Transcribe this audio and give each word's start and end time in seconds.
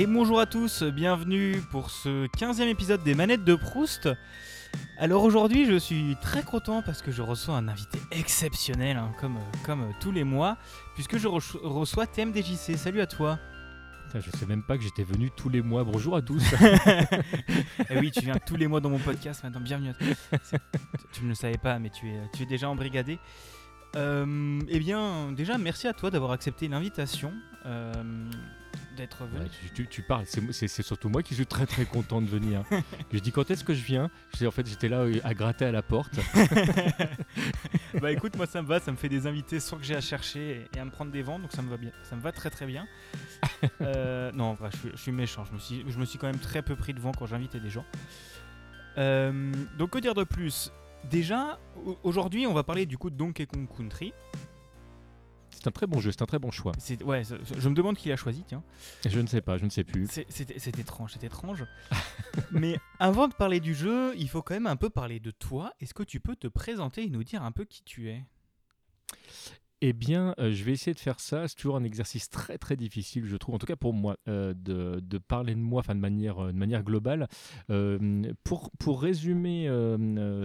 Et 0.00 0.06
bonjour 0.06 0.38
à 0.38 0.46
tous, 0.46 0.84
bienvenue 0.84 1.60
pour 1.72 1.90
ce 1.90 2.26
15e 2.28 2.68
épisode 2.68 3.02
des 3.02 3.14
Manettes 3.16 3.42
de 3.44 3.56
Proust. 3.56 4.08
Alors 4.96 5.24
aujourd'hui 5.24 5.66
je 5.66 5.76
suis 5.76 6.16
très 6.22 6.42
content 6.44 6.82
parce 6.82 7.02
que 7.02 7.10
je 7.10 7.20
reçois 7.22 7.56
un 7.56 7.66
invité 7.66 7.98
exceptionnel, 8.12 8.96
hein, 8.96 9.10
comme, 9.20 9.38
comme 9.64 9.92
tous 10.00 10.12
les 10.12 10.22
mois, 10.22 10.56
puisque 10.94 11.16
je 11.18 11.26
re- 11.26 11.58
reçois 11.62 12.06
TMDJC. 12.06 12.76
Salut 12.76 13.00
à 13.00 13.06
toi. 13.06 13.38
Putain, 14.06 14.20
je 14.20 14.30
sais 14.38 14.46
même 14.46 14.62
pas 14.62 14.76
que 14.78 14.84
j'étais 14.84 15.02
venu 15.02 15.30
tous 15.36 15.48
les 15.48 15.62
mois. 15.62 15.82
Bonjour 15.84 16.14
à 16.16 16.22
tous. 16.22 16.42
Eh 17.90 17.98
oui, 17.98 18.10
tu 18.10 18.20
viens 18.20 18.36
tous 18.44 18.56
les 18.56 18.66
mois 18.66 18.80
dans 18.80 18.90
mon 18.90 18.98
podcast 18.98 19.42
maintenant, 19.42 19.60
bienvenue 19.60 19.90
à 19.90 19.94
toi. 19.94 20.06
C'est- 20.42 20.60
Tu 21.12 21.24
ne 21.24 21.30
le 21.30 21.34
savais 21.34 21.56
pas, 21.58 21.78
mais 21.78 21.90
tu 21.90 22.06
es, 22.08 22.20
tu 22.36 22.42
es 22.42 22.46
déjà 22.46 22.68
embrigadé. 22.68 23.18
Euh, 23.96 24.60
eh 24.68 24.78
bien, 24.78 25.32
déjà, 25.32 25.56
merci 25.56 25.88
à 25.88 25.92
toi 25.94 26.10
d'avoir 26.10 26.32
accepté 26.32 26.68
l'invitation, 26.68 27.32
euh, 27.64 27.92
d'être 28.96 29.24
venu. 29.24 29.44
Ouais, 29.44 29.86
tu, 29.90 30.02
parles, 30.02 30.24
c'est 30.26 30.82
surtout 30.82 31.08
moi 31.08 31.22
qui 31.22 31.34
suis 31.34 31.46
très 31.46 31.66
très 31.66 31.84
content 31.84 32.20
de 32.20 32.26
venir. 32.26 32.62
je 33.12 33.18
dis 33.18 33.32
quand 33.32 33.50
est-ce 33.50 33.64
que 33.64 33.74
je 33.74 33.82
viens? 33.82 34.10
Je 34.32 34.38
dis, 34.38 34.46
En 34.46 34.50
fait, 34.50 34.66
j'étais 34.66 34.88
là 34.88 35.00
euh, 35.00 35.20
à 35.24 35.34
gratter 35.34 35.64
à 35.64 35.72
la 35.72 35.82
porte. 35.82 36.18
bah 38.00 38.12
écoute, 38.12 38.36
moi 38.36 38.46
ça 38.46 38.62
me 38.62 38.66
va, 38.66 38.80
ça 38.80 38.90
me 38.90 38.96
fait 38.96 39.08
des 39.08 39.26
invités 39.26 39.60
sans 39.60 39.76
que 39.76 39.84
j'ai 39.84 39.94
à 39.94 40.00
chercher 40.00 40.66
et, 40.74 40.78
à 40.78 40.84
me 40.84 40.90
prendre 40.90 41.10
des 41.10 41.22
vents, 41.22 41.38
donc 41.38 41.52
ça 41.52 41.62
me 41.62 41.70
va 41.70 41.76
bien, 41.76 41.90
ça 42.02 42.16
me 42.16 42.20
va 42.20 42.32
très 42.32 42.50
très 42.50 42.66
bien. 42.66 42.86
Euh, 43.80 44.30
non, 44.32 44.44
en 44.44 44.54
vrai, 44.54 44.70
je 44.72 44.78
suis, 44.78 44.90
je 44.92 44.96
suis 44.96 45.12
méchant, 45.12 45.44
je 45.44 45.52
me, 45.52 45.58
suis, 45.58 45.84
je 45.88 45.98
me 45.98 46.04
suis 46.04 46.18
quand 46.18 46.26
même 46.26 46.38
très 46.38 46.62
peu 46.62 46.76
pris 46.76 46.94
de 46.94 47.00
vent 47.00 47.12
quand 47.12 47.26
j'invitais 47.26 47.60
des 47.60 47.70
gens. 47.70 47.84
Euh, 48.98 49.52
donc 49.78 49.90
que 49.90 49.98
dire 49.98 50.14
de 50.14 50.24
plus? 50.24 50.72
Déjà, 51.04 51.58
au- 51.84 51.98
aujourd'hui 52.02 52.46
on 52.46 52.54
va 52.54 52.62
parler 52.62 52.86
du 52.86 52.98
coup 52.98 53.10
de 53.10 53.16
Donkey 53.16 53.46
Kong 53.46 53.68
Country. 53.68 54.12
C'est 55.60 55.66
un 55.66 55.72
très 55.72 55.86
bon 55.88 55.98
jeu, 56.00 56.12
c'est 56.12 56.22
un 56.22 56.26
très 56.26 56.38
bon 56.38 56.52
choix. 56.52 56.70
C'est- 56.78 57.02
Ouais, 57.02 57.22
je 57.24 57.68
me 57.68 57.74
demande 57.74 57.96
qui 57.96 58.08
l'a 58.10 58.16
choisi, 58.16 58.44
tiens. 58.46 58.62
Je 59.04 59.18
ne 59.18 59.26
sais 59.26 59.40
pas, 59.40 59.58
je 59.58 59.64
ne 59.64 59.70
sais 59.70 59.82
plus. 59.82 60.06
C'est 60.08 60.78
étrange, 60.78 61.14
c'est 61.14 61.24
étrange. 61.24 61.64
Mais 62.52 62.78
avant 63.00 63.26
de 63.26 63.34
parler 63.34 63.58
du 63.58 63.74
jeu, 63.74 64.14
il 64.16 64.28
faut 64.28 64.40
quand 64.42 64.54
même 64.54 64.68
un 64.68 64.76
peu 64.76 64.88
parler 64.88 65.18
de 65.18 65.30
toi. 65.32 65.74
Est-ce 65.80 65.94
que 65.94 66.04
tu 66.04 66.20
peux 66.20 66.36
te 66.36 66.46
présenter 66.46 67.02
et 67.04 67.08
nous 67.10 67.24
dire 67.24 67.42
un 67.42 67.50
peu 67.52 67.64
qui 67.64 67.82
tu 67.82 68.08
es? 68.08 68.22
Eh 69.80 69.92
bien, 69.92 70.34
euh, 70.40 70.50
je 70.50 70.64
vais 70.64 70.72
essayer 70.72 70.94
de 70.94 70.98
faire 70.98 71.20
ça. 71.20 71.46
C'est 71.46 71.54
toujours 71.54 71.76
un 71.76 71.84
exercice 71.84 72.28
très 72.28 72.58
très 72.58 72.76
difficile, 72.76 73.24
je 73.26 73.36
trouve, 73.36 73.54
en 73.54 73.58
tout 73.58 73.66
cas 73.66 73.76
pour 73.76 73.94
moi, 73.94 74.16
euh, 74.26 74.52
de, 74.56 75.18
parler 75.18 75.54
de 75.54 75.60
moi 75.60 75.80
enfin, 75.80 75.94
de, 75.94 76.00
manière, 76.00 76.46
euh, 76.46 76.52
de 76.52 76.56
manière 76.56 76.82
globale. 76.82 77.28
Pour, 78.44 79.02
résumer 79.02 79.68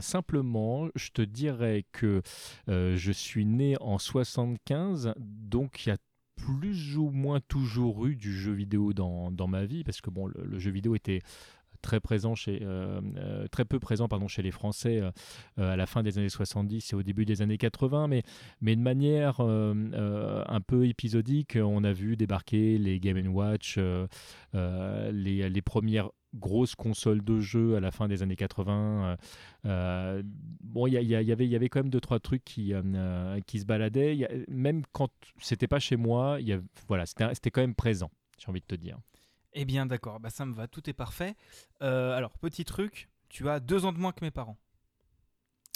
simplement, 0.02 0.90
je 0.95 1.09
te 1.09 1.22
dirais 1.22 1.86
que 1.92 2.22
je 2.67 3.12
suis 3.12 3.45
né 3.45 3.75
en 3.80 3.98
75, 3.98 5.14
donc 5.17 5.86
il 5.86 5.90
y 5.90 5.92
a 5.92 5.97
plus 6.36 6.97
ou 6.97 7.09
moins 7.09 7.40
toujours 7.40 8.06
eu 8.06 8.16
du 8.16 8.34
jeu 8.34 8.52
vidéo 8.52 8.94
dans, 8.94 9.47
ma 9.47 9.66
vie, 9.66 9.84
parce 9.84 10.02
que 10.02 10.09
bon, 10.09 10.28
le 10.28 10.59
jeu 10.59 10.72
vidéo 10.72 10.94
était 10.95 11.22
très 11.84 12.00
présent 12.00 12.34
chez 12.34 12.62
euh, 12.64 13.00
euh, 13.17 13.48
très 13.50 13.66
peu 13.66 13.78
présent 13.78 14.08
pardon 14.08 14.28
chez 14.28 14.42
les 14.42 14.50
Français 14.50 15.02
euh, 15.02 15.12
à 15.73 15.76
la 15.76 15.86
fin 15.86 16.02
des 16.02 16.17
années 16.17 16.30
70 16.30 16.94
et 16.94 16.95
au 16.95 17.03
début 17.03 17.25
des 17.25 17.44
années 17.44 17.59
80 17.59 18.08
mais 18.08 18.23
mais 18.62 18.75
de 18.75 18.81
manière 18.81 19.40
un 19.42 20.62
peu 20.66 20.88
épisodique 20.88 21.58
on 21.62 21.84
a 21.84 21.94
vu 21.94 22.18
débarquer 22.18 22.80
les 22.80 23.00
Game 23.00 23.28
Watch 23.28 23.78
les, 24.53 25.50
les 25.50 25.62
premières 25.62 26.09
grosses 26.34 26.74
consoles 26.74 27.24
de 27.24 27.40
jeux 27.40 27.75
à 27.75 27.80
la 27.80 27.91
fin 27.91 28.08
des 28.08 28.24
années 28.24 28.35
80 28.35 29.18
euh, 29.66 30.24
bon 30.62 30.88
il 30.88 30.94
y, 30.94 31.16
avait 31.16 31.46
il 31.46 31.52
y 31.52 31.56
avait 31.56 31.69
quand 31.69 31.79
même 31.79 31.90
deux 31.90 32.02
trois 32.02 32.19
trucs 32.19 32.44
qui 32.44 32.74
qui 33.46 33.59
se 33.59 33.66
baladaient. 33.66 34.46
Même 34.47 34.84
quand 34.94 35.09
c'était 35.40 35.68
pas 35.68 35.79
chez 35.79 35.97
moi 35.97 36.40
c'était 37.34 37.52
quand 37.52 37.62
même 37.62 37.75
présent 37.75 38.09
j'ai 38.40 38.50
envie 38.50 38.62
de 38.62 38.66
te 38.66 38.75
dire 38.75 38.97
Eh 39.53 39.66
bien 39.66 39.86
d'accord, 39.86 40.19
bah 40.19 40.30
ça 40.30 40.46
me 40.46 40.53
va, 40.53 40.68
tout 40.68 40.90
est 40.90 40.94
parfait. 40.94 41.36
Euh, 41.81 42.16
alors, 42.18 42.38
petit 42.38 42.66
truc, 42.66 43.09
tu 43.30 43.50
as 43.50 43.59
deux 43.59 43.86
ans 43.86 43.94
de 43.94 43.97
moins 44.00 44.12
que 44.12 44.24
mes 44.25 44.31
parents. 44.31 44.58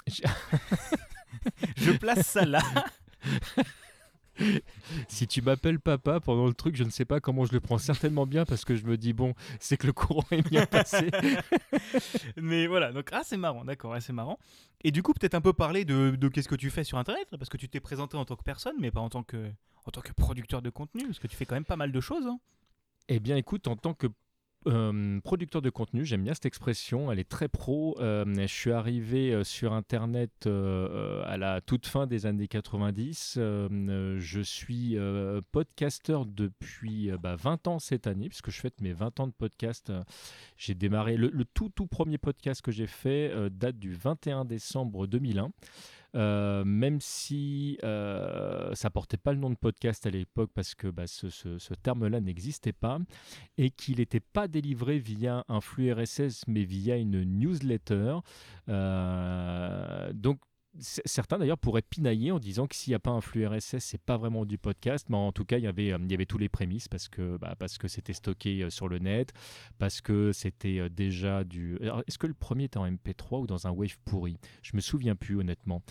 Je- 0.07 0.21
Je 1.77 1.91
place 1.91 2.25
ça 2.27 2.45
là. 2.45 2.61
Si 5.07 5.25
tu 5.27 5.41
m'appelles 5.41 5.79
papa 5.79 6.19
pendant 6.19 6.45
le 6.45 6.53
truc, 6.53 6.75
je 6.75 6.83
ne 6.83 6.91
sais 6.91 7.05
pas 7.05 7.19
comment 7.19 7.45
je 7.45 7.53
le 7.53 7.59
prends 7.59 7.79
certainement 7.79 8.27
bien 8.27 8.45
parce 8.45 8.65
que 8.65 8.75
je 8.75 8.85
me 8.85 8.95
dis 8.95 9.11
bon, 9.11 9.33
c'est 9.59 9.77
que 9.77 9.87
le 9.87 9.93
courant 9.93 10.23
est 10.29 10.47
bien 10.47 10.67
passé. 10.67 11.09
Mais 12.37 12.67
voilà, 12.67 12.91
donc 12.91 13.09
ah 13.13 13.21
c'est 13.23 13.35
marrant, 13.37 13.65
d'accord, 13.65 13.91
ouais, 13.93 13.99
c'est 14.01 14.13
marrant. 14.13 14.37
Et 14.83 14.91
du 14.91 15.01
coup, 15.01 15.13
peut-être 15.13 15.33
un 15.33 15.41
peu 15.41 15.53
parler 15.53 15.85
de, 15.85 16.11
de 16.11 16.27
qu'est-ce 16.27 16.47
que 16.47 16.53
tu 16.55 16.69
fais 16.69 16.83
sur 16.83 16.99
Internet, 16.99 17.27
parce 17.31 17.49
que 17.49 17.57
tu 17.57 17.67
t'es 17.67 17.79
présenté 17.79 18.15
en 18.15 18.25
tant 18.25 18.35
que 18.35 18.43
personne, 18.43 18.75
mais 18.79 18.91
pas 18.91 18.99
en 19.01 19.09
tant 19.09 19.23
que, 19.23 19.51
en 19.85 19.89
tant 19.91 20.01
que 20.01 20.11
producteur 20.13 20.61
de 20.61 20.69
contenu, 20.69 21.05
parce 21.07 21.17
que 21.17 21.25
tu 21.25 21.35
fais 21.35 21.47
quand 21.47 21.55
même 21.55 21.65
pas 21.65 21.75
mal 21.75 21.91
de 21.91 21.99
choses. 21.99 22.27
hein. 22.27 22.39
Eh 23.09 23.19
bien, 23.19 23.37
écoute, 23.37 23.67
en 23.67 23.77
tant 23.77 23.93
que 23.93 24.07
euh, 24.67 25.21
producteur 25.21 25.61
de 25.61 25.69
contenu, 25.69 26.03
j'aime 26.03 26.23
bien 26.23 26.33
cette 26.33 26.45
expression, 26.45 27.09
elle 27.09 27.19
est 27.19 27.29
très 27.29 27.47
pro. 27.47 27.95
Euh, 28.01 28.25
je 28.35 28.47
suis 28.47 28.73
arrivé 28.73 29.31
euh, 29.31 29.45
sur 29.45 29.71
Internet 29.71 30.45
à 30.45 31.37
la 31.37 31.61
toute 31.61 31.87
fin 31.87 32.05
des 32.05 32.25
années 32.25 32.49
90. 32.49 33.35
Euh, 33.37 33.69
euh, 33.71 34.17
je 34.19 34.41
suis 34.41 34.97
podcasteur 35.53 36.25
depuis 36.25 37.09
euh, 37.09 37.17
bah, 37.17 37.37
20 37.37 37.67
ans 37.67 37.79
cette 37.79 38.07
année, 38.07 38.27
puisque 38.27 38.51
je 38.51 38.59
fête 38.59 38.81
mes 38.81 38.91
20 38.91 39.21
ans 39.21 39.27
de 39.27 39.33
podcast. 39.33 39.93
J'ai 40.57 40.75
démarré, 40.75 41.15
le, 41.15 41.29
le 41.29 41.45
tout 41.45 41.69
tout 41.69 41.87
premier 41.87 42.17
podcast 42.17 42.61
que 42.61 42.71
j'ai 42.71 42.87
fait 42.87 43.33
date 43.51 43.79
du 43.79 43.93
21 43.93 44.43
décembre 44.43 45.07
2001. 45.07 45.51
Euh, 46.15 46.63
même 46.63 47.01
si 47.01 47.77
euh, 47.83 48.73
ça 48.73 48.89
portait 48.89 49.17
pas 49.17 49.33
le 49.33 49.39
nom 49.39 49.49
de 49.49 49.55
podcast 49.55 50.05
à 50.05 50.09
l'époque 50.09 50.51
parce 50.53 50.73
que 50.73 50.87
bah, 50.87 51.05
ce, 51.05 51.73
terme-là 51.83 52.21
n'existait 52.21 52.73
pas 52.73 52.99
et 53.57 53.71
qu'il 53.71 53.97
n'était 53.97 54.21
pas 54.21 54.47
délivré 54.47 54.99
via 54.99 55.43
un 55.49 55.59
flux 55.59 55.91
RSS 55.91 56.45
mais 56.47 56.63
via 56.63 56.95
une 56.95 57.23
newsletter. 57.23 58.19
Euh, 58.69 60.13
donc 60.13 60.39
Certains 60.79 61.39
d'ailleurs 61.39 61.57
pourraient 61.57 61.81
pinailler 61.81 62.31
en 62.31 62.39
disant 62.39 62.67
que 62.67 62.75
s'il 62.75 62.91
n'y 62.91 62.95
a 62.95 62.99
pas 62.99 63.11
un 63.11 63.21
flux 63.21 63.47
RSS, 63.47 63.79
c'est 63.79 64.01
pas 64.01 64.17
vraiment 64.17 64.45
du 64.45 64.57
podcast, 64.57 65.07
mais 65.09 65.17
en 65.17 65.31
tout 65.31 65.45
cas 65.45 65.57
il 65.57 65.63
y 65.63 65.67
avait, 65.67 65.91
euh, 65.91 65.97
il 66.01 66.11
y 66.11 66.13
avait 66.13 66.25
tous 66.25 66.37
les 66.37 66.49
prémices 66.49 66.87
parce 66.87 67.07
que 67.07 67.37
bah, 67.37 67.55
parce 67.57 67.77
que 67.77 67.87
c'était 67.87 68.13
stocké 68.13 68.63
euh, 68.63 68.69
sur 68.69 68.87
le 68.87 68.99
net, 68.99 69.33
parce 69.79 70.01
que 70.01 70.31
c'était 70.31 70.79
euh, 70.79 70.89
déjà 70.89 71.43
du. 71.43 71.79
Est-ce 72.07 72.17
que 72.17 72.27
le 72.27 72.33
premier 72.33 72.65
était 72.65 72.77
en 72.77 72.87
MP3 72.87 73.41
ou 73.41 73.47
dans 73.47 73.67
un 73.67 73.71
wave 73.71 73.97
pourri? 74.05 74.37
Je 74.61 74.75
me 74.75 74.81
souviens 74.81 75.15
plus 75.15 75.37
honnêtement. 75.37 75.81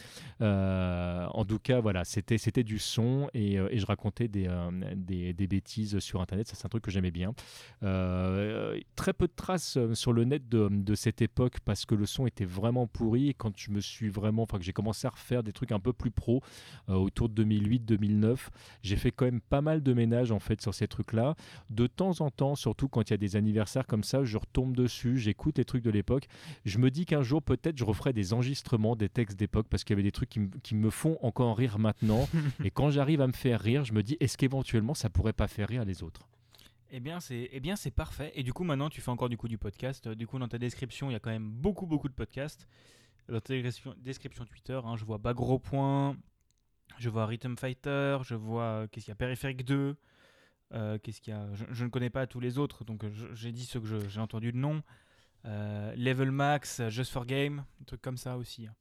En 0.41 1.45
tout 1.45 1.59
cas 1.59 1.81
voilà, 1.81 2.05
c'était 2.05 2.39
c'était 2.39 2.65
du 2.65 2.79
son 2.79 3.29
et, 3.35 3.55
et 3.55 3.79
je 3.79 3.87
racontais 3.87 4.29
des, 4.29 4.49
des, 4.95 5.33
des 5.33 5.47
bêtises 5.47 5.99
sur 5.99 6.21
internet. 6.21 6.47
Ça 6.47 6.55
c'est 6.55 6.67
un 6.67 6.69
truc 6.69 6.85
que 6.85 6.91
j'aimais 6.91 7.11
bien. 7.11 7.35
Très 7.81 9.13
peu 9.13 9.27
de 9.27 9.35
traces 9.35 9.79
sur 9.95 10.13
le 10.13 10.25
net 10.25 10.49
de, 10.49 10.69
de 10.71 10.95
cette 10.95 11.23
époque 11.23 11.61
parce 11.65 11.85
que 11.87 11.95
le 11.95 12.07
son 12.07 12.27
était 12.27 12.45
vraiment 12.45 12.87
pourri 12.87 13.31
et 13.31 13.35
quand 13.35 13.57
je 13.57 13.71
me 13.71 13.81
suis 13.81 14.09
vraiment, 14.09 14.43
enfin 14.43 14.59
que 14.59 14.76
commencé 14.77 15.07
à 15.07 15.11
refaire 15.11 15.43
des 15.43 15.53
trucs 15.53 15.73
un 15.73 15.81
peu 15.81 15.93
plus 15.95 16.11
pro 16.11 16.43
euh, 16.91 16.95
autour 16.95 17.29
de 17.31 17.43
2008-2009, 17.45 18.37
j'ai 18.83 18.97
fait 18.97 19.11
quand 19.11 19.25
même 19.25 19.41
pas 19.41 19.61
mal 19.61 19.83
de 19.83 19.93
ménage 19.95 20.31
en 20.33 20.39
fait 20.39 20.61
sur 20.61 20.75
ces 20.75 20.87
trucs-là. 20.87 21.35
De 21.71 21.87
temps 21.87 22.21
en 22.21 22.31
temps, 22.31 22.55
surtout 22.55 22.89
quand 22.89 23.09
il 23.09 23.13
y 23.13 23.15
a 23.15 23.19
des 23.19 23.37
anniversaires 23.37 23.87
comme 23.87 24.05
ça, 24.05 24.25
je 24.25 24.37
retombe 24.37 24.77
dessus, 24.77 25.19
j'écoute 25.19 25.59
les 25.59 25.65
trucs 25.65 25.83
de 25.83 25.91
l'époque. 25.91 26.29
Je 26.65 26.79
me 26.79 26.91
dis 26.91 27.07
qu'un 27.07 27.23
jour 27.23 27.43
peut-être 27.43 27.79
je 27.79 27.85
referai 27.85 28.13
des 28.13 28.33
enregistrements 28.33 28.97
des 28.97 29.09
textes 29.09 29.39
d'époque 29.39 29.67
parce 29.71 29.83
qu'il 29.85 29.95
y 29.95 29.97
avait 29.97 30.03
des 30.03 30.13
trucs 30.13 30.29
qui, 30.29 30.41
me- 30.41 30.51
qui 30.63 30.75
me 30.75 30.91
font 30.91 31.19
encore 31.23 31.57
rire 31.57 31.79
maintenant. 31.79 32.29
et 32.65 32.71
quand 32.71 32.91
j'arrive 32.91 33.21
à 33.23 33.27
me 33.27 33.33
faire 33.33 33.61
rire, 33.61 33.85
je 33.85 33.93
me 33.95 34.03
dis 34.03 34.17
est-ce 34.21 34.37
qu'éventuellement 34.37 34.95
ça 34.95 35.09
pourrait 35.11 35.33
pas 35.33 35.49
faire 35.49 35.69
rire 35.69 35.85
les 35.85 36.03
autres? 36.03 36.29
Eh 36.93 37.01
bien, 37.01 37.19
c'est 37.19 37.49
eh 37.53 37.59
bien 37.61 37.75
c'est 37.75 37.91
parfait. 37.91 38.31
Et 38.37 38.43
du 38.45 38.53
coup, 38.53 38.63
maintenant, 38.63 38.89
tu 38.89 39.01
fais 39.01 39.11
encore 39.11 39.29
du 39.29 39.37
coup 39.37 39.49
du 39.49 39.59
podcast. 39.59 40.09
Du 40.09 40.27
coup, 40.29 40.39
dans 40.39 40.47
ta 40.49 40.57
description, 40.59 41.11
il 41.11 41.15
y 41.15 41.17
a 41.17 41.19
quand 41.21 41.31
même 41.31 41.49
beaucoup, 41.51 41.85
beaucoup 41.85 42.09
de 42.09 42.15
podcasts. 42.15 42.69
Ta 43.27 43.55
description, 43.99 44.45
Twitter, 44.45 44.81
hein, 44.85 44.97
je 44.97 45.05
vois 45.05 45.19
Bagro 45.19 45.59
Point, 45.59 46.17
je 46.99 47.09
vois 47.11 47.27
Rhythm 47.27 47.57
Fighter, 47.57 48.19
je 48.23 48.35
vois 48.35 48.63
euh, 48.63 48.87
qu'est-ce 48.87 49.07
qu'il 49.07 49.13
y 49.13 49.13
a 49.13 49.17
Périphérique 49.17 49.65
2. 49.65 49.97
euh, 50.73 50.99
qu'est-ce 50.99 51.21
qu'il 51.21 51.33
y 51.33 51.37
a 51.37 51.47
je, 51.55 51.85
ne 51.85 51.91
connais 51.91 52.11
pas 52.11 52.27
tous 52.27 52.41
les 52.41 52.59
autres, 52.59 52.85
donc 52.85 53.05
euh, 53.05 53.11
j'ai 53.35 53.53
dit 53.53 53.65
ceux 53.65 53.81
que 53.81 54.09
j'ai 54.09 54.21
entendu 54.21 54.53
de 54.53 54.59
nom. 54.59 54.83
Level 55.45 56.33
Max, 56.33 56.83
Just 56.89 57.13
for 57.13 57.25
Game, 57.25 57.65
des 57.79 57.85
trucs 57.85 58.03
comme 58.03 58.17
ça 58.17 58.37
aussi. 58.37 58.67
hein. 58.67 58.75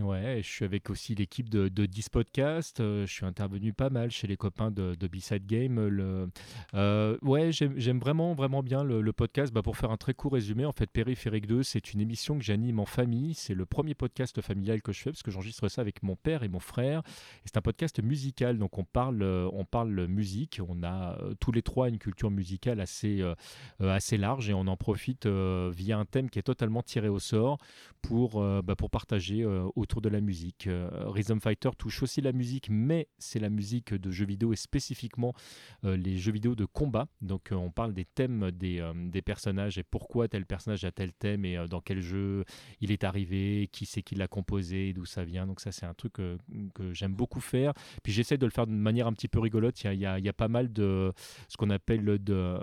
Ouais, 0.00 0.40
je 0.42 0.48
suis 0.48 0.64
avec 0.64 0.88
aussi 0.88 1.14
l'équipe 1.14 1.50
de, 1.50 1.68
de 1.68 1.84
10 1.84 2.08
podcasts. 2.08 2.80
euh, 2.80 3.04
je 3.06 3.12
suis 3.12 3.26
intervenu 3.26 3.74
pas 3.74 3.90
mal 3.90 4.10
chez 4.10 4.26
les 4.26 4.38
copains 4.38 4.70
de, 4.70 4.94
de 4.94 5.06
B-Side 5.06 5.44
Game. 5.44 5.86
Le, 5.86 6.30
euh, 6.72 7.18
ouais, 7.20 7.50
j'aime 7.52 7.98
vraiment, 7.98 8.32
vraiment 8.32 8.62
bien 8.62 8.84
le, 8.84 9.12
podcast. 9.12 9.52
Bah, 9.52 9.60
pour 9.60 9.76
faire 9.76 9.90
un 9.90 9.98
très 9.98 10.14
court 10.14 10.32
résumé, 10.32 10.64
en 10.64 10.72
fait, 10.72 10.86
Périphérique 10.86 11.46
2, 11.46 11.62
c'est 11.62 11.92
une 11.92 12.00
émission 12.00 12.38
que 12.38 12.42
j'anime 12.42 12.80
en 12.80 12.86
famille. 12.86 13.34
C'est 13.34 13.52
le 13.52 13.66
premier 13.66 13.92
podcast 13.94 14.40
familial 14.40 14.80
que 14.80 14.92
je 14.92 15.00
fais 15.02 15.10
parce 15.10 15.22
que 15.22 15.30
j'enregistre 15.30 15.68
ça 15.68 15.82
avec 15.82 16.02
mon 16.02 16.16
père 16.16 16.42
et 16.42 16.48
mon 16.48 16.58
frère. 16.60 17.02
C'est 17.44 17.58
un 17.58 17.62
podcast 17.62 18.02
musical, 18.02 18.56
donc 18.56 18.78
on 18.78 18.84
parle, 18.84 19.20
euh, 19.22 19.46
on 19.52 19.66
parle 19.66 20.06
musique. 20.06 20.58
On 20.66 20.82
a 20.84 21.18
euh, 21.20 21.34
tous 21.38 21.52
les 21.52 21.60
trois 21.60 21.90
une 21.90 21.98
culture 21.98 22.30
musicale 22.30 22.80
assez, 22.80 23.20
euh, 23.20 23.34
euh, 23.82 23.90
assez 23.94 24.16
large 24.16 24.48
et 24.48 24.54
on 24.54 24.66
en 24.68 24.76
profite 24.78 25.26
euh, 25.26 25.70
via 25.70 25.98
un 25.98 26.06
thème 26.06 26.30
qui 26.30 26.38
est 26.38 26.42
totalement 26.42 26.82
tiré 26.82 27.10
au 27.10 27.18
sort 27.18 27.58
pour, 28.00 28.40
euh, 28.40 28.62
bah, 28.62 28.74
pour 28.74 28.88
partager 28.88 29.42
euh, 29.42 29.68
autour 29.82 30.00
de 30.00 30.08
la 30.08 30.20
musique. 30.20 30.68
Rhythm 30.92 31.40
Fighter 31.40 31.70
touche 31.76 32.02
aussi 32.02 32.20
la 32.20 32.32
musique, 32.32 32.68
mais 32.70 33.08
c'est 33.18 33.38
la 33.38 33.50
musique 33.50 33.94
de 33.94 34.10
jeux 34.10 34.24
vidéo 34.24 34.52
et 34.52 34.56
spécifiquement 34.56 35.34
les 35.82 36.16
jeux 36.16 36.32
vidéo 36.32 36.54
de 36.54 36.64
combat. 36.64 37.08
Donc 37.20 37.50
on 37.52 37.70
parle 37.70 37.92
des 37.92 38.04
thèmes 38.04 38.50
des, 38.52 38.82
des, 38.94 39.22
personnages 39.22 39.78
et 39.78 39.82
pourquoi 39.82 40.28
tel 40.28 40.46
personnage 40.46 40.84
a 40.84 40.92
tel 40.92 41.12
thème 41.12 41.44
et 41.44 41.56
dans 41.68 41.80
quel 41.80 42.00
jeu 42.00 42.44
il 42.80 42.90
est 42.92 43.04
arrivé, 43.04 43.68
qui 43.72 43.86
c'est 43.86 44.02
qui 44.02 44.14
l'a 44.14 44.28
composé, 44.28 44.92
d'où 44.92 45.04
ça 45.04 45.24
vient. 45.24 45.46
Donc 45.46 45.60
ça 45.60 45.72
c'est 45.72 45.86
un 45.86 45.94
truc 45.94 46.14
que 46.14 46.92
j'aime 46.92 47.14
beaucoup 47.14 47.40
faire. 47.40 47.72
Puis 48.02 48.12
j'essaie 48.12 48.38
de 48.38 48.46
le 48.46 48.50
faire 48.50 48.66
de 48.66 48.72
manière 48.72 49.06
un 49.06 49.12
petit 49.12 49.28
peu 49.28 49.40
rigolote. 49.40 49.82
Il 49.84 49.94
y 49.94 50.06
a, 50.06 50.18
il 50.18 50.24
y 50.24 50.28
a 50.28 50.32
pas 50.32 50.48
mal 50.48 50.72
de 50.72 51.12
ce 51.48 51.56
qu'on 51.56 51.70
appelle 51.70 52.04
de, 52.04 52.58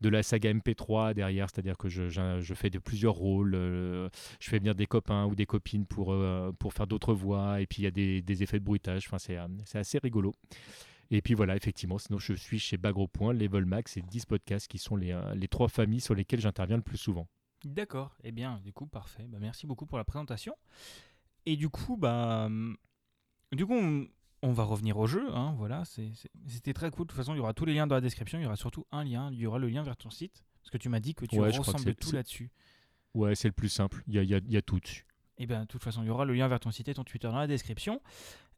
de 0.00 0.08
la 0.08 0.22
saga 0.22 0.52
MP3 0.52 1.14
derrière, 1.14 1.48
c'est-à-dire 1.50 1.76
que 1.76 1.88
je, 1.88 2.08
je, 2.08 2.54
fais 2.54 2.70
de 2.70 2.78
plusieurs 2.78 3.14
rôles. 3.14 3.52
je 3.52 4.48
fais 4.48 4.58
venir 4.58 4.74
des 4.74 4.86
copains 4.86 5.26
ou 5.26 5.34
des 5.34 5.46
copines 5.46 5.86
pour, 5.86 6.09
pour 6.58 6.72
faire 6.72 6.86
d'autres 6.86 7.14
voix 7.14 7.60
et 7.60 7.66
puis 7.66 7.82
il 7.82 7.84
y 7.84 7.88
a 7.88 7.90
des, 7.90 8.22
des 8.22 8.42
effets 8.42 8.58
de 8.58 8.64
bruitage. 8.64 9.06
Enfin, 9.06 9.18
c'est 9.18 9.78
assez 9.78 9.98
rigolo. 9.98 10.34
Et 11.10 11.22
puis 11.22 11.34
voilà, 11.34 11.56
effectivement, 11.56 11.98
sinon 11.98 12.18
je 12.18 12.34
suis 12.34 12.58
chez 12.58 12.76
Bagro 12.76 13.08
Point, 13.08 13.32
Level 13.32 13.64
Max 13.64 13.96
et 13.96 14.02
10 14.02 14.26
podcasts 14.26 14.68
qui 14.68 14.78
sont 14.78 14.96
les, 14.96 15.18
les 15.34 15.48
trois 15.48 15.68
familles 15.68 16.00
sur 16.00 16.14
lesquelles 16.14 16.40
j'interviens 16.40 16.76
le 16.76 16.82
plus 16.82 16.98
souvent. 16.98 17.26
D'accord, 17.64 18.16
eh 18.24 18.32
bien, 18.32 18.60
du 18.64 18.72
coup, 18.72 18.86
parfait. 18.86 19.26
Bah, 19.28 19.38
merci 19.40 19.66
beaucoup 19.66 19.86
pour 19.86 19.98
la 19.98 20.04
présentation. 20.04 20.56
Et 21.46 21.56
du 21.56 21.68
coup, 21.68 21.96
bah, 21.96 22.48
du 23.52 23.66
coup, 23.66 23.74
on, 24.42 24.52
va 24.52 24.64
revenir 24.64 24.96
au 24.98 25.06
jeu. 25.06 25.26
Hein, 25.34 25.54
voilà, 25.58 25.84
c'était 25.84 26.72
très 26.72 26.90
cool. 26.90 27.06
De 27.06 27.10
toute 27.10 27.16
façon, 27.16 27.34
il 27.34 27.38
y 27.38 27.40
aura 27.40 27.54
tous 27.54 27.64
les 27.64 27.74
liens 27.74 27.86
dans 27.86 27.94
la 27.94 28.00
description. 28.00 28.38
Il 28.38 28.42
y 28.42 28.46
aura 28.46 28.56
surtout 28.56 28.86
un 28.92 29.04
lien. 29.04 29.30
Il 29.32 29.38
y 29.38 29.46
aura 29.46 29.58
le 29.58 29.68
lien 29.68 29.82
vers 29.82 29.96
ton 29.96 30.10
site. 30.10 30.44
Parce 30.62 30.70
que 30.70 30.78
tu 30.78 30.88
m'as 30.88 31.00
dit 31.00 31.14
que 31.14 31.24
tu 31.26 31.38
ouais, 31.38 31.56
ressembles 31.56 31.94
tout 31.94 32.12
là-dessus. 32.12 32.50
Ouais, 33.14 33.34
c'est 33.34 33.48
le 33.48 33.52
plus 33.52 33.68
simple. 33.68 34.02
Il 34.06 34.14
y 34.14 34.18
a, 34.18 34.22
y, 34.22 34.34
a, 34.34 34.40
y 34.46 34.56
a, 34.56 34.62
tout 34.62 34.78
dessus. 34.78 35.04
Et 35.40 35.44
eh 35.44 35.46
bien, 35.46 35.62
de 35.62 35.66
toute 35.66 35.82
façon, 35.82 36.02
il 36.02 36.06
y 36.06 36.10
aura 36.10 36.26
le 36.26 36.34
lien 36.34 36.48
vers 36.48 36.60
ton 36.60 36.70
site 36.70 36.88
et 36.90 36.94
ton 36.94 37.02
Twitter 37.02 37.26
dans 37.28 37.38
la 37.38 37.46
description. 37.46 38.02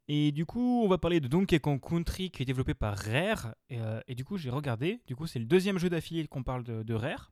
Et 0.09 0.33
du 0.33 0.47
coup, 0.47 0.83
on 0.83 0.89
va 0.89 0.99
parler 0.99 1.21
de 1.21 1.29
Donkey 1.29 1.61
Kong 1.61 1.81
Country 1.81 2.33
qui 2.33 2.43
est 2.43 2.45
développé 2.45 2.75
par 2.75 2.99
Rare. 2.99 3.55
Et, 3.71 3.79
euh, 3.79 4.01
du 4.09 4.25
coup, 4.25 4.37
j'ai 4.37 4.51
regardé. 4.51 5.01
Du 5.07 5.15
coup, 5.15 5.29
c'est 5.29 5.39
le 5.39 5.45
deuxième 5.45 5.79
jeu 5.79 5.89
d'affilié 5.89 6.27
qu'on 6.27 6.43
parle 6.43 6.65
de, 6.65 6.83
de 6.83 6.95
Rare. 6.95 7.31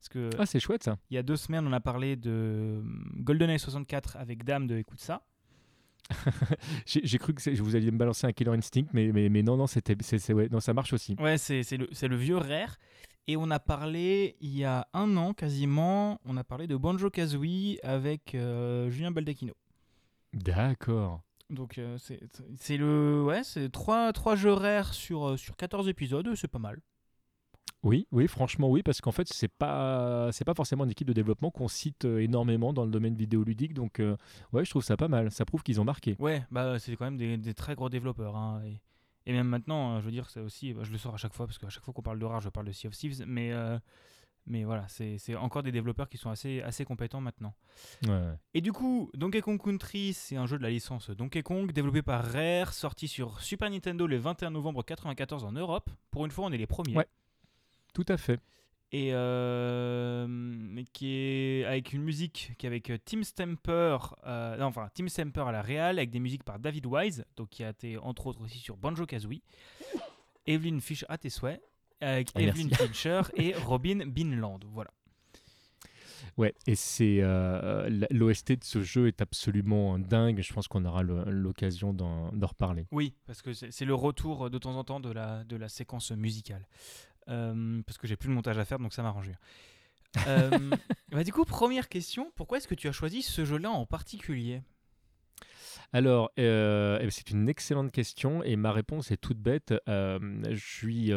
Parce 0.00 0.08
que 0.08 0.30
ah, 0.36 0.46
c'est 0.46 0.58
chouette 0.58 0.82
ça. 0.82 0.98
Il 1.10 1.14
y 1.14 1.18
a 1.18 1.22
deux 1.22 1.36
semaines, 1.36 1.64
on 1.64 1.72
a 1.72 1.78
parlé 1.78 2.16
de 2.16 2.82
GoldenEye 3.18 3.60
64 3.60 4.16
avec 4.16 4.42
Dame 4.42 4.66
de 4.66 4.76
Écoute 4.76 5.00
ça. 5.00 5.22
J'ai 6.86 7.18
cru 7.18 7.34
que 7.34 7.62
vous 7.62 7.76
alliez 7.76 7.92
me 7.92 7.98
balancer 7.98 8.26
un 8.26 8.32
Killer 8.32 8.50
Instinct, 8.50 8.86
mais, 8.92 9.12
mais, 9.12 9.28
mais 9.28 9.42
non, 9.44 9.56
non, 9.56 9.68
c'était, 9.68 9.96
ouais, 10.32 10.48
non, 10.50 10.58
ça 10.58 10.74
marche 10.74 10.92
aussi. 10.92 11.14
Ouais, 11.20 11.38
c'est 11.38 11.62
le, 11.76 11.88
le, 12.02 12.16
vieux 12.16 12.36
rare. 12.36 12.78
Et 13.30 13.36
on 13.36 13.50
a 13.50 13.58
parlé, 13.58 14.36
il 14.40 14.56
y 14.56 14.64
a 14.64 14.88
un 14.94 15.16
an 15.18 15.34
quasiment, 15.34 16.18
on 16.24 16.38
a 16.38 16.44
parlé 16.44 16.66
de 16.66 16.76
Banjo 16.76 17.10
Kazooie 17.10 17.76
avec 17.82 18.34
euh, 18.34 18.88
Julien 18.88 19.10
Baldacchino. 19.10 19.52
D'accord. 20.32 21.20
Donc 21.50 21.76
euh, 21.76 21.98
c'est 21.98 22.76
le 22.78 23.22
ouais, 23.22 23.44
c'est 23.44 23.70
trois, 23.70 24.12
trois 24.14 24.34
jeux 24.34 24.52
rares 24.52 24.94
sur, 24.94 25.28
euh, 25.28 25.36
sur 25.36 25.56
14 25.56 25.88
épisodes, 25.88 26.34
c'est 26.36 26.48
pas 26.48 26.58
mal. 26.58 26.80
Oui, 27.82 28.08
oui, 28.10 28.26
franchement 28.26 28.68
oui, 28.70 28.82
parce 28.82 29.00
qu'en 29.00 29.12
fait 29.12 29.28
c'est 29.30 29.48
pas 29.48 30.30
c'est 30.32 30.44
pas 30.44 30.54
forcément 30.54 30.84
une 30.84 30.90
équipe 30.90 31.06
de 31.06 31.12
développement 31.12 31.50
qu'on 31.50 31.68
cite 31.68 32.06
euh, 32.06 32.18
énormément 32.18 32.72
dans 32.72 32.84
le 32.84 32.90
domaine 32.90 33.14
vidéoludique, 33.14 33.72
donc 33.72 34.00
euh, 34.00 34.16
ouais, 34.52 34.64
je 34.64 34.70
trouve 34.70 34.82
ça 34.82 34.96
pas 34.96 35.08
mal. 35.08 35.30
Ça 35.30 35.44
prouve 35.44 35.62
qu'ils 35.62 35.80
ont 35.80 35.84
marqué. 35.84 36.16
Ouais, 36.18 36.44
bah 36.50 36.78
c'est 36.78 36.96
quand 36.96 37.10
même 37.10 37.18
des, 37.18 37.54
très 37.54 37.74
gros 37.74 37.88
développeurs. 37.88 38.36
Hein, 38.36 38.62
et, 38.64 38.80
même 39.32 39.48
maintenant, 39.48 39.90
hein, 39.90 40.00
je 40.00 40.06
veux 40.06 40.10
dire, 40.10 40.28
c'est 40.30 40.40
aussi, 40.40 40.72
bah, 40.72 40.82
je 40.84 40.90
le 40.90 40.98
sors 40.98 41.14
à 41.14 41.16
chaque 41.16 41.34
fois 41.34 41.46
parce 41.46 41.58
qu'à 41.58 41.68
chaque 41.68 41.84
fois 41.84 41.94
qu'on 41.94 42.02
parle 42.02 42.18
de 42.18 42.24
rare, 42.24 42.40
je 42.40 42.48
parle 42.48 42.66
de 42.66 42.72
Sea 42.72 42.88
of 42.88 42.96
Thieves, 42.96 43.24
mais 43.26 43.52
euh, 43.52 43.78
mais 44.48 44.64
voilà, 44.64 44.86
c'est 44.88 45.36
encore 45.36 45.62
des 45.62 45.72
développeurs 45.72 46.08
qui 46.08 46.16
sont 46.16 46.30
assez, 46.30 46.62
assez 46.62 46.84
compétents 46.84 47.20
maintenant. 47.20 47.54
Ouais. 48.06 48.32
Et 48.54 48.62
du 48.62 48.72
coup, 48.72 49.10
Donkey 49.14 49.42
Kong 49.42 49.60
Country, 49.62 50.14
c'est 50.14 50.36
un 50.36 50.46
jeu 50.46 50.56
de 50.56 50.62
la 50.62 50.70
licence 50.70 51.10
Donkey 51.10 51.42
Kong, 51.42 51.70
développé 51.70 52.00
par 52.00 52.24
Rare, 52.24 52.72
sorti 52.72 53.08
sur 53.08 53.42
Super 53.42 53.70
Nintendo 53.70 54.06
le 54.06 54.16
21 54.16 54.50
novembre 54.50 54.78
1994 54.78 55.44
en 55.44 55.52
Europe. 55.52 55.90
Pour 56.10 56.24
une 56.24 56.30
fois, 56.30 56.46
on 56.46 56.52
est 56.52 56.56
les 56.56 56.66
premiers. 56.66 56.96
Ouais. 56.96 57.06
Tout 57.92 58.06
à 58.08 58.16
fait. 58.16 58.40
Et 58.90 59.10
euh, 59.12 60.82
qui 60.94 61.14
est 61.14 61.64
avec 61.66 61.92
une 61.92 62.02
musique 62.02 62.52
qui 62.56 62.64
est 62.64 62.68
avec 62.68 62.88
euh, 62.88 62.96
Tim 63.04 63.22
Stamper, 63.22 63.98
euh, 64.26 64.56
non, 64.56 64.66
enfin 64.66 64.88
Tim 64.94 65.08
Stamper 65.08 65.42
à 65.42 65.52
la 65.52 65.60
réal, 65.60 65.98
avec 65.98 66.10
des 66.10 66.20
musiques 66.20 66.42
par 66.42 66.58
David 66.58 66.86
Wise, 66.86 67.26
donc 67.36 67.50
qui 67.50 67.64
a 67.64 67.68
été 67.68 67.98
entre 67.98 68.28
autres 68.28 68.40
aussi 68.40 68.58
sur 68.58 68.78
Banjo 68.78 69.04
Kazooie, 69.04 69.42
Evelyn 70.46 70.80
Fisher 70.80 71.04
à 71.10 71.18
tes 71.18 71.28
souhaits, 71.28 71.60
avec 72.00 72.30
ah, 72.34 72.40
Evelyn 72.40 72.70
Fincher 72.70 73.20
et 73.36 73.52
Robin 73.54 74.06
Binland, 74.06 74.60
voilà. 74.72 74.90
Ouais, 76.38 76.54
et 76.66 76.76
c'est 76.76 77.20
l'OST 78.10 78.52
de 78.52 78.64
ce 78.64 78.82
jeu 78.82 79.08
est 79.08 79.20
absolument 79.20 79.98
dingue. 79.98 80.40
Je 80.40 80.52
pense 80.52 80.68
qu'on 80.68 80.84
aura 80.84 81.02
l'occasion 81.02 81.92
d'en 81.92 82.30
reparler. 82.40 82.86
Oui, 82.92 83.12
parce 83.26 83.42
que 83.42 83.52
c'est 83.52 83.84
le 83.84 83.94
retour 83.94 84.48
de 84.48 84.56
temps 84.56 84.76
en 84.76 84.84
temps 84.84 85.00
de 85.00 85.10
la, 85.10 85.42
de 85.42 85.56
la 85.56 85.68
séquence 85.68 86.12
musicale. 86.12 86.64
Euh, 87.28 87.82
parce 87.86 87.98
que 87.98 88.06
j'ai 88.06 88.16
plus 88.16 88.28
de 88.28 88.34
montage 88.34 88.58
à 88.58 88.64
faire, 88.64 88.78
donc 88.78 88.92
ça 88.92 89.02
m'arrange 89.02 89.30
euh, 90.26 90.70
bah, 91.10 91.22
du 91.22 91.32
coup, 91.32 91.44
première 91.44 91.90
question, 91.90 92.32
pourquoi 92.34 92.56
est-ce 92.56 92.66
que 92.66 92.74
tu 92.74 92.88
as 92.88 92.92
choisi 92.92 93.20
ce 93.20 93.44
jeu-là 93.44 93.70
en 93.70 93.84
particulier? 93.84 94.62
Alors, 95.92 96.30
euh, 96.38 96.96
eh 97.00 97.04
ben, 97.04 97.10
c'est 97.10 97.30
une 97.30 97.46
excellente 97.48 97.92
question 97.92 98.42
et 98.42 98.56
ma 98.56 98.72
réponse 98.72 99.10
est 99.10 99.18
toute 99.18 99.38
bête. 99.38 99.74
je 99.86 100.54
suis 100.54 101.12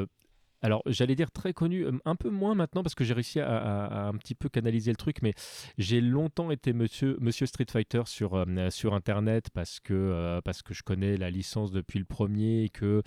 alors 0.62 0.84
j'allais 0.86 1.16
dire 1.16 1.32
très 1.32 1.54
connu, 1.54 1.86
euh, 1.86 1.92
un 2.06 2.16
peu 2.16 2.30
moins 2.30 2.56
maintenant 2.56 2.84
parce 2.84 2.96
que 2.96 3.04
j'ai 3.04 3.14
réussi 3.14 3.40
à, 3.40 4.08
un 4.08 4.14
petit 4.14 4.36
peu 4.36 4.50
canaliser 4.50 4.92
le 4.92 4.98
truc, 4.98 5.18
mais 5.22 5.34
j'ai 5.78 6.02
longtemps 6.02 6.52
été 6.52 6.74
monsieur, 6.74 7.18
Street 7.46 7.66
Fighter 7.70 8.04
sur, 8.06 8.36
euh, 8.36 8.70
sur 8.70 8.94
Internet 8.94 9.50
parce 9.54 9.80
que, 9.80 9.94
euh, 9.94 10.42
parce 10.42 10.62
que 10.62 10.74
je 10.74 10.84
connais 10.84 11.18
la 11.18 11.32
licence 11.32 11.72
depuis 11.72 12.00
le 12.00 12.06
premier 12.06 12.64
et 12.64 12.70
que 12.70 13.02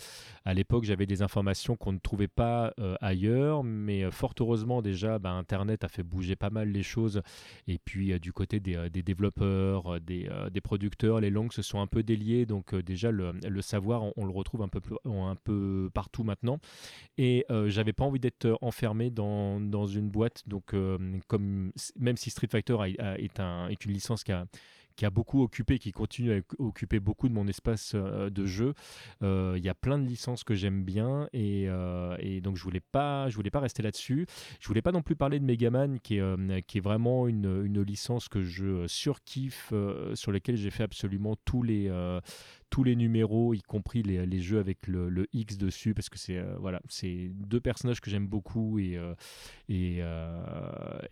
à 0.45 0.55
l'époque 0.55 0.85
j'avais 0.85 1.07
des 1.07 1.23
informations 1.23 1.77
qu'on 1.77 1.93
ne 1.93 1.99
trouvait 1.99 2.29
pas 2.29 2.75
ailleurs, 3.01 3.63
mais 3.63 4.11
fort 4.11 4.35
heureusement 4.41 4.83
déjà 4.83 5.19
bah, 5.19 5.31
Internet 5.31 5.85
a 5.85 5.89
fait 5.89 6.03
bouger 6.03 6.37
pas 6.37 6.51
mal 6.51 6.69
les 6.69 6.83
choses. 6.83 7.23
Et 7.69 7.79
puis 7.79 8.19
du 8.19 8.33
côté 8.33 8.61
des, 8.61 8.89
développeurs, 8.91 10.01
des, 10.01 10.29
producteurs, 10.63 11.21
les 11.21 11.31
langues 11.31 11.53
se 11.53 11.63
sont 11.63 11.81
un 11.81 11.87
peu 11.87 12.03
déliées, 12.03 12.47
donc 12.47 12.75
déjà 12.75 13.11
le, 13.11 13.35
savoir 13.61 14.03
on, 14.03 14.13
on, 14.17 14.25
le 14.25 14.33
retrouve 14.33 14.63
un 14.63 14.69
peu, 14.69 14.81
un 15.05 15.37
peu 15.37 15.91
partout 15.93 16.25
maintenant. 16.25 16.59
Et 17.19 17.44
euh, 17.51 17.69
j'avais 17.69 17.93
pas 17.93 18.05
envie 18.05 18.21
d'être 18.21 18.47
euh, 18.47 18.57
enfermé 18.61 19.11
dans, 19.11 19.61
dans, 19.61 19.87
une 19.87 20.11
boîte. 20.11 20.43
Donc, 20.47 20.75
euh, 20.75 20.99
comme, 21.27 21.73
même 21.97 22.17
si 22.17 22.31
Street 22.31 22.49
Fighter 22.51 22.77
est, 22.85 23.41
un, 23.41 23.69
est 23.69 23.85
une 23.85 23.93
licence 23.93 24.25
qui 24.25 24.33
a, 24.33 24.47
qui 24.97 25.05
a 25.05 25.11
beaucoup 25.11 25.43
occupé, 25.43 25.79
qui 25.79 25.93
continue 25.93 26.33
à 26.33 26.41
occuper 26.59 27.01
beaucoup 27.01 27.29
de 27.29 27.35
mon 27.35 27.49
espace 27.49 27.97
de 27.97 28.47
jeu. 28.47 28.75
Il 29.23 29.61
y 29.61 29.69
a 29.69 29.75
plein 29.75 29.99
de 29.99 30.07
licences 30.07 30.45
que 30.45 30.55
j'aime 30.55 30.85
bien 30.85 31.29
et, 31.33 31.65
et, 32.21 32.41
donc 32.41 32.57
je 32.57 32.63
voulais 32.63 32.83
pas, 32.93 33.29
je 33.29 33.35
voulais 33.35 33.51
pas 33.51 33.59
rester 33.59 33.83
là-dessus. 33.83 34.27
Je 34.61 34.69
voulais 34.69 34.83
pas 34.83 34.93
non 34.93 35.03
plus 35.03 35.17
parler 35.17 35.41
de 35.41 35.45
Megaman, 35.45 35.99
qui 35.99 36.19
est, 36.19 36.67
qui 36.69 36.79
est 36.79 36.81
vraiment 36.81 37.27
une, 37.27 37.65
une, 37.65 37.83
licence 37.83 38.29
que 38.29 38.43
je 38.43 38.87
surkiffe, 38.87 39.73
sur 40.15 40.31
lesquelles 40.31 40.57
j'ai 40.57 40.71
fait 40.71 40.85
absolument 40.85 41.35
tous 41.45 41.65
les 41.65 41.91
tous 42.75 42.83
les 42.83 42.97
numéros, 42.97 43.55
y 43.55 43.61
compris 43.63 44.03
les, 44.03 44.41
jeux 44.41 44.59
avec 44.59 44.89
le, 44.89 45.29
X 45.33 45.59
dessus, 45.59 45.95
parce 45.95 46.09
que 46.09 46.19
c'est 46.19 46.43
voilà, 46.59 46.81
c'est 46.89 47.31
deux 47.33 47.61
personnages 47.61 48.01
que 48.01 48.11
j'aime 48.11 48.27
beaucoup 48.27 48.81
et 48.81 48.99
et, 49.69 50.01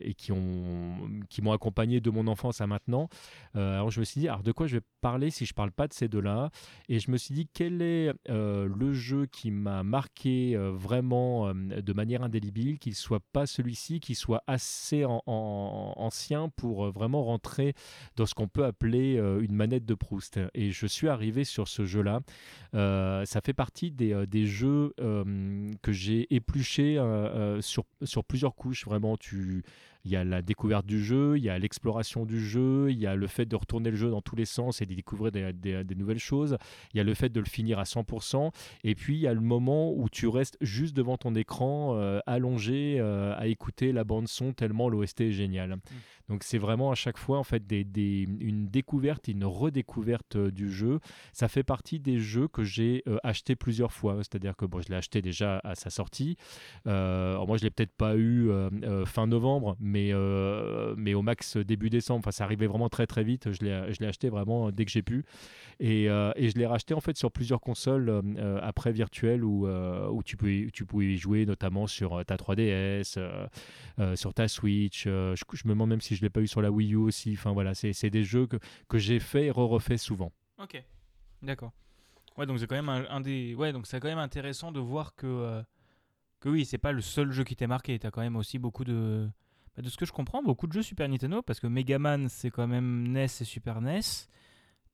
et 0.00 0.14
qui 0.14 0.32
ont 0.32 1.08
qui 1.30 1.40
m'ont 1.40 1.52
accompagné 1.52 2.00
de 2.00 2.10
mon 2.10 2.26
enfance 2.26 2.60
à 2.60 2.66
maintenant. 2.66 3.08
Euh, 3.54 3.74
alors 3.74 3.92
je 3.92 4.00
me 4.00 4.04
suis 4.04 4.20
dit, 4.20 4.28
alors 4.28 4.42
de 4.42 4.50
quoi 4.50 4.66
je 4.66 4.78
vais 4.78 4.82
parler 5.00 5.30
si 5.30 5.46
je 5.46 5.54
parle 5.54 5.70
pas 5.70 5.86
de 5.86 5.92
ces 5.92 6.08
deux-là? 6.08 6.50
Et 6.88 6.98
je 6.98 7.12
me 7.12 7.16
suis 7.16 7.32
dit, 7.32 7.48
quel 7.52 7.80
est 7.80 8.12
euh, 8.28 8.68
le 8.68 8.92
jeu 8.92 9.26
qui 9.26 9.52
m'a 9.52 9.84
marqué 9.84 10.56
euh, 10.56 10.72
vraiment 10.72 11.52
de 11.54 11.92
manière 11.92 12.24
indélébile, 12.24 12.80
qu'il 12.80 12.96
soit 12.96 13.22
pas 13.32 13.46
celui-ci, 13.46 14.00
qu'il 14.00 14.16
soit 14.16 14.42
assez 14.48 15.04
ancien 15.06 16.48
pour 16.56 16.90
vraiment 16.90 17.22
rentrer 17.22 17.74
dans 18.16 18.26
ce 18.26 18.34
qu'on 18.34 18.48
peut 18.48 18.64
appeler 18.64 19.14
une 19.40 19.54
manette 19.54 19.84
de 19.84 19.94
Proust? 19.94 20.40
Et 20.54 20.72
je 20.72 20.86
suis 20.86 21.06
arrivé 21.08 21.44
sur 21.52 21.68
ce 21.68 21.84
jeu-là. 21.84 22.20
ça 22.72 23.40
fait 23.44 23.52
partie 23.52 23.90
des, 23.90 24.26
des 24.26 24.46
jeux 24.46 24.94
que 24.96 25.92
j'ai 25.92 26.34
épluché 26.34 26.96
sur, 27.60 27.84
sur 28.02 28.24
plusieurs 28.24 28.54
couches. 28.54 28.84
Vraiment, 28.86 29.16
tu 29.16 29.62
il 30.04 30.10
y 30.10 30.16
a 30.16 30.24
la 30.24 30.42
découverte 30.42 30.86
du 30.86 31.02
jeu, 31.02 31.38
il 31.38 31.44
y 31.44 31.48
a 31.48 31.58
l'exploration 31.58 32.26
du 32.26 32.40
jeu, 32.40 32.90
il 32.90 32.98
y 32.98 33.06
a 33.06 33.14
le 33.14 33.26
fait 33.26 33.46
de 33.46 33.56
retourner 33.56 33.90
le 33.90 33.96
jeu 33.96 34.10
dans 34.10 34.22
tous 34.22 34.36
les 34.36 34.44
sens 34.44 34.82
et 34.82 34.86
de 34.86 34.94
découvrir 34.94 35.32
des, 35.32 35.84
nouvelles 35.96 36.18
choses, 36.18 36.56
il 36.92 36.98
y 36.98 37.00
a 37.00 37.04
le 37.04 37.14
fait 37.14 37.28
de 37.28 37.40
le 37.40 37.46
finir 37.46 37.78
à 37.78 37.84
100%, 37.84 38.50
et 38.84 38.94
puis 38.94 39.16
il 39.16 39.20
y 39.20 39.26
a 39.26 39.34
le 39.34 39.40
moment 39.40 39.92
où 39.92 40.08
tu 40.08 40.26
restes 40.26 40.56
juste 40.60 40.96
devant 40.96 41.16
ton 41.16 41.34
écran, 41.34 41.96
euh, 41.96 42.20
allongé, 42.26 42.96
euh, 42.98 43.34
à 43.36 43.46
écouter 43.46 43.92
la 43.92 44.04
bande 44.04 44.28
son 44.28 44.52
tellement 44.52 44.88
l'OST 44.88 45.20
est 45.22 45.32
génial. 45.32 45.70
Mm. 45.70 45.80
Donc 46.28 46.44
c'est 46.44 46.58
vraiment 46.58 46.90
à 46.90 46.94
chaque 46.94 47.18
fois 47.18 47.38
en 47.38 47.44
fait 47.44 47.66
des, 47.66 48.26
une 48.40 48.68
découverte 48.68 49.28
une 49.28 49.44
redécouverte 49.44 50.36
euh, 50.36 50.50
du 50.50 50.70
jeu. 50.70 51.00
Ça 51.32 51.48
fait 51.48 51.62
partie 51.62 52.00
des 52.00 52.18
jeux 52.18 52.48
que 52.48 52.64
j'ai 52.64 53.04
acheté 53.22 53.56
plusieurs 53.56 53.92
fois, 53.92 54.16
c'est-à-dire 54.18 54.56
que 54.56 54.64
bon, 54.64 54.80
je 54.80 54.88
l'ai 54.88 54.96
acheté 54.96 55.20
déjà 55.22 55.60
à 55.64 55.74
sa 55.74 55.90
sortie. 55.90 56.36
moi 56.84 57.56
je 57.56 57.64
l'ai 57.64 57.70
peut-être 57.70 57.94
pas 57.94 58.16
eu 58.16 58.50
fin 59.06 59.26
novembre, 59.26 59.76
mais, 59.80 59.91
euh, 59.96 60.94
mais 60.96 61.14
au 61.14 61.22
max 61.22 61.56
début 61.56 61.90
décembre. 61.90 62.20
Enfin, 62.20 62.30
ça 62.30 62.44
arrivait 62.44 62.66
vraiment 62.66 62.88
très 62.88 63.06
très 63.06 63.24
vite. 63.24 63.52
Je 63.52 63.64
l'ai 63.64 64.06
acheté 64.06 64.28
vraiment 64.28 64.70
dès 64.70 64.84
que 64.84 64.90
j'ai 64.90 65.02
pu. 65.02 65.24
Et, 65.80 66.04
et, 66.04 66.48
je 66.50 66.58
l'ai 66.58 66.66
racheté 66.66 66.94
en 66.94 67.00
fait 67.00 67.16
sur 67.16 67.32
plusieurs 67.32 67.60
consoles 67.60 68.22
après 68.62 68.92
virtuelles 68.92 69.42
où, 69.44 69.66
où 69.66 70.22
tu, 70.22 70.36
pouvais, 70.36 70.68
tu 70.72 70.84
pouvais 70.84 71.06
y 71.06 71.16
jouer, 71.16 71.46
notamment 71.46 71.86
sur 71.86 72.24
ta 72.24 72.36
3DS, 72.36 73.18
sur 74.14 74.34
ta 74.34 74.48
Switch. 74.48 75.04
Je, 75.04 75.44
me 75.64 75.70
demande 75.70 75.90
même 75.90 76.00
si 76.00 76.14
je 76.14 76.20
ne 76.20 76.26
l'ai 76.26 76.30
pas 76.30 76.40
eu 76.40 76.46
sur 76.46 76.62
la 76.62 76.70
Wii 76.70 76.94
U 76.94 76.96
aussi. 76.96 77.32
Enfin 77.32 77.52
voilà, 77.52 77.74
c'est 77.74 78.10
des 78.10 78.24
jeux 78.24 78.46
que, 78.46 78.58
que 78.88 78.98
j'ai 78.98 79.18
fait 79.18 79.46
et 79.46 79.50
re-refait 79.50 79.98
souvent. 79.98 80.32
Ok, 80.58 80.82
d'accord. 81.42 81.72
Ouais, 82.38 82.46
donc 82.46 82.58
c'est 82.58 82.66
quand 82.66 82.80
même 82.80 82.88
un, 82.88 83.20
des. 83.20 83.54
Ouais, 83.54 83.72
donc 83.72 83.86
c'est 83.86 84.00
quand 84.00 84.08
même 84.08 84.18
intéressant 84.18 84.72
de 84.72 84.80
voir 84.80 85.14
que 85.14 85.26
euh, 85.26 85.62
que 86.40 86.48
oui, 86.48 86.64
c'est 86.64 86.78
pas 86.78 86.92
le 86.92 87.02
seul 87.02 87.30
jeu 87.30 87.44
qui 87.44 87.56
t'est 87.56 87.66
marqué. 87.66 87.98
T'as 87.98 88.10
quand 88.10 88.22
même 88.22 88.36
aussi 88.36 88.58
beaucoup 88.58 88.84
de. 88.84 89.28
Bah, 89.76 89.82
de 89.82 89.88
ce 89.88 89.96
que 89.96 90.06
je 90.06 90.12
comprends, 90.12 90.42
beaucoup 90.42 90.66
de 90.66 90.72
jeux 90.72 90.82
Super 90.82 91.08
Nintendo 91.08 91.42
parce 91.42 91.60
que 91.60 91.66
Mega 91.66 91.98
Man 91.98 92.28
c'est 92.28 92.50
quand 92.50 92.66
même 92.66 93.08
NES 93.08 93.24
et 93.24 93.44
Super 93.44 93.80
NES. 93.80 94.00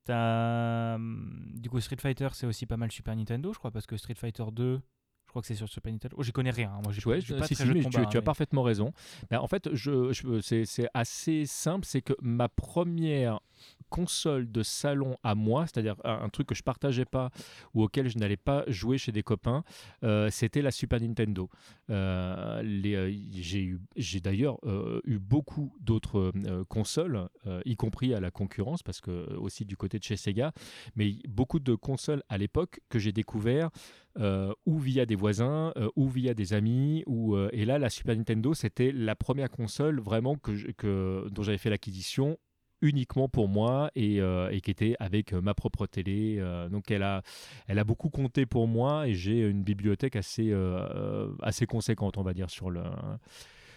T'as 0.04 0.94
hum, 0.94 1.52
du 1.54 1.68
coup 1.68 1.80
Street 1.80 1.96
Fighter 2.00 2.28
c'est 2.32 2.46
aussi 2.46 2.66
pas 2.66 2.76
mal 2.76 2.90
Super 2.90 3.14
Nintendo, 3.16 3.52
je 3.52 3.58
crois, 3.58 3.70
parce 3.70 3.86
que 3.86 3.96
Street 3.96 4.14
Fighter 4.14 4.44
2 4.52 4.80
je 5.28 5.30
crois 5.30 5.42
que 5.42 5.48
c'est 5.48 5.56
sur 5.56 5.68
Super 5.68 5.92
Nintendo. 5.92 6.16
Oh, 6.18 6.22
j'y 6.22 6.32
connais 6.32 6.50
rien. 6.50 6.72
Hein. 6.72 6.80
Moi, 6.82 6.90
j'ai 6.90 7.04
ouais, 7.04 7.20
pas, 7.20 7.46
si, 7.46 7.54
si, 7.54 7.62
mais 7.66 7.84
tu, 7.84 8.16
as 8.16 8.22
parfaitement 8.22 8.62
raison. 8.62 8.94
Ben, 9.28 9.38
en 9.40 9.46
fait, 9.46 9.68
je, 9.74 10.10
je 10.10 10.40
c'est 10.40 10.88
assez 10.94 11.44
simple. 11.44 11.84
C'est 11.84 12.00
que 12.00 12.14
ma 12.22 12.48
première 12.48 13.40
console 13.88 14.50
de 14.50 14.62
salon 14.62 15.16
à 15.22 15.34
moi, 15.34 15.66
c'est-à-dire 15.66 15.96
un, 16.04 16.28
truc 16.28 16.48
que 16.48 16.54
je 16.54 16.62
partageais 16.62 17.04
pas 17.04 17.30
ou 17.74 17.82
auquel 17.82 18.08
je 18.08 18.18
n'allais 18.18 18.36
pas 18.36 18.64
jouer 18.68 18.98
chez 18.98 19.12
des 19.12 19.22
copains, 19.22 19.64
euh, 20.04 20.28
c'était 20.30 20.62
la 20.62 20.70
Super 20.70 21.00
Nintendo. 21.00 21.48
Euh, 21.90 22.62
euh, 22.62 23.12
j'ai 23.96 24.20
d'ailleurs 24.20 24.58
eu 25.04 25.18
beaucoup 25.18 25.74
d'autres 25.80 26.32
consoles, 26.68 27.28
y 27.64 27.76
compris 27.76 28.14
à 28.14 28.20
la 28.20 28.30
concurrence, 28.30 28.82
parce 28.82 29.00
que 29.00 29.34
aussi 29.36 29.64
du 29.64 29.76
côté 29.76 29.98
de 29.98 30.04
chez 30.04 30.16
Sega, 30.16 30.52
mais 30.96 31.14
beaucoup 31.28 31.58
de 31.58 31.74
consoles 31.74 32.22
à 32.28 32.38
l'époque 32.38 32.80
que 32.88 32.98
j'ai 32.98 33.12
découvert 33.12 33.70
ou 34.66 34.78
via 34.78 35.06
des 35.06 35.14
voisins, 35.14 35.72
ou 35.96 36.08
via 36.08 36.34
des 36.34 36.52
amis, 36.52 37.04
et 37.52 37.64
là 37.64 37.78
la 37.78 37.90
Super 37.90 38.16
Nintendo 38.16 38.54
c'était 38.54 38.92
la 38.92 39.14
première 39.14 39.50
console 39.50 40.00
vraiment 40.00 40.36
que 40.36 41.28
dont 41.30 41.42
j'avais 41.42 41.58
fait 41.58 41.70
l'acquisition 41.70 42.38
uniquement 42.80 43.28
pour 43.28 43.48
moi 43.48 43.90
et, 43.94 44.20
euh, 44.20 44.50
et, 44.50 44.60
qui 44.60 44.70
était 44.70 44.94
avec 44.98 45.32
euh, 45.32 45.40
ma 45.40 45.54
propre 45.54 45.86
télé. 45.86 46.36
Euh, 46.38 46.68
donc 46.68 46.90
elle 46.90 47.02
a, 47.02 47.22
elle 47.66 47.78
a 47.78 47.84
beaucoup 47.84 48.10
compté 48.10 48.46
pour 48.46 48.68
moi 48.68 49.08
et 49.08 49.14
j'ai 49.14 49.40
une 49.40 49.62
bibliothèque 49.62 50.16
assez, 50.16 50.54
assez 51.42 51.66
conséquente, 51.66 52.18
on 52.18 52.22
va 52.22 52.34
dire, 52.34 52.50
sur 52.50 52.70
le, 52.70 52.82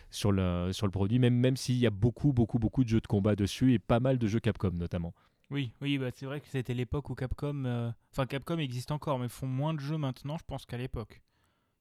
sur 0.10 0.32
le, 0.32 0.72
sur 0.72 0.86
le 0.86 0.92
produit, 0.92 1.20
même, 1.20 1.36
même 1.36 1.58
s'il 1.58 1.78
y 1.78 1.88
a 1.88 1.92
beaucoup, 1.92 2.34
beaucoup, 2.34 2.60
beaucoup 2.60 2.84
de 2.84 2.90
jeux 2.90 3.02
de 3.02 3.08
combat 3.08 3.36
dessus 3.36 3.74
et 3.74 3.80
pas 3.80 4.00
mal 4.00 4.18
de 4.18 4.28
jeux 4.28 4.40
Capcom 4.40 4.72
notamment. 4.72 5.14
Oui, 5.50 5.74
oui, 5.82 5.98
bah 5.98 6.10
c'est 6.16 6.26
vrai 6.26 6.40
que 6.40 6.48
c'était 6.48 6.74
l'époque 6.74 7.10
où 7.10 7.16
Capcom, 7.16 7.94
enfin 8.12 8.26
Capcom 8.26 8.58
existe 8.58 8.92
encore, 8.92 9.20
mais 9.20 9.28
font 9.28 9.48
moins 9.48 9.74
de 9.74 9.82
jeux 9.82 9.98
maintenant, 9.98 10.38
je 10.38 10.44
pense 10.46 10.66
qu'à 10.66 10.78
l'époque. 10.78 11.22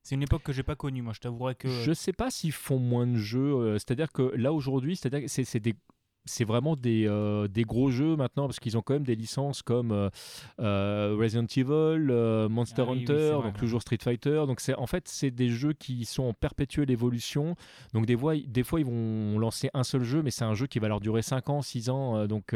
C'est 0.03 0.15
une 0.15 0.23
époque 0.23 0.43
que 0.43 0.53
j'ai 0.53 0.62
pas 0.62 0.77
connue, 0.77 1.03
moi. 1.03 1.12
Je 1.12 1.21
t'avouerais 1.21 1.55
que. 1.55 1.69
Je 1.69 1.93
sais 1.93 2.15
pas 2.15 2.31
s'ils 2.31 2.53
font 2.53 2.79
moins 2.79 3.07
de 3.07 3.19
jeux. 3.19 3.79
C'est-à-dire 3.79 4.11
que 4.11 4.35
là 4.35 4.50
aujourd'hui, 4.50 4.97
c'est-à-dire 4.97 5.29
c'est 5.29 5.61
des 5.61 5.75
c'est 6.25 6.45
vraiment 6.45 6.77
des, 6.77 7.07
euh, 7.07 7.49
des, 7.49 7.65
gros 7.65 7.91
jeux 7.91 8.17
maintenant 8.17 8.47
parce 8.47 8.61
qu'ils 8.61 8.77
ont 8.77 8.83
quand 8.83 8.95
même 8.95 9.05
des 9.05 9.15
licences 9.15 9.62
comme 9.62 9.93
euh, 9.93 10.11
euh, 10.61 11.17
Resident 11.19 11.47
Evil, 11.47 12.49
Monster 12.50 12.85
ah 12.87 12.93
Hunter, 12.93 13.39
donc 13.43 13.57
toujours 13.57 13.83
Street 13.83 13.99
Fighter. 14.00 14.45
Donc 14.47 14.61
c'est 14.61 14.75
en 14.75 14.87
fait 14.87 15.09
c'est 15.09 15.31
des 15.31 15.49
jeux 15.49 15.73
qui 15.73 16.05
sont 16.05 16.25
en 16.25 16.35
perpétuelle 16.35 16.91
évolution. 16.91 17.57
Donc 17.95 18.07
des 18.07 18.17
fois, 18.17 18.37
des 18.37 18.62
fois 18.62 18.81
ils 18.81 18.87
vont 18.87 19.39
lancer 19.39 19.71
un 19.75 19.85
seul 19.85 20.05
jeu, 20.05 20.23
mais 20.23 20.31
c'est 20.31 20.45
un 20.45 20.55
jeu 20.55 20.67
qui 20.67 20.79
va 20.79 20.89
leur 20.89 21.00
durer 21.00 21.23
5 21.23 21.49
ans, 21.50 21.62
6 21.62 21.91
ans, 21.91 22.27
donc 22.27 22.55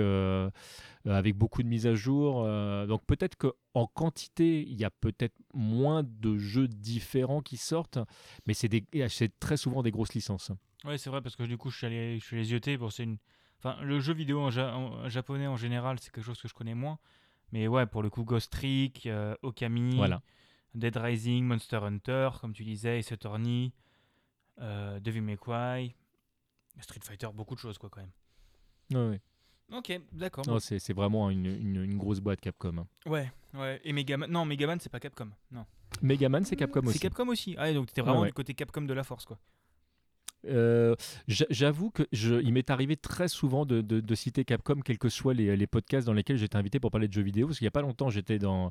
avec 1.06 1.36
beaucoup 1.36 1.62
de 1.62 1.68
mises 1.68 1.86
à 1.86 1.94
jour. 1.94 2.44
donc 2.86 3.04
peut-être 3.06 3.36
qu'en 3.36 3.86
quantité 3.86 4.62
il 4.62 4.78
y 4.78 4.84
a 4.84 4.90
peut-être 4.90 5.34
moins 5.52 6.02
de 6.04 6.36
jeux 6.36 6.68
différents 6.68 7.40
qui 7.40 7.56
sortent, 7.56 7.98
mais 8.46 8.54
c'est 8.54 9.40
très 9.40 9.56
souvent 9.56 9.82
des 9.82 9.90
grosses 9.90 10.14
licences. 10.14 10.50
Ouais, 10.84 10.98
c'est 10.98 11.08
vrai 11.08 11.22
parce 11.22 11.34
que 11.34 11.44
du 11.44 11.56
coup 11.56 11.70
je 11.70 11.78
suis 11.78 11.86
allé, 11.86 12.18
je 12.18 12.24
suis 12.24 12.36
les 12.36 12.52
yeux 12.52 12.60
pour 12.78 12.92
c'est 12.92 13.04
une 13.04 13.16
Enfin, 13.64 13.82
le 13.82 13.98
jeu 13.98 14.12
vidéo 14.12 14.40
en, 14.40 15.08
japonais 15.08 15.46
en 15.46 15.56
général, 15.56 15.98
c'est 15.98 16.12
quelque 16.12 16.24
chose 16.24 16.40
que 16.40 16.48
je 16.48 16.54
connais 16.54 16.74
moins. 16.74 16.98
Mais 17.50 17.66
ouais, 17.66 17.86
pour 17.86 18.02
le 18.02 18.10
coup, 18.10 18.22
Ghost 18.22 18.52
Trick, 18.52 19.06
euh, 19.06 19.34
Okami, 19.42 19.98
Dead 20.74 20.96
Rising, 20.96 21.44
Monster 21.44 21.76
Hunter, 21.82 22.30
comme 22.40 22.52
tu 22.52 22.62
disais, 22.64 22.98
Ace 22.98 23.12
Attorney, 23.12 23.72
euh, 24.60 25.00
Devil 25.00 25.22
May 25.22 25.38
Cry, 25.38 25.94
Street 26.80 27.00
Fighter, 27.02 27.28
beaucoup 27.32 27.54
de 27.54 27.60
choses 27.60 27.78
quoi 27.78 27.88
quand 27.88 28.00
même. 28.00 29.10
Ouais, 29.10 29.20
Ok, 29.72 29.98
d'accord. 30.12 30.44
c'est 30.60 30.92
vraiment 30.92 31.30
une, 31.30 31.46
une, 31.46 31.96
grosse 31.96 32.20
boîte 32.20 32.40
Capcom. 32.40 32.76
Hein. 32.76 32.86
Ouais, 33.06 33.32
ouais. 33.54 33.80
Et 33.84 33.94
Megaman, 33.94 34.30
non, 34.30 34.44
Megaman 34.44 34.78
c'est 34.78 34.90
pas 34.90 35.00
Capcom, 35.00 35.30
non. 35.50 35.64
Megaman 36.02 36.44
c'est 36.44 36.56
Capcom 36.56 36.82
aussi. 36.82 36.92
C'est 36.94 36.98
Capcom 36.98 37.28
aussi. 37.28 37.54
Ah, 37.56 37.72
donc 37.72 37.86
t'étais 37.86 38.02
vraiment 38.02 38.26
du 38.26 38.32
côté 38.32 38.52
Capcom 38.52 38.82
de 38.82 38.92
la 38.92 39.04
force 39.04 39.24
quoi. 39.24 39.38
Euh, 40.48 40.94
j'avoue 41.28 41.90
que 41.90 42.02
je, 42.12 42.34
il 42.42 42.52
m'est 42.52 42.70
arrivé 42.70 42.96
très 42.96 43.28
souvent 43.28 43.64
de, 43.66 44.14
citer 44.14 44.44
Capcom, 44.44 44.80
quels 44.84 44.98
que 44.98 45.08
soient 45.08 45.34
les, 45.34 45.66
podcasts 45.66 46.06
dans 46.06 46.12
lesquels 46.12 46.36
j'étais 46.36 46.56
invité 46.56 46.78
pour 46.78 46.90
parler 46.90 47.08
de 47.08 47.12
jeux 47.12 47.22
vidéo. 47.22 47.46
Parce 47.46 47.58
qu'il 47.58 47.64
n'y 47.64 47.68
a 47.68 47.72
pas 47.72 47.82
longtemps, 47.82 48.10
j'étais 48.10 48.38
dans, 48.38 48.70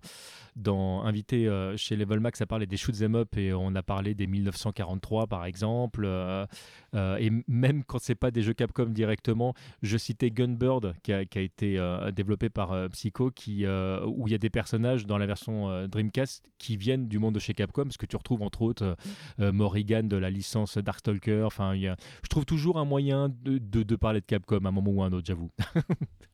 dans, 0.56 1.04
invité 1.04 1.48
euh, 1.48 1.76
chez 1.78 1.96
Level 1.96 2.20
Max 2.20 2.42
à 2.42 2.46
parler 2.46 2.66
des 2.66 2.78
shoot 2.78 2.98
them 2.98 3.16
up 3.16 3.36
et 3.38 3.54
on 3.54 3.76
a 3.76 3.84
parlé 3.84 4.14
des 4.14 4.28
1943 4.28 5.28
par 5.28 5.46
exemple. 5.46 6.04
Euh, 6.06 6.46
et 6.94 7.32
même 7.48 7.84
quand 7.84 8.00
c'est 8.00 8.16
pas 8.16 8.32
des 8.32 8.42
jeux 8.42 8.54
Capcom 8.54 8.86
directement, 8.86 9.54
je 9.82 9.98
citais 9.98 10.32
Gunbird 10.32 10.96
qui 11.04 11.14
a, 11.14 11.26
qui 11.26 11.40
a 11.40 11.42
été 11.42 11.80
développé 12.14 12.50
par 12.50 12.90
Psycho, 12.90 13.32
qui, 13.32 13.66
où 13.66 14.28
il 14.28 14.32
y 14.32 14.36
a 14.36 14.40
des 14.40 14.50
personnages 14.50 15.06
dans 15.06 15.18
la 15.18 15.26
version 15.26 15.88
Dreamcast 15.88 16.46
qui 16.58 16.78
viennent 16.78 17.08
du 17.08 17.20
monde 17.20 17.36
de 17.36 17.40
chez 17.40 17.54
Capcom, 17.54 17.84
parce 17.84 17.98
que 17.98 18.06
tu 18.06 18.16
retrouves 18.16 18.44
entre 18.44 18.62
autres 18.62 18.96
Morrigan 19.40 20.04
de 20.04 20.18
la 20.18 20.30
licence 20.30 20.78
Darkstalker. 20.78 21.44
Enfin, 21.44 21.63
je 21.74 22.30
trouve 22.30 22.46
toujours 22.46 22.80
un 22.80 22.86
moyen 22.86 23.30
de, 23.30 23.58
de, 23.58 23.96
parler 23.96 24.22
de 24.22 24.26
Capcom 24.26 24.64
à 24.66 24.68
un 24.68 24.72
moment 24.72 24.92
ou 24.92 25.04
à 25.04 25.08
un 25.08 25.14
autre, 25.14 25.26
j'avoue. 25.28 25.52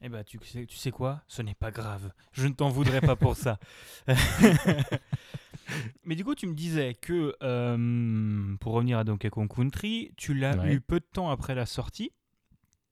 eh 0.02 0.10
ben, 0.10 0.24
tu 0.24 0.40
sais, 0.44 0.66
tu 0.66 0.78
sais 0.78 0.92
quoi? 0.92 1.22
Ce 1.28 1.42
n'est 1.42 1.56
pas 1.56 1.72
grave. 1.72 2.12
Je 2.32 2.48
ne 2.48 2.54
t'en 2.54 2.70
voudrais 2.70 3.02
pas 3.02 3.16
pour 3.16 3.36
ça. 3.36 3.60
Mais 6.04 6.16
du 6.16 6.24
coup, 6.24 6.36
tu 6.36 6.48
me 6.48 6.54
disais 6.54 6.96
que, 6.96 7.36
euh, 7.44 8.56
pour 8.60 8.74
revenir 8.74 8.98
à 8.98 9.04
Donkey 9.04 9.30
Kong 9.30 9.48
Country, 9.54 10.12
tu 10.18 10.34
l'as 10.34 10.72
eu 10.72 10.82
peu 10.82 11.00
de 11.00 11.06
temps 11.12 11.30
après 11.30 11.56
la 11.56 11.66
sortie. 11.66 12.12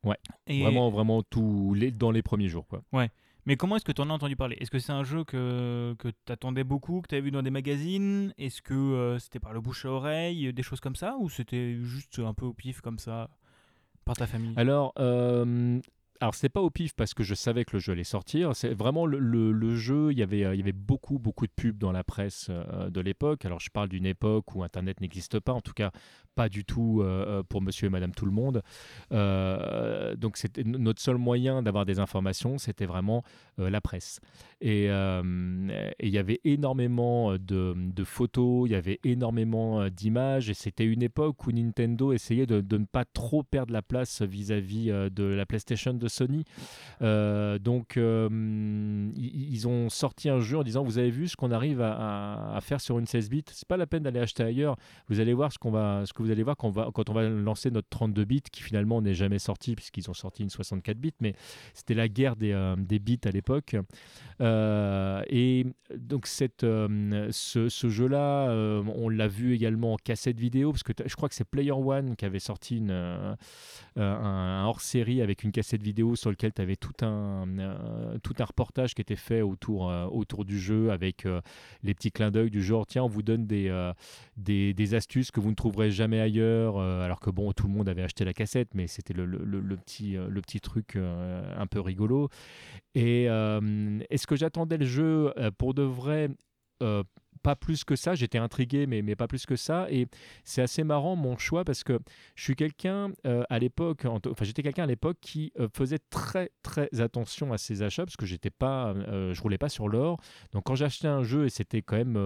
Ouais. 0.03 0.17
Vraiment, 0.47 0.89
vraiment 0.89 1.23
tout 1.23 1.73
les, 1.75 1.91
dans 1.91 2.11
les 2.11 2.21
premiers 2.21 2.49
jours, 2.49 2.67
quoi. 2.67 2.83
Ouais. 2.93 3.09
Mais 3.47 3.55
comment 3.55 3.77
est-ce 3.77 3.85
que 3.85 3.93
tu 3.93 4.01
en 4.01 4.09
as 4.09 4.13
entendu 4.13 4.35
parler? 4.35 4.57
Est-ce 4.59 4.69
que 4.69 4.77
c'est 4.77 4.91
un 4.91 5.05
jeu 5.05 5.23
que, 5.23 5.95
que 5.99 6.09
tu 6.09 6.63
beaucoup, 6.65 7.01
que 7.01 7.07
tu 7.07 7.21
vu 7.21 7.31
dans 7.31 7.41
des 7.41 7.49
magazines? 7.49 8.33
Est-ce 8.37 8.61
que 8.61 8.73
euh, 8.73 9.19
c'était 9.19 9.39
par 9.39 9.53
le 9.53 9.61
bouche 9.61 9.85
à 9.85 9.89
oreille, 9.89 10.51
des 10.51 10.63
choses 10.63 10.81
comme 10.81 10.97
ça 10.97 11.15
Ou 11.17 11.29
c'était 11.29 11.77
juste 11.81 12.19
un 12.19 12.33
peu 12.33 12.45
au 12.45 12.51
pif 12.51 12.81
comme 12.81 12.99
ça, 12.99 13.29
par 14.03 14.17
ta 14.17 14.27
famille? 14.27 14.53
Alors, 14.57 14.91
euh, 14.99 15.79
alors 16.19 16.35
c'est 16.35 16.49
pas 16.49 16.61
au 16.61 16.69
pif 16.69 16.93
parce 16.95 17.13
que 17.13 17.23
je 17.23 17.35
savais 17.35 17.65
que 17.65 17.73
le 17.73 17.79
jeu 17.79 17.93
allait 17.93 18.03
sortir. 18.03 18.55
C'est 18.55 18.73
vraiment 18.73 19.05
le, 19.05 19.75
jeu. 19.75 20.11
Il 20.11 20.17
y 20.17 20.23
avait 20.23 20.39
il 20.39 20.57
y 20.57 20.61
avait 20.61 20.71
beaucoup 20.71 21.19
beaucoup 21.19 21.45
de 21.45 21.51
pubs 21.51 21.77
dans 21.77 21.91
la 21.91 22.03
presse 22.03 22.47
euh, 22.49 22.89
de 22.89 23.01
l'époque. 23.01 23.45
Alors 23.45 23.59
je 23.59 23.69
parle 23.69 23.89
d'une 23.89 24.05
époque 24.05 24.55
où 24.55 24.63
Internet 24.63 25.01
n'existe 25.01 25.39
pas, 25.39 25.53
en 25.53 25.61
tout 25.61 25.73
cas 25.73 25.91
pas 26.35 26.49
du 26.49 26.65
tout 26.65 27.01
euh, 27.01 27.39
euh, 27.39 27.43
pour 27.43 27.61
Monsieur 27.61 27.87
et 27.87 27.89
Madame 27.89 28.13
tout 28.13 28.25
le 28.25 28.31
monde. 28.31 28.61
donc 30.19 30.37
c'était 30.37 30.63
notre 30.63 31.01
seul 31.01 31.17
moyen 31.17 31.61
d'avoir 31.61 31.85
des 31.85 31.99
informations, 31.99 32.57
c'était 32.57 32.85
vraiment 32.85 33.23
la 33.57 33.81
presse. 33.81 34.19
Et 34.61 34.85
il 34.85 36.09
y 36.09 36.17
avait 36.17 36.39
énormément 36.43 37.37
de, 37.37 38.03
photos, 38.03 38.67
il 38.67 38.71
y 38.71 38.75
avait 38.75 38.99
énormément 39.03 39.87
d'images, 39.89 40.49
et 40.49 40.53
c'était 40.53 40.85
une 40.85 41.03
époque 41.03 41.45
où 41.45 41.51
Nintendo 41.51 42.13
essayait 42.13 42.45
de, 42.45 42.77
ne 42.77 42.85
pas 42.85 43.05
trop 43.05 43.43
perdre 43.43 43.73
la 43.73 43.81
place 43.81 44.21
vis-à-vis 44.21 44.89
-vis 44.89 45.09
de 45.09 45.23
la 45.23 45.45
PlayStation 45.45 45.93
Sony. 46.09 46.43
Euh, 47.01 47.59
donc, 47.59 47.97
euh, 47.97 49.09
ils 49.15 49.67
ont 49.67 49.89
sorti 49.89 50.29
un 50.29 50.39
jeu 50.39 50.57
en 50.57 50.63
disant 50.63 50.83
Vous 50.83 50.97
avez 50.97 51.11
vu 51.11 51.27
ce 51.27 51.35
qu'on 51.35 51.51
arrive 51.51 51.81
à, 51.81 52.57
faire 52.61 52.81
sur 52.81 52.99
une 52.99 53.05
16 53.05 53.29
bits? 53.29 53.43
C'est 53.51 53.67
pas 53.67 53.77
la 53.77 53.87
peine 53.87 54.03
d'aller 54.03 54.19
acheter 54.19 54.43
ailleurs. 54.43 54.75
Vous 55.09 55.19
allez 55.19 55.33
voir 55.33 55.51
ce, 55.51 55.57
qu'on 55.57 55.71
va, 55.71 56.03
ce 56.05 56.13
que 56.13 56.21
vous 56.21 56.31
allez 56.31 56.43
voir 56.43 56.57
quand, 56.57 57.09
on 57.09 57.13
va 57.13 57.29
lancer 57.29 57.71
notre 57.71 57.89
32 57.89 58.25
bits 58.25 58.41
qui 58.51 58.61
finalement 58.61 59.01
n'est 59.01 59.13
jamais 59.13 59.39
sorti 59.39 59.75
puisque 59.75 59.93
qu'ils 59.93 60.09
ont 60.09 60.13
sorti 60.13 60.43
une 60.43 60.49
64 60.49 60.97
bits, 60.97 61.13
mais 61.21 61.33
c'était 61.73 61.93
la 61.93 62.07
guerre 62.07 62.35
des, 62.35 62.75
des 62.77 62.99
bits 62.99 63.19
à 63.25 63.31
l'époque. 63.31 63.75
et 64.41 65.65
donc 65.95 66.27
cette, 66.27 66.61
ce, 66.61 67.89
jeu-là, 67.89 68.51
on 68.95 69.09
l'a 69.09 69.27
vu 69.27 69.53
également 69.53 69.93
en 69.93 69.97
cassette 69.97 70.39
vidéo, 70.39 70.71
parce 70.71 70.83
que 70.83 70.93
je 71.05 71.15
crois 71.15 71.29
que 71.29 71.35
c'est 71.35 71.47
Player 71.47 71.71
One 71.71 72.15
qui 72.15 72.25
avait 72.25 72.39
sorti 72.39 72.77
une, 72.77 72.91
un, 72.91 73.37
un 73.95 74.65
hors-série 74.65 75.21
avec 75.21 75.43
une 75.43 75.51
cassette 75.51 75.83
vidéo 75.83 75.96
sur 76.15 76.29
lequel 76.29 76.53
tu 76.53 76.61
avais 76.61 76.75
tout 76.75 77.05
un, 77.05 77.45
tout 78.23 78.33
un 78.39 78.45
reportage 78.45 78.93
qui 78.93 79.01
était 79.01 79.15
fait 79.15 79.41
autour, 79.41 79.91
autour 80.11 80.45
du 80.45 80.59
jeu 80.59 80.91
avec 80.91 81.25
les 81.83 81.93
petits 81.93 82.11
clins 82.11 82.31
d'œil 82.31 82.49
du 82.49 82.63
genre 82.63 82.85
tiens 82.85 83.03
on 83.03 83.07
vous 83.07 83.23
donne 83.23 83.45
des, 83.45 83.91
des, 84.35 84.73
des, 84.73 84.93
astuces 84.93 85.31
que 85.31 85.39
vous 85.39 85.49
ne 85.49 85.55
trouverez 85.55 85.91
jamais 85.91 86.19
ailleurs 86.19 86.79
alors 86.79 87.19
que 87.19 87.29
bon 87.29 87.51
tout 87.51 87.67
le 87.67 87.73
monde 87.73 87.89
avait 87.89 88.03
acheté 88.03 88.25
la 88.25 88.33
cassette 88.33 88.69
mais 88.73 88.87
c'était 88.87 89.13
le, 89.13 89.25
le, 89.25 89.37
le, 89.43 89.77
petit, 89.77 90.13
le 90.13 90.41
petit 90.41 90.59
truc 90.59 90.95
un 90.95 91.67
peu 91.67 91.79
rigolo. 91.79 92.29
Et 92.95 93.23
est-ce 93.25 94.27
que 94.27 94.35
j'attendais 94.35 94.77
le 94.77 94.85
jeu 94.85 95.33
pour 95.57 95.73
de 95.73 95.83
vrai 95.83 96.29
pas 97.47 97.55
plus 97.55 97.85
que 97.85 97.95
ça. 97.95 98.13
J'étais 98.13 98.39
intrigué, 98.39 98.87
mais, 98.87 99.01
mais 99.01 99.15
pas 99.15 99.29
plus 99.29 99.45
que 99.45 99.55
ça. 99.55 99.87
Et 99.89 100.07
c'est 100.43 100.61
assez 100.61 100.83
marrant 100.83 101.15
mon 101.15 101.37
choix 101.37 101.63
parce 101.63 101.85
que 101.85 101.97
je 102.35 102.43
suis 102.43 102.57
quelqu'un 102.57 103.13
euh, 103.25 103.43
à 103.49 103.57
l'époque, 103.57 104.03
enfin 104.03 104.43
j'étais 104.43 104.63
quelqu'un 104.63 104.83
à 104.83 104.87
l'époque 104.87 105.15
qui 105.21 105.53
euh, 105.57 105.69
faisait 105.73 105.99
très 106.09 106.51
très 106.61 106.89
attention 106.99 107.53
à 107.53 107.57
ses 107.57 107.83
achats 107.83 108.03
parce 108.03 108.17
que 108.17 108.25
j'étais 108.25 108.49
pas, 108.49 108.89
euh, 108.89 109.33
je 109.33 109.41
roulais 109.41 109.57
pas 109.57 109.69
sur 109.69 109.87
l'or. 109.87 110.19
Donc 110.51 110.65
quand 110.65 110.75
j'achetais 110.75 111.07
un 111.07 111.23
jeu 111.23 111.45
et 111.45 111.49
c'était 111.49 111.81
quand 111.81 111.95
même, 111.95 112.17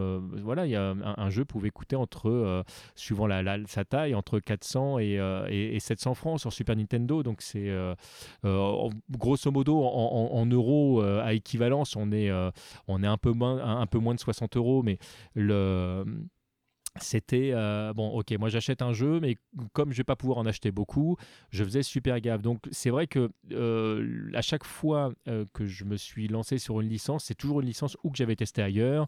voilà, 0.41 0.65
il 0.65 0.71
y 0.71 0.75
a 0.75 0.89
un, 0.89 1.29
jeu 1.29 1.45
pouvait 1.45 1.69
coûter 1.69 1.95
entre, 1.95 2.63
suivant 2.95 3.27
la, 3.27 3.57
sa 3.67 3.85
taille, 3.85 4.15
entre 4.15 4.39
400 4.39 4.97
et, 4.97 5.19
et, 5.49 5.79
700 5.79 6.15
francs 6.15 6.39
sur 6.39 6.51
Super 6.51 6.75
Nintendo. 6.75 7.21
Donc 7.21 7.43
c'est 7.43 7.69
grosso 8.43 9.51
modo 9.51 9.83
en 9.83 10.45
euros 10.47 11.01
à 11.01 11.33
équivalence, 11.33 11.95
on 11.95 12.11
est, 12.11 12.31
on 12.87 13.03
est 13.03 13.07
un 13.07 13.17
peu 13.17 13.31
moins, 13.31 13.81
un 13.81 13.85
peu 13.85 13.99
moins 13.99 14.15
de 14.15 14.19
60 14.19 14.57
euros, 14.57 14.81
mais 14.81 14.97
le 15.33 16.03
c'était 16.99 17.51
euh, 17.53 17.93
bon 17.93 18.09
ok 18.09 18.33
moi 18.37 18.49
j'achète 18.49 18.81
un 18.81 18.91
jeu 18.91 19.21
mais 19.21 19.37
comme 19.71 19.93
je 19.93 19.97
vais 19.97 20.03
pas 20.03 20.17
pouvoir 20.17 20.39
en 20.39 20.45
acheter 20.45 20.71
beaucoup 20.71 21.15
je 21.49 21.63
faisais 21.63 21.83
super 21.83 22.19
gaffe. 22.19 22.41
Donc 22.41 22.59
c'est 22.71 22.89
vrai 22.89 23.07
que 23.07 23.29
euh, 23.51 24.29
à 24.33 24.41
chaque 24.41 24.65
fois 24.65 25.13
euh, 25.29 25.45
que 25.53 25.65
je 25.65 25.85
me 25.85 25.95
suis 25.95 26.27
lancé 26.27 26.57
sur 26.57 26.81
une 26.81 26.89
licence 26.89 27.25
c'est 27.25 27.35
toujours 27.35 27.61
une 27.61 27.67
licence 27.67 27.95
ou 28.03 28.11
que 28.11 28.17
j'avais 28.17 28.35
testé 28.35 28.61
ailleurs 28.61 29.07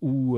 ou 0.00 0.36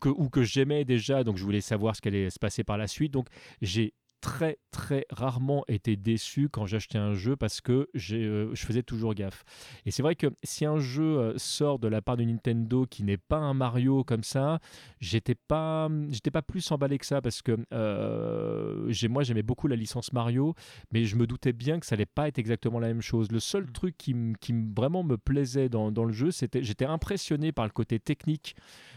que 0.00 0.28
que 0.30 0.42
j'aimais 0.42 0.86
déjà 0.86 1.22
donc 1.22 1.36
je 1.36 1.44
voulais 1.44 1.60
savoir 1.60 1.94
ce 1.94 2.00
qui 2.00 2.08
allait 2.08 2.30
se 2.30 2.38
passer 2.38 2.64
par 2.64 2.78
la 2.78 2.86
suite. 2.86 3.12
Donc 3.12 3.26
j'ai 3.60 3.92
très 4.22 4.58
très 4.70 5.04
rarement 5.10 5.64
été 5.68 5.96
déçu 5.96 6.48
quand 6.48 6.64
j'achetais 6.64 6.96
un 6.96 7.12
jeu 7.12 7.36
parce 7.36 7.60
que 7.60 7.88
euh, 8.12 8.50
je 8.54 8.64
faisais 8.64 8.82
toujours 8.82 9.14
gaffe. 9.14 9.44
Et 9.84 9.90
c'est 9.90 10.02
vrai 10.02 10.14
que 10.14 10.28
si 10.44 10.64
un 10.64 10.78
jeu 10.78 11.18
euh, 11.18 11.34
sort 11.36 11.78
de 11.78 11.88
la 11.88 12.00
part 12.00 12.16
de 12.16 12.22
Nintendo 12.22 12.86
qui 12.86 13.02
n'est 13.02 13.18
pas 13.18 13.36
un 13.36 13.52
Mario 13.52 14.04
comme 14.04 14.22
ça, 14.22 14.60
j'étais 15.00 15.34
pas 15.34 15.90
j'étais 16.08 16.30
pas 16.30 16.40
plus 16.40 16.70
emballé 16.70 16.98
que 16.98 17.04
ça 17.04 17.20
parce 17.20 17.42
que 17.42 17.58
euh, 17.72 18.92
moi 19.10 19.24
j'aimais 19.24 19.42
beaucoup 19.42 19.66
la 19.66 19.76
licence 19.76 20.12
Mario, 20.12 20.54
mais 20.92 21.04
je 21.04 21.16
me 21.16 21.26
doutais 21.26 21.52
bien 21.52 21.80
que 21.80 21.84
ça 21.84 21.96
allait 21.96 22.06
pas 22.06 22.28
être 22.28 22.38
exactement 22.38 22.78
la 22.78 22.88
même 22.88 23.02
chose. 23.02 23.30
Le 23.30 23.40
seul 23.40 23.64
mm. 23.64 23.72
truc 23.72 23.98
qui, 23.98 24.14
qui 24.40 24.54
vraiment 24.74 25.02
me 25.02 25.18
plaisait 25.18 25.68
dans, 25.68 25.90
dans 25.90 26.04
le 26.04 26.12
jeu, 26.12 26.30
c'était 26.30 26.62
j'étais 26.62 26.86
impressionné 26.86 27.50
par 27.50 27.66
le 27.66 27.72
côté 27.72 27.98
technique 27.98 28.56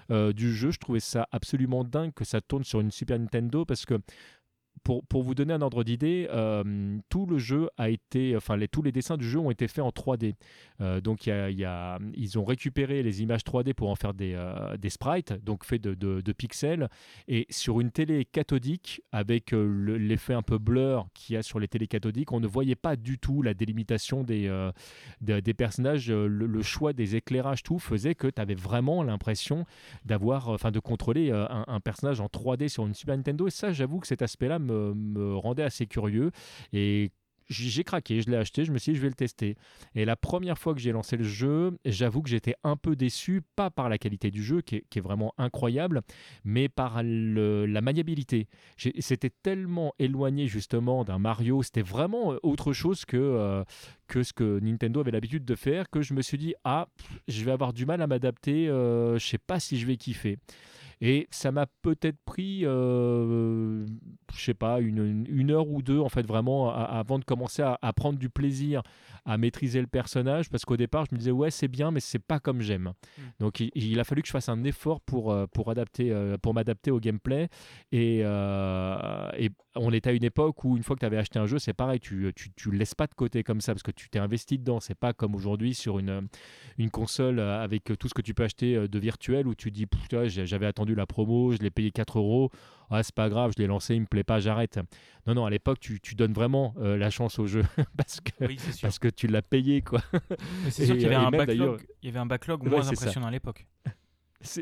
du 0.10 0.54
jeu. 0.54 0.70
Je 0.70 0.78
trouvais 0.78 1.00
ça 1.00 1.28
absolument 1.32 1.84
dingue 1.84 2.14
que 2.14 2.26
ça 2.26 2.40
tourne 2.40 2.64
sur 2.64 2.80
une 2.80 2.92
Super 2.92 3.18
Nintendo 3.18 3.66
parce 3.66 3.88
que 3.88 4.00
pour, 4.84 5.04
pour, 5.06 5.24
vous 5.24 5.36
donner 5.36 5.54
un 5.54 5.62
ordre 5.62 5.84
d'idée, 5.84 6.28
euh, 6.32 6.98
tout 7.10 7.26
le 7.26 7.38
jeu 7.38 7.70
a 7.78 7.90
été, 7.90 8.36
enfin 8.36 8.58
tous 8.72 8.82
les 8.82 8.92
dessins 8.92 9.18
du 9.18 9.28
jeu 9.28 9.40
ont 9.40 9.52
été 9.52 9.68
faits 9.68 9.84
en 9.84 9.90
3D. 9.90 10.36
Euh, 10.82 11.02
donc 11.02 11.26
y 11.26 11.30
y 11.30 11.66
a, 11.66 12.00
ils 12.14 12.38
ont 12.38 12.44
récupéré 12.44 13.02
les 13.02 13.22
images 13.22 13.42
3D 13.42 13.74
pour 13.74 13.90
en 13.90 13.96
faire 13.96 14.14
des, 14.14 14.34
euh, 14.36 14.78
des 14.78 14.90
sprites, 14.90 15.34
donc 15.44 15.64
faits 15.64 15.82
de, 15.82 15.94
de, 15.94 16.34
pixels. 16.34 16.90
Et 17.28 17.48
sur 17.50 17.80
une 17.80 17.92
télé 17.92 18.26
cathodique, 18.26 19.02
avec 19.12 19.52
l'effet 19.52 20.34
un 20.34 20.42
peu 20.42 20.58
blur 20.58 21.08
qu'il 21.14 21.36
y 21.36 21.38
a 21.38 21.44
sur 21.44 21.60
les 21.60 21.68
télés 21.68 21.88
cathodiques, 21.88 22.32
on 22.32 22.40
ne 22.40 22.48
voyait 22.48 22.76
pas 22.76 22.96
du 22.96 23.18
tout 23.18 23.42
la 23.42 23.54
délimitation 23.54 24.24
des, 24.24 24.70
des, 25.22 25.54
personnages. 25.54 26.12
Le, 26.12 26.62
choix 26.62 26.94
des 26.94 27.16
éclairages, 27.16 27.64
tout 27.64 27.80
faisait 27.80 28.16
que 28.16 28.28
tu 28.28 28.42
avais 28.42 28.56
vraiment 28.56 29.04
l'impression 29.04 29.66
d'avoir, 30.04 30.50
enfin 30.50 30.72
de 30.72 30.80
contrôler 30.80 31.32
un, 31.32 31.64
un 31.68 31.80
personnage 31.80 32.20
en 32.20 32.28
3D 32.28 32.68
sur 32.68 32.86
une 32.86 32.94
Super 32.94 33.16
Nintendo. 33.16 33.48
Et 33.48 33.52
ça, 33.52 33.72
j'avoue 33.72 34.00
que 34.00 34.08
cet 34.08 34.22
aspect-là 34.22 34.60
me, 34.66 35.36
rendait 35.36 35.64
assez 35.64 35.88
curieux. 35.88 36.32
Et 36.74 37.12
j'ai 37.50 37.84
craqué, 37.84 38.22
je 38.22 38.30
l'ai 38.30 38.38
acheté, 38.38 38.66
je 38.66 38.72
me 38.72 38.78
suis 38.78 38.94
dit 38.94 38.98
je 38.98 39.02
vais 39.02 39.10
le 39.10 39.16
tester. 39.16 39.56
Et 39.94 40.06
la 40.06 40.16
première 40.16 40.58
fois 40.58 40.74
que 40.74 40.80
j'ai 40.80 40.92
lancé 40.92 41.18
le 41.18 41.24
jeu, 41.24 41.78
j'avoue 41.86 42.22
que 42.22 42.30
j'étais 42.30 42.56
un 42.64 42.76
peu 42.76 42.96
déçu, 42.96 43.42
pas 43.56 43.70
par 43.70 43.90
la 43.90 43.98
qualité 43.98 44.32
du 44.32 44.44
jeu 44.44 44.62
qui 44.62 44.78
est, 44.78 45.00
vraiment 45.00 45.34
incroyable, 45.38 46.02
mais 46.44 46.70
par 46.70 47.04
la 47.04 47.82
maniabilité. 47.82 48.48
C'était 48.78 49.30
tellement 49.30 49.94
éloigné 50.00 50.48
justement 50.48 51.04
d'un 51.04 51.20
Mario, 51.20 51.62
c'était 51.62 51.82
vraiment 51.82 52.34
euh, 52.34 52.40
autre 52.44 52.74
chose 52.74 53.06
que, 53.06 53.18
euh, 53.18 53.64
que 54.08 54.24
ce 54.24 54.34
que 54.34 54.60
Nintendo 54.60 55.02
avait 55.02 55.12
l'habitude 55.12 55.46
de 55.46 55.56
faire, 55.56 55.90
que 55.90 56.02
je 56.02 56.14
me 56.14 56.22
suis 56.22 56.38
dit 56.38 56.56
ah, 56.64 56.88
je 57.28 57.44
vais 57.44 57.52
avoir 57.52 57.74
du 57.74 57.86
mal 57.86 58.02
à 58.02 58.08
m'adapter, 58.08 58.68
euh, 58.70 59.20
je 59.20 59.26
sais 59.26 59.38
pas 59.38 59.60
si 59.60 59.78
je 59.78 59.86
vais 59.86 59.98
kiffer. 59.98 60.40
Et 61.02 61.28
ça 61.30 61.52
m'a 61.52 61.66
peut-être 61.82 62.18
pris, 62.26 62.62
euh, 62.64 63.86
je 64.34 64.44
sais 64.44 64.54
pas, 64.54 64.80
une, 64.80 65.26
une, 65.30 65.52
heure 65.52 65.68
ou 65.68 65.82
deux, 65.82 66.00
en 66.00 66.10
fait, 66.10 66.26
vraiment, 66.26 66.74
avant 66.74 67.20
de 67.20 67.26
commencer 67.26 67.62
à, 67.62 67.78
à, 67.82 67.94
prendre 67.94 68.20
du 68.20 68.30
plaisir 68.30 68.82
à 69.26 69.38
maîtriser 69.38 69.82
le 69.82 69.88
personnage, 69.88 70.50
parce 70.50 70.66
qu'au 70.66 70.78
départ, 70.78 71.06
je 71.10 71.16
me 71.16 71.18
disais, 71.18 71.32
ouais, 71.32 71.50
c'est 71.50 71.68
bien, 71.68 71.90
mais 71.90 72.00
c'est 72.00 72.20
pas 72.20 72.40
comme 72.40 72.62
j'aime. 72.62 72.94
Mm. 73.18 73.22
Donc, 73.40 73.60
il, 73.60 74.00
a 74.00 74.04
fallu 74.04 74.22
que 74.22 74.28
je 74.28 74.32
fasse 74.32 74.50
un 74.50 74.64
effort 74.64 75.02
pour, 75.02 75.32
euh, 75.32 75.48
pour, 75.48 75.72
adapter, 75.72 76.12
euh, 76.12 76.38
pour 76.38 76.54
m'adapter 76.54 76.92
au 76.92 77.00
gameplay. 77.00 77.50
Et, 77.92 78.22
euh, 78.24 79.30
et 79.38 79.50
on 79.76 79.92
était 79.92 80.12
à 80.12 80.14
une 80.14 80.24
époque 80.24 80.64
où, 80.64 80.78
une 80.78 80.84
fois 80.84 80.96
que 80.96 81.00
tu 81.00 81.08
avais 81.08 81.18
acheté 81.18 81.40
un 81.40 81.48
jeu, 81.48 81.58
c'est 81.58 81.74
pareil, 81.74 82.00
tu, 82.00 82.32
tu, 82.36 82.52
tu 82.56 82.70
le 82.70 82.78
laisses 82.78 82.94
pas 82.94 83.08
de 83.08 83.16
côté 83.16 83.44
comme 83.44 83.62
ça, 83.62 83.74
parce 83.74 83.84
que 83.84 83.92
tu 83.92 84.10
t'es 84.10 84.20
investi 84.20 84.60
dedans. 84.60 84.80
C'est 84.80 84.96
pas 84.96 85.14
comme 85.14 85.34
aujourd'hui 85.34 85.74
sur 85.74 85.98
une, 85.98 86.28
une 86.78 86.92
console 86.92 87.40
avec 87.40 87.86
tout 87.98 88.08
ce 88.08 88.14
que 88.14 88.22
tu 88.22 88.36
peux 88.36 88.44
acheter 88.44 88.88
de 88.88 89.00
virtuel, 89.00 89.48
où 89.48 89.56
tu 89.56 89.72
dis, 89.72 89.88
j'avais 90.28 90.68
attendu 90.68 90.94
la 90.94 91.08
promo, 91.08 91.52
je 91.52 91.58
l'ai 91.58 91.72
payé 91.72 91.90
4 91.90 92.20
euros 92.20 92.52
ah, 92.90 93.04
c'est 93.04 93.16
pas 93.16 93.30
grave, 93.30 93.52
je 93.56 93.62
l'ai 93.62 93.68
lancé, 93.68 93.96
il 93.96 94.02
me 94.02 94.06
plaît 94.06 94.24
pas, 94.24 94.40
j'arrête. 94.40 94.80
Non, 95.28 95.34
non, 95.34 95.46
à 95.46 95.50
l'époque, 95.50 95.80
tu, 95.80 96.00
tu, 96.00 96.16
donnes 96.16 96.34
vraiment 96.34 96.74
euh, 96.78 96.98
la 96.98 97.10
chance 97.10 97.40
au 97.40 97.48
jeu 97.48 97.64
parce, 97.98 98.22
que, 98.22 98.82
parce 98.82 99.00
que 99.00 99.08
tu 99.08 99.28
l'as 99.28 99.42
payé. 99.42 99.82
quoi. 99.82 100.02
C'est 100.70 100.86
sûr 100.86 100.96
qu'il 100.96 101.04
y, 101.04 101.06
avait 101.06 101.16
un 101.16 101.32
backlog, 101.32 101.82
il 102.02 102.08
y 102.08 102.10
avait 102.10 102.20
un 102.20 102.26
backlog 102.26 102.68
moins 102.68 102.88
impressionnant 102.88 103.28
à 103.28 103.32
l'époque. 103.32 103.66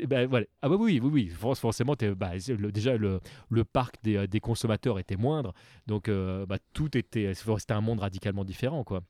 Ben, 0.07 0.27
voilà. 0.27 0.45
Ah 0.61 0.69
bah 0.69 0.75
oui, 0.79 0.99
oui, 1.03 1.09
oui, 1.11 1.55
forcément, 1.55 1.95
bah, 2.15 2.31
le, 2.35 2.71
déjà 2.71 2.95
le, 2.95 3.19
le 3.49 3.63
parc 3.65 3.95
des, 4.03 4.15
euh, 4.15 4.27
des, 4.27 4.39
consommateurs 4.39 4.99
était 4.99 5.17
moindre, 5.17 5.53
donc 5.87 6.07
euh, 6.07 6.45
bah, 6.45 6.57
tout 6.73 6.97
était, 6.97 7.33
c'était 7.33 7.73
un 7.73 7.81
monde 7.81 7.99
radicalement 7.99 8.45
différent, 8.45 8.83
quoi. 8.83 9.01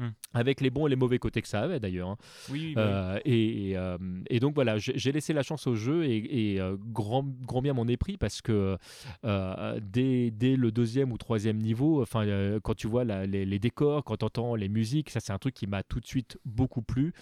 Hmm. 0.00 0.12
Avec 0.32 0.62
les 0.62 0.70
bons 0.70 0.86
et 0.86 0.90
les 0.90 0.96
mauvais 0.96 1.18
côtés 1.18 1.42
que 1.42 1.48
ça 1.48 1.60
avait 1.60 1.78
d'ailleurs. 1.78 2.08
Hein. 2.08 2.16
Oui, 2.48 2.72
euh, 2.78 3.20
et, 3.26 3.72
euh, 3.76 3.98
et, 4.30 4.40
donc 4.40 4.54
voilà, 4.54 4.78
j'ai 4.78 5.12
laissé 5.12 5.34
la 5.34 5.42
chance 5.42 5.66
au 5.66 5.74
jeu 5.74 6.06
et, 6.06 6.58
euh, 6.58 6.78
grand, 6.80 7.22
grand 7.22 7.60
bien 7.60 7.74
m'en 7.74 7.86
est 7.86 7.98
pris 7.98 8.16
parce 8.16 8.40
que 8.40 8.78
dès, 9.22 10.30
dès, 10.30 10.56
le 10.56 10.72
deuxième 10.72 11.12
ou 11.12 11.18
troisième 11.18 11.58
niveau, 11.58 12.00
enfin, 12.00 12.24
quand 12.62 12.74
tu 12.74 12.86
vois 12.86 13.04
les, 13.04 13.58
décors, 13.58 14.02
quand 14.02 14.16
tu 14.16 14.24
entends 14.24 14.54
les 14.54 14.70
musiques, 14.70 15.10
ça 15.10 15.20
c'est 15.20 15.34
un 15.34 15.38
truc 15.38 15.52
qui 15.52 15.66
m'a 15.66 15.82
tout 15.82 16.00
de 16.00 16.06
suite 16.06 16.38
beaucoup 16.46 16.80
plu. 16.80 17.12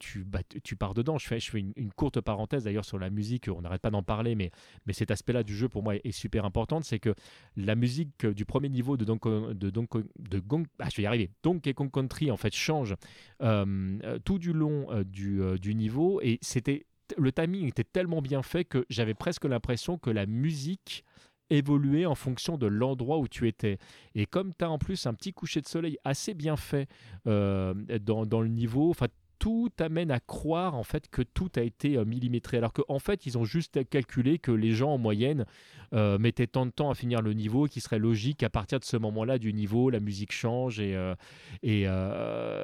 tu, 0.00 0.24
bah, 0.24 0.40
tu 0.64 0.74
pars 0.74 0.94
dedans. 0.94 1.16
Je 1.16 1.28
fais, 1.28 1.38
je 1.38 1.48
fais 1.48 1.60
une, 1.60 1.92
courte 1.92 2.20
parenthèse 2.20 2.64
d'ailleurs 2.64 2.84
sur 2.84 2.98
la 2.98 3.08
musique, 3.08 3.48
on 3.48 3.60
n'arrête 3.60 3.82
pas 3.82 3.90
d'en 3.90 4.02
parler, 4.02 4.34
mais, 4.34 4.50
mais 4.86 4.92
cet 4.92 5.12
aspect-là 5.12 5.44
du 5.44 5.54
jeu 5.54 5.68
pour 5.68 5.84
moi 5.84 5.94
est, 5.94 6.10
super 6.10 6.44
important. 6.44 6.80
C'est 6.82 6.98
que 6.98 7.14
la 7.56 7.76
musique 7.76 8.26
du 8.26 8.44
premier 8.44 8.68
niveau 8.68 8.96
de 8.96 9.04
Donkey, 9.04 9.54
de 9.54 9.70
Donkey, 9.70 10.00
de 10.18 10.40
Gong, 10.40 10.64
ah, 10.80 10.88
je 10.90 10.96
vais 10.96 11.02
y 11.04 11.06
arriver 11.06 11.30
Donkey 11.42 11.74
Kong 11.74 11.90
Country 11.90 12.30
en 12.30 12.36
fait 12.36 12.54
change 12.54 12.94
euh, 13.42 13.98
euh, 14.04 14.18
tout 14.24 14.38
du 14.38 14.52
long 14.52 14.86
euh, 14.90 15.04
du, 15.04 15.74
niveau 15.74 16.20
et 16.22 16.38
c'était 16.42 16.86
le 17.16 17.30
timing 17.30 17.68
était 17.68 17.84
tellement 17.84 18.20
bien 18.20 18.42
fait 18.42 18.64
que 18.64 18.84
j'avais 18.90 19.14
presque 19.14 19.44
l'impression 19.44 19.98
que 19.98 20.10
la 20.10 20.26
musique 20.26 21.04
évoluait 21.50 22.06
en 22.06 22.16
fonction 22.16 22.58
de 22.58 22.66
l'endroit 22.66 23.18
où 23.18 23.28
tu 23.28 23.46
étais. 23.46 23.78
Et 24.16 24.26
comme 24.26 24.52
tu 24.52 24.64
as 24.64 24.70
en 24.70 24.78
plus 24.78 25.06
un 25.06 25.14
petit 25.14 25.32
coucher 25.32 25.60
de 25.60 25.68
soleil 25.68 25.96
assez 26.02 26.34
bien 26.34 26.56
fait 26.56 26.88
dans, 27.24 28.40
le 28.42 28.48
niveau, 28.48 28.92
tout 29.38 29.70
amène 29.78 30.10
à 30.10 30.20
croire 30.20 30.74
en 30.74 30.82
fait 30.82 31.08
que 31.08 31.22
tout 31.22 31.50
a 31.56 31.60
été 31.60 31.96
euh, 31.96 32.04
millimétré, 32.04 32.56
alors 32.58 32.72
qu'en 32.72 32.84
en 32.88 32.98
fait 32.98 33.26
ils 33.26 33.38
ont 33.38 33.44
juste 33.44 33.88
calculé 33.88 34.38
que 34.38 34.50
les 34.50 34.72
gens 34.72 34.92
en 34.92 34.98
moyenne 34.98 35.44
euh, 35.92 36.18
mettaient 36.18 36.46
tant 36.46 36.66
de 36.66 36.70
temps 36.70 36.90
à 36.90 36.94
finir 36.94 37.22
le 37.22 37.32
niveau, 37.32 37.66
qui 37.66 37.80
serait 37.80 37.98
logique 37.98 38.42
à 38.42 38.50
partir 38.50 38.80
de 38.80 38.84
ce 38.84 38.96
moment-là 38.96 39.38
du 39.38 39.52
niveau, 39.52 39.90
la 39.90 40.00
musique 40.00 40.32
change 40.32 40.80
et 40.80 40.96
euh, 40.96 41.14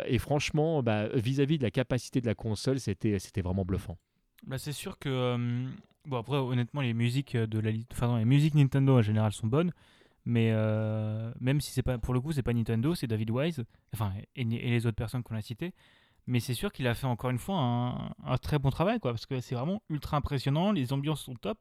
et, 0.06 0.18
franchement 0.18 0.82
bah, 0.82 1.08
vis-à-vis 1.14 1.58
de 1.58 1.62
la 1.62 1.70
capacité 1.70 2.20
de 2.20 2.26
la 2.26 2.34
console, 2.34 2.80
c'était 2.80 3.42
vraiment 3.42 3.64
bluffant. 3.64 3.96
Bah, 4.46 4.58
c'est 4.58 4.72
sûr 4.72 4.98
que 4.98 5.36
bon 6.06 6.16
après 6.16 6.36
honnêtement 6.36 6.80
les 6.80 6.94
musiques 6.94 7.36
de 7.36 7.58
la 7.58 7.70
enfin, 7.92 8.18
les 8.18 8.24
musiques 8.24 8.54
Nintendo 8.54 8.98
en 8.98 9.02
général 9.02 9.32
sont 9.32 9.46
bonnes, 9.46 9.72
Mais 10.24 10.52
même 11.40 11.60
si 11.60 11.70
c'est 11.72 11.82
pas, 11.82 11.98
pour 11.98 12.14
le 12.14 12.20
coup, 12.20 12.32
c'est 12.32 12.42
pas 12.42 12.52
Nintendo, 12.52 12.94
c'est 12.94 13.06
David 13.06 13.30
Wise, 13.30 13.64
enfin, 13.92 14.12
et 14.36 14.44
les 14.44 14.86
autres 14.86 14.96
personnes 14.96 15.22
qu'on 15.22 15.36
a 15.36 15.42
citées. 15.42 15.74
Mais 16.26 16.40
c'est 16.40 16.54
sûr 16.54 16.72
qu'il 16.72 16.86
a 16.86 16.94
fait 16.94 17.06
encore 17.06 17.30
une 17.30 17.38
fois 17.38 17.56
un, 17.58 18.38
très 18.38 18.58
bon 18.58 18.70
travail, 18.70 19.00
quoi, 19.00 19.12
parce 19.12 19.26
que 19.26 19.40
c'est 19.40 19.54
vraiment 19.54 19.82
ultra 19.88 20.16
impressionnant. 20.16 20.72
Les 20.72 20.92
ambiances 20.92 21.22
sont 21.22 21.34
top. 21.34 21.58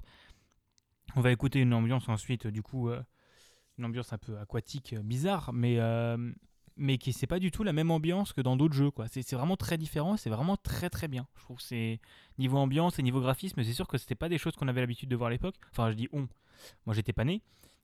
On 1.15 1.21
va 1.21 1.32
écouter 1.32 1.60
une 1.60 1.74
ambiance 1.74 2.08
ensuite, 2.10 2.47
du 2.47 2.62
coup, 2.62 2.89
euh, 2.89 3.02
une 3.78 3.86
ambiance 3.86 4.13
un 4.13 4.17
peu 4.17 4.38
aquatique, 4.38 4.93
euh, 4.93 5.02
bizarre, 5.02 5.52
mais 5.52 5.78
euh, 5.80 6.32
mais 6.78 6.97
qui 6.97 7.12
c'est 7.12 7.28
pas 7.28 7.39
du 7.39 7.52
tout 7.52 7.63
la 7.63 7.74
même 7.74 7.91
ambiance 7.91 8.34
que 8.34 8.41
dans 8.41 8.56
d'autres 8.56 8.76
jeux, 8.76 8.91
quoi. 8.91 9.08
C'est 9.08 9.24
c'est 9.24 9.36
vraiment 9.36 9.58
très 9.58 9.78
différent. 9.78 10.15
C'est 10.15 10.30
vraiment 10.30 10.58
très 10.58 10.89
très 10.89 11.08
bien. 11.08 11.28
Je 11.36 11.43
trouve 11.43 11.58
que 11.58 11.63
c'est 11.63 12.00
niveau 12.38 12.58
ambiance 12.58 13.00
et 13.00 13.04
niveau 13.04 13.19
graphisme, 13.19 13.63
c'est 13.63 13.74
sûr 13.74 13.88
que 13.88 13.97
c'était 13.97 14.15
pas 14.15 14.30
des 14.30 14.38
choses 14.38 14.56
qu'on 14.56 14.67
avait 14.67 14.82
l'habitude 14.82 15.10
de 15.10 15.15
voir 15.15 15.28
à 15.28 15.32
l'époque. 15.32 15.56
Enfin, 15.71 15.91
je 15.91 15.95
dis 15.95 16.08
on. 16.13 16.28
Moi, 16.86 16.93
j'étais 16.93 17.13
pas 17.13 17.26
né, 17.26 17.41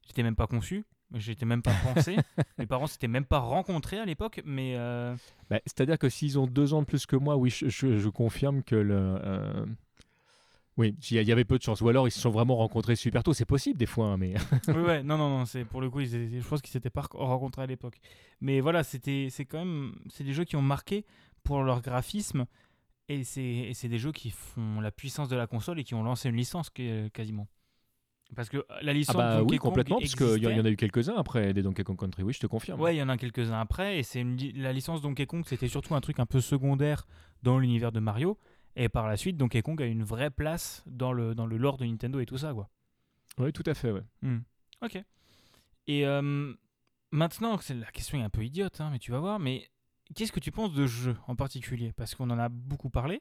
j'étais 0.08 0.24
même 0.24 0.36
pas 0.36 0.48
conçu. 0.48 0.84
J'étais 1.14 1.46
même 1.46 1.62
pas 1.62 1.74
pensé. 1.94 2.18
Mes 2.58 2.66
parents 2.66 2.88
s'étaient 2.88 3.08
même 3.08 3.26
pas 3.26 3.40
rencontrés 3.40 3.98
à 4.00 4.06
l'époque, 4.06 4.42
mais 4.46 4.74
euh, 4.76 5.16
Bah, 5.50 5.60
C'est-à-dire 5.66 5.98
que 5.98 6.10
s'ils 6.10 6.38
ont 6.40 6.48
deux 6.48 6.74
ans 6.74 6.82
de 6.82 6.86
plus 6.88 7.06
que 7.06 7.16
moi, 7.16 7.38
oui, 7.38 7.50
je, 7.50 7.70
je- 7.70 7.98
je 7.98 8.10
confirme 8.10 8.62
que 8.64 8.76
le. 8.76 8.96
euh, 9.24 9.66
Oui, 10.76 10.96
il 11.10 11.24
y 11.24 11.32
avait 11.32 11.46
peu 11.46 11.58
de 11.58 11.64
chance. 11.64 11.82
Ou 11.82 11.90
alors 11.90 12.08
ils 12.08 12.12
se 12.12 12.20
sont 12.20 12.30
vraiment 12.30 12.56
rencontrés 12.58 12.96
super 12.96 13.24
tôt. 13.24 13.34
C'est 13.34 13.46
possible 13.46 13.80
des 13.80 13.86
fois, 13.86 14.08
hein, 14.08 14.18
mais. 14.18 14.34
ouais, 14.68 14.74
ouais, 14.82 15.04
non, 15.04 15.18
non, 15.18 15.30
non, 15.30 15.46
c'est 15.46 15.66
pour 15.66 15.82
le 15.82 15.90
coup, 15.90 16.02
ils 16.02 16.14
étaient- 16.14 16.40
je 16.42 16.48
pense 16.48 16.62
qu'ils 16.62 16.72
s'étaient 16.74 16.90
pas 16.92 17.06
rencontrés 17.14 17.62
à 17.64 17.68
l'époque. 17.68 18.00
Mais 18.42 18.60
voilà, 18.60 18.84
c'était, 18.84 19.30
c'est 19.32 19.46
quand 19.46 19.60
même, 19.60 19.96
c'est 20.10 20.24
des 20.24 20.34
jeux 20.34 20.44
qui 20.44 20.56
ont 20.56 20.62
marqué 20.62 21.06
pour 21.44 21.64
leur 21.64 21.82
graphisme, 21.82 22.46
et 23.10 23.24
c'est, 23.24 23.88
des 23.88 23.98
jeux 23.98 24.12
qui 24.12 24.30
font 24.30 24.82
la 24.82 24.92
puissance 24.92 25.30
de 25.30 25.38
la 25.38 25.48
console 25.48 25.80
et 25.80 25.86
qui 25.86 25.96
ont 25.96 26.04
lancé 26.04 26.28
une 26.28 26.36
licence 26.36 26.70
quasiment. 27.14 27.48
Parce 28.36 28.50
que 28.50 28.58
la 28.82 28.92
Ah 28.92 28.94
licence 28.94 29.16
bah 29.16 29.38
Donkey 29.38 29.52
oui, 29.54 29.58
Kong 29.58 29.70
complètement, 29.70 30.00
parce 30.00 30.14
qu'il 30.16 30.26
y, 30.44 30.48
en- 30.48 30.50
il 30.52 30.58
y 30.58 30.60
en 30.60 30.66
a 30.66 30.70
eu 30.70 30.76
quelques-uns 30.76 31.16
après 31.16 31.54
des 31.54 31.64
Donkey 31.64 31.84
Kong 31.84 31.98
Country. 31.98 32.24
Oui, 32.24 32.34
je 32.34 32.40
te 32.40 32.48
confirme. 32.48 32.80
Ouais, 32.82 32.96
il 32.96 33.00
y 33.00 33.02
en 33.02 33.10
a 33.10 33.18
quelques-uns 33.18 33.60
après, 33.60 34.00
et 34.00 34.04
c'est 34.04 34.24
li- 34.24 34.52
la 34.54 34.74
licence 34.74 35.02
Donkey 35.02 35.26
Kong, 35.26 35.44
c'était 35.48 35.70
surtout 35.70 35.96
un 35.96 36.02
truc 36.02 36.20
un 36.20 36.26
peu 36.26 36.42
secondaire 36.42 37.08
dans 37.44 37.58
l'univers 37.58 37.92
de 37.92 38.00
Mario. 38.00 38.38
Et 38.76 38.90
par 38.90 39.08
la 39.08 39.18
suite, 39.18 39.38
Donkey 39.38 39.62
Kong 39.62 39.82
a 39.82 39.86
une 39.86 40.04
vraie 40.04 40.30
place 40.30 40.84
dans 40.86 41.12
le, 41.14 41.34
dans 41.34 41.46
le 41.48 41.58
lore 41.58 41.78
de 41.78 41.86
Nintendo 41.86 42.20
et 42.20 42.26
tout 42.26 42.38
ça, 42.38 42.54
quoi. 42.54 42.70
Oui, 43.40 43.52
tout 43.54 43.64
à 43.66 43.74
fait. 43.74 43.92
Ouais. 43.92 44.04
Hmm. 44.22 44.40
Ok. 44.84 45.02
Et 45.88 46.06
euh, 46.06 46.54
maintenant, 47.12 47.58
la 47.70 47.92
question 47.92 48.20
est 48.20 48.24
un 48.24 48.30
peu 48.30 48.44
idiote, 48.44 48.82
hein, 48.82 48.90
mais 48.92 49.00
tu 49.00 49.12
vas 49.12 49.20
voir. 49.20 49.40
Mais 49.40 49.68
qu'est-ce 50.16 50.32
que 50.32 50.40
tu 50.40 50.52
penses 50.52 50.74
de 50.74 50.86
ce 50.86 50.92
jeu 50.92 51.18
en 51.28 51.36
particulier? 51.36 51.94
Parce 51.94 52.14
qu'on 52.14 52.30
en 52.30 52.38
a 52.38 52.50
beaucoup 52.50 52.90
parlé. 52.90 53.20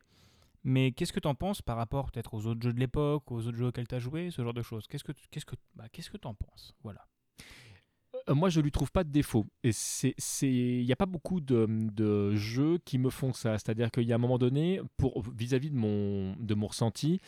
Mais 0.68 0.90
qu'est-ce 0.90 1.12
que 1.12 1.20
tu 1.20 1.28
en 1.28 1.36
penses 1.36 1.62
par 1.62 1.76
rapport 1.76 2.10
peut-être 2.10 2.34
aux 2.34 2.44
autres 2.46 2.60
jeux 2.60 2.72
de 2.72 2.80
l'époque, 2.80 3.30
aux 3.30 3.46
autres 3.46 3.56
jeux 3.56 3.66
auxquels 3.66 3.86
tu 3.86 3.94
as 3.94 4.00
joué, 4.00 4.32
ce 4.32 4.42
genre 4.42 4.52
de 4.52 4.62
choses? 4.62 4.88
Qu'est-ce 4.88 5.04
que 5.04 5.12
qu'est-ce 5.30 5.46
que 5.46 5.54
bah, 5.76 5.88
que 5.88 6.00
tu 6.00 6.26
en 6.26 6.34
penses? 6.34 6.74
Voilà. 6.82 7.06
Euh, 8.28 8.34
Moi, 8.34 8.48
je 8.48 8.60
lui 8.60 8.70
trouve 8.72 8.90
pas 8.90 9.04
de 9.04 9.10
défaut. 9.10 9.46
Et 9.62 9.70
c'est, 9.72 10.14
il 10.42 10.84
n'y 10.84 10.92
a 10.92 10.96
pas 10.96 11.06
beaucoup 11.06 11.40
de, 11.40 11.66
de 11.68 12.34
jeux 12.34 12.78
qui 12.84 12.98
me 12.98 13.10
font 13.10 13.32
ça. 13.32 13.52
C'est-à-dire 13.58 13.90
qu'il 13.90 14.04
y 14.04 14.12
a 14.12 14.16
un 14.16 14.18
moment 14.18 14.38
donné, 14.38 14.80
pour 14.96 15.22
vis-à-vis 15.36 15.70
de 15.70 15.76
mon, 15.76 16.34
de 16.38 16.54
mon 16.54 16.66
ressenti, 16.66 17.20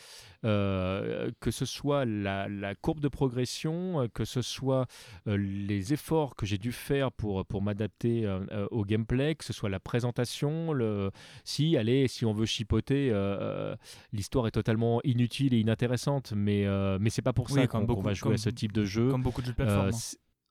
euh, 0.45 1.31
que 1.39 1.51
ce 1.51 1.65
soit 1.65 2.05
la, 2.05 2.47
la 2.49 2.75
courbe 2.75 2.99
de 2.99 3.07
progression, 3.07 4.01
euh, 4.01 4.07
que 4.13 4.25
ce 4.25 4.41
soit 4.41 4.87
euh, 5.27 5.37
les 5.37 5.93
efforts 5.93 6.35
que 6.35 6.45
j'ai 6.45 6.57
dû 6.57 6.71
faire 6.71 7.11
pour, 7.11 7.45
pour 7.45 7.61
m'adapter 7.61 8.25
euh, 8.25 8.67
au 8.71 8.83
gameplay, 8.85 9.35
que 9.35 9.45
ce 9.45 9.53
soit 9.53 9.69
la 9.69 9.79
présentation, 9.79 10.73
le, 10.73 11.11
si, 11.43 11.77
allez, 11.77 12.07
si 12.07 12.25
on 12.25 12.33
veut 12.33 12.45
chipoter, 12.45 13.11
l'histoire 14.11 14.47
est 14.47 14.51
totalement 14.51 15.01
inutile 15.03 15.53
et 15.53 15.59
inintéressante, 15.59 16.33
mais, 16.35 16.65
mais 16.99 17.09
c'est 17.09 17.21
pas 17.21 17.33
pour 17.33 17.49
Oui, 17.51 17.61
ça 17.61 17.67
qu'on, 17.67 17.85
va 17.85 18.13
jouer 18.13 18.23
comme- 18.23 18.33
à 18.33 18.37
ce 18.37 18.49
type 18.49 18.71
de 18.71 18.83
jeu. 18.85 19.09
Comme 19.09 19.23
beaucoup 19.23 19.41
de 19.41 19.47
jeux 19.47 19.53
de 19.53 19.57
plateforme. 19.57 19.91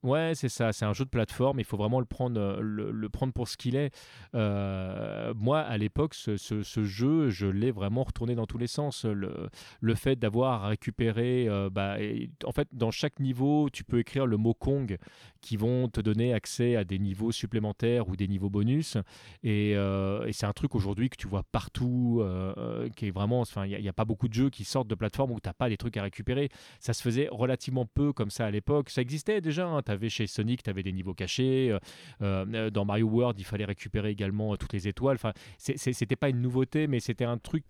Ouais, 0.04 0.32
c'est 0.37 0.48
ça, 0.48 0.72
c'est 0.72 0.84
un 0.84 0.92
jeu 0.92 1.04
de 1.04 1.11
plateforme, 1.11 1.58
il 1.58 1.64
faut 1.64 1.76
vraiment 1.76 1.98
le 1.98 2.06
prendre, 2.06 2.40
euh, 2.40 2.61
le, 2.61 3.08
prendre 3.08 3.32
pour 3.32 3.48
ce 3.48 3.56
qu'il 3.56 3.74
est. 3.74 3.92
Euh, 4.37 5.34
moi, 5.34 5.58
à 5.58 5.76
l'époque, 5.76 6.14
ce, 6.14 6.37
jeu, 6.84 7.30
je 7.30 7.46
l'ai 7.46 7.72
vraiment 7.72 8.04
retourné 8.04 8.37
dans 8.37 8.46
tous 8.46 8.58
les 8.58 8.68
sens. 8.68 9.04
Le, 9.04 9.94
fait 9.96 10.14
d'avoir 10.14 10.64
à 10.64 10.68
récupérer, 10.68 11.48
euh, 11.48 11.68
bah, 11.68 11.96
en 12.44 12.52
fait, 12.52 12.68
dans 12.72 12.92
chaque 12.92 13.18
niveau, 13.18 13.70
tu 13.72 13.82
peux 13.82 13.98
écrire 13.98 14.26
le 14.26 14.37
mot 14.37 14.54
Kong 14.54 14.98
qui 15.40 15.57
vont 15.57 15.88
te 15.88 16.01
donner 16.01 16.35
accès 16.35 16.77
à 16.77 16.85
des 16.85 16.98
niveaux 16.98 17.33
supplémentaires 17.33 18.09
ou 18.09 18.16
des 18.16 18.29
niveaux 18.29 18.51
bonus. 18.51 18.96
Et, 19.42 19.77
euh, 19.77 20.31
c'est 20.33 20.46
un 20.46 20.53
truc 20.53 20.74
aujourd'hui 20.74 21.11
que 21.11 21.16
tu 21.16 21.29
vois 21.29 21.42
partout, 21.42 22.18
euh, 22.20 22.53
euh, 22.57 22.88
qui 22.90 23.07
est 23.07 23.11
vraiment, 23.11 23.40
enfin, 23.40 23.66
il 23.66 23.81
n'y 23.81 23.88
a, 23.88 23.92
pas 23.92 24.05
beaucoup 24.05 24.29
de 24.29 24.35
jeux 24.35 24.51
qui 24.51 24.64
sortent 24.64 24.88
de 24.88 24.94
plateforme 24.94 25.33
où 25.33 25.40
tu 25.40 25.48
n'as 25.48 25.53
pas 25.55 25.68
des 25.68 25.77
trucs 25.77 25.96
à 25.96 26.03
récupérer. 26.03 26.48
Ça 26.81 26.92
se 26.92 27.03
faisait 27.03 27.29
relativement 27.31 27.87
peu 27.87 28.12
comme 28.12 28.31
ça 28.31 28.46
à 28.46 28.51
l'époque. 28.51 28.90
Ça 28.90 29.01
existait 29.01 29.40
déjà. 29.40 29.68
avais 29.87 30.09
chez 30.09 30.27
Sonic, 30.27 30.62
tu 30.62 30.70
avais 30.70 30.83
des 30.83 30.92
niveaux 30.92 31.14
cachés. 31.14 31.77
dans 32.20 32.85
Mario 32.85 33.07
World, 33.07 33.38
il 33.38 33.44
fallait 33.44 33.64
récupérer 33.64 34.11
également 34.11 34.57
toutes 34.57 34.72
les 34.72 34.88
étoiles. 34.88 35.16
Enfin, 35.16 35.33
c'était 35.59 36.16
pas 36.16 36.29
une 36.29 36.40
nouveauté, 36.40 36.87
mais 36.87 37.01
c'était 37.01 37.24
un 37.24 37.38
truc 37.38 37.64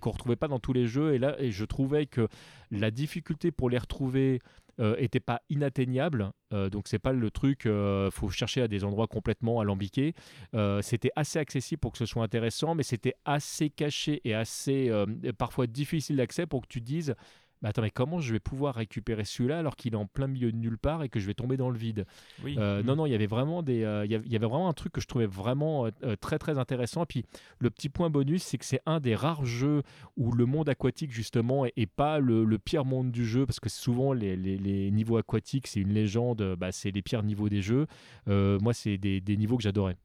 qu'on 0.00 0.10
retrouvait 0.10 0.36
pas 0.36 0.48
dans 0.48 0.58
tous 0.58 0.72
les 0.72 0.86
jeux. 0.86 1.14
Et 1.14 1.18
là, 1.18 1.36
et 1.38 1.50
je 1.50 1.64
trouvais 1.64 2.06
que 2.06 2.28
la 2.70 2.90
difficulté 2.90 3.50
pour 3.50 3.68
les 3.70 3.78
retrouver 3.78 4.40
était 4.78 5.20
pas 5.20 5.40
inatteignable. 5.48 6.32
Euh, 6.52 6.68
donc 6.70 6.88
c'est 6.88 6.98
pas 6.98 7.12
le 7.12 7.30
truc, 7.30 7.66
euh, 7.66 8.10
faut 8.10 8.28
chercher 8.28 8.62
à 8.62 8.68
des 8.68 8.84
endroits 8.84 9.06
complètement 9.06 9.60
alambiqués. 9.60 10.14
Euh, 10.54 10.82
c'était 10.82 11.10
assez 11.16 11.38
accessible 11.38 11.80
pour 11.80 11.92
que 11.92 11.98
ce 11.98 12.06
soit 12.06 12.22
intéressant, 12.22 12.74
mais 12.74 12.82
c'était 12.82 13.14
assez 13.24 13.70
caché 13.70 14.20
et 14.24 14.34
assez 14.34 14.88
euh, 14.90 15.06
parfois 15.36 15.66
difficile 15.66 16.16
d'accès 16.16 16.46
pour 16.46 16.62
que 16.62 16.68
tu 16.68 16.80
dises. 16.80 17.14
Mais 17.62 17.68
attends, 17.68 17.82
mais 17.82 17.90
comment 17.90 18.20
je 18.20 18.32
vais 18.32 18.40
pouvoir 18.40 18.74
récupérer 18.74 19.24
celui-là 19.24 19.58
alors 19.58 19.76
qu'il 19.76 19.92
est 19.94 19.96
en 19.96 20.06
plein 20.06 20.26
milieu 20.26 20.50
de 20.52 20.56
nulle 20.56 20.78
part 20.78 21.02
et 21.02 21.08
que 21.08 21.20
je 21.20 21.26
vais 21.26 21.34
tomber 21.34 21.56
dans 21.56 21.70
le 21.70 21.78
vide 21.78 22.04
Oui. 22.42 22.56
euh, 22.58 22.82
Mm. 22.82 22.86
Non, 22.86 22.96
non, 22.96 23.06
il 23.06 23.12
y 23.12 23.14
avait 23.14 23.26
vraiment 23.26 23.62
des, 23.62 23.84
euh, 23.84 24.04
il 24.04 24.10
y 24.10 24.14
avait- 24.16 24.38
vraiment 24.46 24.68
un 24.68 24.72
truc 24.72 24.92
que 24.92 25.00
je 25.00 25.06
trouvais 25.06 25.26
vraiment 25.26 25.86
euh, 26.02 26.16
très 26.16 26.38
très 26.38 26.58
intéressant. 26.58 27.04
Et 27.04 27.06
puis 27.06 27.24
le 27.58 27.70
petit 27.70 27.88
point 27.88 28.10
bonus, 28.10 28.42
c'est 28.42 28.58
que 28.58 28.64
c'est 28.64 28.80
un 28.86 28.98
des 29.00 29.14
rares 29.14 29.44
jeux 29.44 29.82
où 30.16 30.32
le 30.32 30.44
monde 30.46 30.68
aquatique 30.68 31.12
justement 31.12 31.64
est, 31.66 31.72
est 31.76 31.86
pas 31.86 32.18
le, 32.18 32.44
le 32.44 32.58
pire 32.58 32.84
monde 32.84 33.12
du 33.12 33.24
jeu 33.24 33.46
parce 33.46 33.60
que 33.60 33.68
souvent 33.68 34.12
les, 34.12 34.36
les- 34.36 34.58
les 34.58 34.90
niveaux 34.90 35.16
aquatiques 35.16 35.66
c'est 35.68 35.80
une 35.80 35.92
légende, 35.92 36.56
bah, 36.58 36.72
c'est 36.72 36.90
les 36.90 37.02
pires 37.02 37.22
niveaux 37.22 37.48
des 37.48 37.62
jeux. 37.62 37.86
Moi, 38.26 38.72
c'est 38.74 38.98
des, 38.98 39.20
des 39.20 39.36
niveaux 39.36 39.56
que 39.56 39.62
j'adorais. 39.62 39.96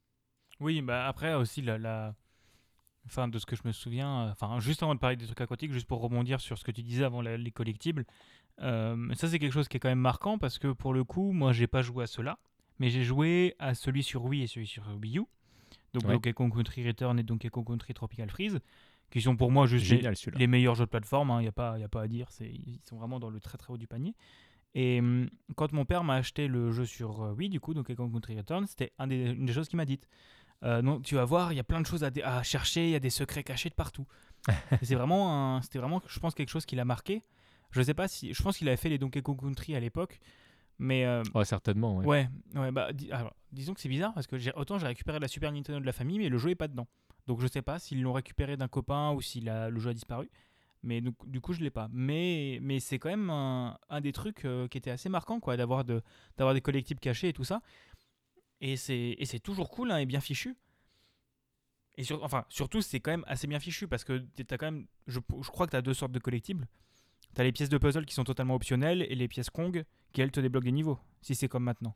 Oui, 0.60 0.82
bah 0.82 1.08
après 1.08 1.34
aussi 1.36 1.62
la, 1.62 1.78
la... 1.78 2.16
Enfin, 3.08 3.28
de 3.28 3.40
ce 3.40 3.46
que 3.46 3.56
je 3.56 3.62
me 3.66 3.72
souviens, 3.72 4.28
euh, 4.28 4.32
enfin 4.32 4.60
juste 4.60 4.84
avant 4.84 4.94
de 4.94 5.00
parler 5.00 5.16
des 5.16 5.26
trucs 5.26 5.42
aquatiques, 5.42 5.72
juste 5.72 5.88
pour 5.88 6.02
rebondir 6.02 6.40
sur 6.42 6.58
ce 6.58 6.64
que 6.64 6.72
tu 6.72 6.84
disais 6.84 7.04
avant 7.06 7.22
la- 7.22 7.38
les 7.38 7.52
collectibles, 7.52 8.06
euh, 8.62 9.14
ça 9.16 9.28
c'est 9.28 9.40
quelque 9.40 9.54
chose 9.54 9.68
qui 9.68 9.78
est 9.78 9.80
quand 9.80 9.90
même 9.90 10.00
marquant 10.00 10.38
parce 10.38 10.60
que 10.60 10.72
pour 10.74 10.94
le 10.94 11.04
coup, 11.04 11.32
moi 11.32 11.54
j'ai 11.54 11.68
pas 11.68 11.82
joué 11.82 12.04
à 12.04 12.08
cela, 12.08 12.38
mais 12.80 12.90
j'ai 12.90 13.04
joué 13.04 13.56
à 13.60 13.74
celui 13.76 14.04
sur 14.04 14.24
Wii 14.26 14.44
et 14.44 14.48
celui 14.48 14.68
sur 14.68 14.84
Wii 15.02 15.20
U, 15.20 15.24
donc 15.94 16.04
Ouais. 16.06 16.14
Donkey 16.14 16.34
Kong 16.34 16.54
Country 16.54 16.86
Return 16.86 17.18
et 17.20 17.24
Donkey 17.24 17.50
Kong 17.50 17.66
Country 17.66 17.94
Tropical 17.94 18.30
Freeze, 18.30 18.60
qui 19.10 19.22
sont 19.22 19.38
pour 19.38 19.52
moi 19.52 19.68
juste 19.68 19.90
les, 19.90 19.98
Génial 19.98 20.16
celui-là. 20.18 20.40
les 20.40 20.48
meilleurs 20.48 20.76
jeux 20.76 20.86
de 20.86 20.90
plateforme, 20.90 21.30
il 21.40 21.44
n'y 21.44 21.48
a, 21.48 21.52
pas- 21.54 21.80
y 21.80 21.84
a 21.84 21.88
pas 21.88 22.02
à 22.02 22.08
dire, 22.08 22.28
ils 22.42 22.80
sont 22.84 22.98
vraiment 22.98 23.20
dans 23.20 23.30
le 23.30 23.40
très 23.40 23.58
très 23.58 23.72
haut 23.74 23.78
du 23.78 23.88
panier. 23.88 24.14
Et 24.76 25.00
hum, 25.00 25.30
quand 25.56 25.72
mon 25.72 25.86
père 25.86 26.04
m'a 26.04 26.16
acheté 26.16 26.48
le 26.48 26.72
jeu 26.72 26.86
sur 26.86 27.22
euh, 27.24 27.34
Wii, 27.34 27.50
du 27.50 27.60
coup, 27.62 27.74
Donkey 27.74 27.96
Kong 27.96 28.12
Country 28.12 28.38
Return, 28.38 28.68
c'était 28.68 28.92
un 29.00 29.08
des- 29.08 29.32
une 29.32 29.46
des 29.46 29.54
choses 29.54 29.70
qu'il 29.70 29.78
m'a 29.78 29.86
dites. 29.86 30.08
Euh, 30.64 30.82
non, 30.82 31.00
tu 31.00 31.16
vas 31.16 31.26
voir, 31.26 31.54
il 31.54 31.56
y 31.56 31.60
a 31.60 31.64
plein 31.64 31.82
de 31.82 31.86
choses 31.86 32.04
à, 32.04 32.44
chercher, 32.44 32.86
il 32.86 32.92
y 32.92 32.96
a 32.96 33.00
des 33.00 33.10
secrets 33.12 33.44
cachés 33.44 33.70
de 33.70 33.76
partout. 33.76 34.06
C'est 34.82 34.96
vraiment, 34.96 35.62
c'était 35.62 35.80
vraiment, 35.80 36.02
je 36.08 36.20
pense, 36.20 36.34
quelque 36.34 36.50
chose 36.50 36.66
qui 36.66 36.76
l'a 36.76 36.86
marqué. 36.86 37.24
Je 37.72 37.82
sais 37.82 37.94
pas 37.94 38.08
si, 38.08 38.34
je 38.34 38.42
pense 38.42 38.58
qu'il 38.58 38.68
avait 38.68 38.78
fait 38.78 38.90
les 38.90 38.98
Donkey 38.98 39.22
Kong 39.22 39.40
Country 39.40 39.76
à 39.76 39.80
l'époque, 39.80 40.20
mais 40.80 41.06
euh, 41.06 41.22
Ouais, 41.36 41.46
certainement. 41.46 41.98
ouais. 41.98 42.06
ouais, 42.06 42.30
ouais, 42.56 42.72
bah, 42.72 42.90
alors, 43.12 43.34
disons 43.52 43.74
que 43.74 43.82
c'est 43.82 43.90
bizarre 43.90 44.14
parce 44.14 44.26
que 44.26 44.38
j'ai, 44.38 44.54
autant 44.56 44.80
j'ai 44.80 44.88
récupéré 44.88 45.20
la 45.20 45.28
Super 45.28 45.52
Nintendo 45.52 45.80
de 45.80 45.86
la 45.86 45.92
famille, 45.92 46.18
mais 46.20 46.30
le 46.30 46.38
jeu 46.38 46.50
est 46.52 46.56
pas 46.56 46.68
dedans. 46.68 46.88
Donc 47.28 47.42
je 47.42 47.48
sais 47.48 47.62
pas 47.62 47.78
s'ils 47.78 48.02
l'ont 48.02 48.14
récupéré 48.14 48.56
d'un 48.56 48.70
copain 48.70 49.12
ou 49.12 49.22
si 49.22 49.42
la- 49.42 49.70
le 49.70 49.80
jeu 49.82 49.90
a 49.90 49.94
disparu. 49.94 50.30
Mais 50.84 51.02
donc, 51.02 51.16
du 51.28 51.42
coup, 51.42 51.52
je 51.54 51.60
l'ai 51.62 51.72
pas. 51.72 51.90
Mais, 51.92 52.60
mais 52.62 52.80
c'est 52.80 53.00
quand 53.00 53.10
même 53.10 53.30
un, 53.30 53.78
un 53.90 54.00
des 54.00 54.14
trucs 54.14 54.46
euh, 54.46 54.68
qui 54.70 54.78
était 54.78 54.92
assez 54.92 55.10
marquant, 55.10 55.40
quoi, 55.42 55.58
d'avoir, 55.58 55.84
de, 55.84 56.02
d'avoir 56.38 56.54
des 56.54 56.62
collectibles 56.62 57.00
cachés 57.02 57.30
et 57.30 57.34
tout 57.34 57.44
ça. 57.44 57.62
Et 58.62 58.76
c'est, 58.76 59.40
toujours 59.44 59.70
cool 59.70 59.92
hein, 59.92 59.98
et 59.98 60.06
bien 60.06 60.20
fichu. 60.20 60.56
Et 61.96 62.04
sur, 62.04 62.24
enfin, 62.24 62.46
surtout, 62.50 62.82
c'est 62.82 63.00
quand 63.00 63.12
même 63.12 63.26
assez 63.28 63.48
bien 63.48 63.60
fichu 63.60 63.88
parce 63.88 64.04
que 64.04 64.20
t'as 64.44 64.58
quand 64.58 64.68
même, 64.68 64.88
je, 65.08 65.20
je 65.42 65.50
crois 65.50 65.66
que 65.66 65.72
tu 65.72 65.78
as 65.78 65.82
deux 65.82 65.94
sortes 65.94 66.12
de 66.12 66.20
collectibles. 66.20 66.68
Tu 67.36 67.42
as 67.42 67.44
les 67.44 67.52
pièces 67.52 67.70
de 67.70 67.78
puzzle 67.78 68.06
qui 68.06 68.14
sont 68.14 68.24
totalement 68.24 68.56
optionnelles 68.56 69.02
et 69.02 69.16
les 69.16 69.28
pièces 69.28 69.50
Kong 69.50 69.84
qui, 70.14 70.22
elles, 70.22 70.32
te 70.32 70.40
débloquent 70.40 70.66
des 70.66 70.72
niveaux. 70.72 71.00
Si 71.22 71.36
c'est 71.36 71.48
comme 71.48 71.64
maintenant. 71.64 71.96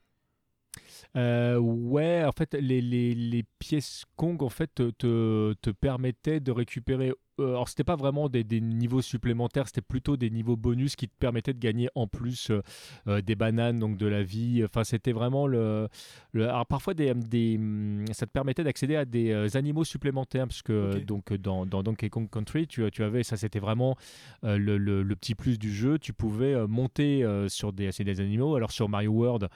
Euh, 1.16 1.58
ouais, 1.58 2.24
en 2.24 2.32
fait, 2.32 2.54
les, 2.54 2.82
les, 2.82 3.14
les 3.14 3.44
pièces 3.60 4.06
Kong 4.16 4.42
en 4.42 4.50
fait 4.50 4.74
te, 4.74 5.54
te, 5.54 5.70
permettaient 5.72 6.40
de 6.40 6.52
récupérer 6.52 7.14
alors 7.40 7.70
c'était 7.70 7.84
pas 7.84 7.96
vraiment 7.96 8.30
des, 8.30 8.44
niveaux 8.62 9.02
supplémentaires, 9.02 9.68
c'était 9.68 9.82
plutôt 9.82 10.18
des 10.18 10.30
niveaux 10.30 10.56
bonus 10.56 10.96
qui 10.96 11.08
te 11.08 11.16
permettaient 11.18 11.54
de 11.54 11.60
gagner 11.60 11.90
en 11.96 12.08
plus 12.08 12.50
euh, 12.50 12.62
euh, 13.08 13.22
des 13.22 13.36
bananes, 13.36 13.80
donc 13.80 13.98
de 13.98 14.08
la 14.08 14.24
vie. 14.24 14.64
Enfin, 14.64 14.84
c'était 14.84 15.12
vraiment 15.12 15.48
le, 15.48 15.88
Alors 16.36 16.66
parfois, 16.66 16.94
des, 16.94 17.14
des, 17.14 17.58
hum, 17.58 18.06
ça 18.12 18.26
te 18.26 18.32
permettait 18.32 18.64
d'accéder 18.64 18.96
à 18.96 19.06
des 19.06 19.56
animaux 19.56 19.84
supplémentaires, 19.84 20.48
parce 20.48 20.62
que 20.62 21.00
donc 21.00 21.34
dans, 21.34 21.66
dans, 21.66 21.84
Donkey 21.84 22.10
Kong 22.10 22.30
Country, 22.30 22.68
tu, 22.68 22.90
tu 22.92 23.04
avais, 23.04 23.24
ça 23.24 23.38
c'était 23.38 23.60
vraiment 23.60 23.96
le, 24.44 24.78
le, 24.78 25.16
petit 25.16 25.36
plus 25.36 25.58
du 25.58 25.74
jeu, 25.74 26.00
tu 26.00 26.14
pouvais 26.14 26.68
monter 26.68 27.26
sur 27.48 27.74
des, 27.74 27.90
des 27.90 28.20
animaux. 28.20 28.56
Alors 28.56 28.72
sur 28.72 28.90
Mario 28.90 29.12
World, 29.12 29.50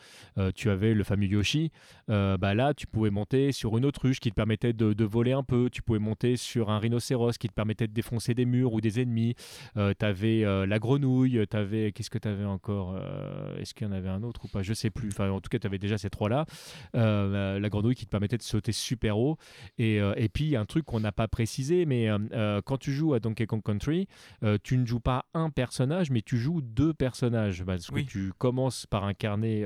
tu 0.56 0.70
avais 0.70 0.94
le 0.94 1.04
fameux 1.04 1.28
Yoshi. 1.28 1.72
bah 2.08 2.54
là, 2.54 2.74
tu 2.74 2.88
pouvais 2.88 3.10
monter 3.10 3.52
sur 3.52 3.78
une 3.78 3.86
autruche 3.86 4.20
qui 4.20 4.30
te 4.30 4.36
permettait 4.36 4.74
de, 4.74 4.94
de 4.94 5.06
voler 5.06 5.34
un 5.34 5.44
peu. 5.44 5.70
Tu 5.70 5.82
pouvais 5.82 6.00
monter 6.00 6.38
sur 6.38 6.70
un 6.70 6.80
rhinocéros 6.80 7.38
qui 7.38 7.48
te 7.48 7.54
permettait 7.54 7.75
de 7.84 7.86
défoncer 7.94 8.34
des 8.34 8.46
murs 8.46 8.74
ou 8.74 8.82
des 8.82 9.00
ennemis. 9.00 9.36
Euh, 9.78 9.94
tu 9.98 10.06
avais 10.06 10.44
euh, 10.44 10.66
la 10.66 10.80
grenouille, 10.80 11.46
tu 11.50 11.58
avais. 11.58 11.92
Qu'est-ce 11.92 12.10
que 12.10 12.18
tu 12.18 12.28
avais 12.28 12.46
encore 12.46 12.96
euh, 12.96 13.58
Est-ce 13.58 13.74
qu'il 13.74 13.88
y 13.88 13.90
en 13.90 13.94
avait 13.94 14.10
un 14.10 14.24
autre 14.24 14.46
ou 14.46 14.48
pas? 14.48 14.62
Je 14.62 14.74
sais 14.74 14.90
plus. 14.90 15.10
Enfin, 15.10 15.30
en 15.30 15.42
tout 15.42 15.50
cas, 15.50 15.60
tu 15.60 15.68
avais 15.68 15.78
déjà 15.78 15.98
ces 15.98 16.10
trois-là. 16.10 16.46
la 16.94 17.70
grenouille 17.70 17.96
qui 17.96 18.06
te 18.06 18.12
permettait 18.12 18.38
de 18.38 18.44
sauter 18.44 18.72
super 18.72 19.18
haut. 19.18 19.38
Et, 19.78 19.98
et 19.98 20.30
puis, 20.30 20.56
un 20.56 20.66
truc 20.66 20.86
qu'on 20.86 21.00
n'a 21.00 21.12
pas 21.12 21.28
précisé, 21.28 21.86
mais 21.86 22.10
quand 22.66 22.78
tu 22.78 22.92
joues 22.92 23.14
à 23.14 23.20
Donkey 23.20 23.46
Kong 23.46 23.62
Country, 23.64 24.08
tu 24.64 24.78
ne 24.78 24.86
joues 24.86 25.00
pas 25.00 25.26
un 25.34 25.50
personnage, 25.50 26.12
mais 26.12 26.22
tu 26.22 26.38
joues 26.38 26.62
deux 26.62 26.94
personnages. 26.94 27.64
Parce 27.64 27.90
que 27.90 28.00
tu 28.02 28.32
commences 28.38 28.86
par 28.86 29.04
incarner 29.06 29.66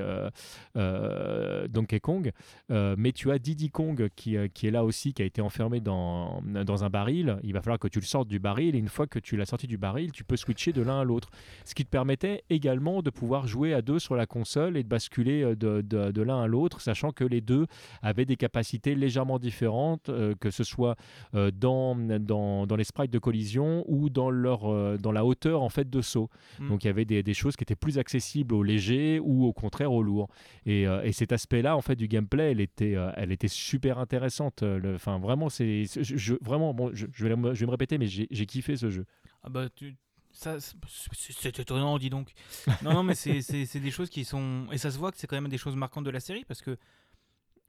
Donkey 0.74 2.00
Kong, 2.00 2.32
mais 2.68 3.12
tu 3.12 3.30
as 3.30 3.38
Diddy 3.38 3.70
Kong 3.70 4.08
qui, 4.16 4.36
qui, 4.54 4.66
est 4.66 4.70
là 4.70 4.84
aussi, 4.84 5.12
qui 5.12 5.22
a 5.22 5.24
été 5.24 5.40
enfermé 5.40 5.80
dans, 5.80 6.42
dans 6.42 6.84
un 6.84 6.90
baril. 6.90 7.38
Il 7.42 7.52
va 7.52 7.60
falloir 7.60 7.78
que 7.78 7.88
tu 7.90 8.00
le 8.00 8.06
sortes 8.06 8.28
du 8.28 8.38
baril 8.38 8.74
et 8.74 8.78
une 8.78 8.88
fois 8.88 9.06
que 9.06 9.18
tu 9.18 9.36
l'as 9.36 9.46
sorti 9.46 9.66
du 9.66 9.76
baril, 9.76 10.12
tu 10.12 10.24
peux 10.24 10.36
switcher 10.36 10.72
de 10.72 10.82
l'un 10.82 11.00
à 11.00 11.04
l'autre. 11.04 11.30
Ce 11.64 11.74
qui 11.74 11.84
te 11.84 11.90
permettait 11.90 12.42
également 12.50 13.02
de 13.02 13.10
pouvoir 13.10 13.46
jouer 13.46 13.74
à 13.74 13.82
deux 13.82 13.98
sur 13.98 14.16
la 14.16 14.26
console 14.26 14.76
et 14.76 14.82
de 14.82 14.88
basculer 14.88 15.42
euh, 15.42 15.56
de, 15.56 15.82
de, 15.82 16.22
l'un 16.22 16.42
à 16.42 16.46
l'autre, 16.46 16.80
sachant 16.80 17.12
que 17.12 17.24
les 17.24 17.40
deux 17.40 17.66
avaient 18.02 18.24
des 18.24 18.36
capacités 18.36 18.94
légèrement 18.94 19.38
différentes, 19.38 20.08
euh, 20.08 20.34
que 20.40 20.50
ce 20.50 20.64
soit 20.64 20.96
euh, 21.34 21.50
dans, 21.50 21.94
dans, 21.94 22.66
dans, 22.66 22.76
les 22.76 22.84
sprites 22.84 23.12
de 23.12 23.18
collision 23.18 23.84
ou 23.88 24.10
dans, 24.10 24.30
leur, 24.30 24.98
dans 24.98 25.12
la 25.12 25.24
hauteur 25.24 25.62
en 25.62 25.68
fait 25.68 25.88
de 25.88 26.00
saut. 26.00 26.30
Mm. 26.58 26.68
Donc 26.68 26.84
il 26.84 26.86
y 26.86 26.90
avait 26.90 27.04
des, 27.04 27.22
des, 27.22 27.34
choses 27.34 27.56
qui 27.56 27.64
étaient 27.64 27.76
plus 27.76 27.98
accessibles 27.98 28.54
aux 28.54 28.62
légers 28.62 29.20
ou 29.22 29.44
au 29.44 29.52
contraire 29.52 29.92
aux 29.92 30.02
lourds. 30.02 30.28
Et, 30.66 30.82
et 30.82 31.12
cet 31.12 31.32
aspect-là 31.32 31.76
en 31.76 31.80
fait 31.80 31.96
du 31.96 32.08
gameplay, 32.08 32.52
elle 32.52 32.60
était, 32.60 32.96
elle 33.16 33.32
était 33.32 33.48
super 33.48 33.98
intéressante. 33.98 34.62
Enfin 34.94 35.18
vraiment, 35.18 35.48
c'est 35.48 35.84
je, 36.00 36.34
vraiment 36.42 36.74
bon, 36.74 36.90
je, 36.92 37.06
je, 37.12 37.26
vais, 37.26 37.34
je 37.54 37.60
vais 37.60 37.66
me 37.66 37.70
répéter 37.80 37.98
mais 37.98 38.06
j'ai 38.06 38.46
kiffé 38.46 38.76
ce 38.76 38.90
jeu. 38.90 39.06
Ah 39.42 39.48
bah, 39.48 39.68
tu, 39.70 39.96
ça, 40.32 40.58
c'est 40.60 41.58
étonnant, 41.58 41.98
dis 41.98 42.10
donc. 42.10 42.32
non, 42.82 42.92
non, 42.92 43.02
mais 43.02 43.14
c'est 43.14 43.80
des 43.80 43.90
choses 43.90 44.10
qui 44.10 44.24
sont. 44.24 44.66
Et 44.72 44.78
ça 44.78 44.90
se 44.90 44.98
voit 44.98 45.12
que 45.12 45.18
c'est 45.18 45.26
quand 45.26 45.40
même 45.40 45.50
des 45.50 45.58
choses 45.58 45.76
marquantes 45.76 46.04
de 46.04 46.10
la 46.10 46.20
série 46.20 46.44
parce 46.44 46.60
que 46.60 46.76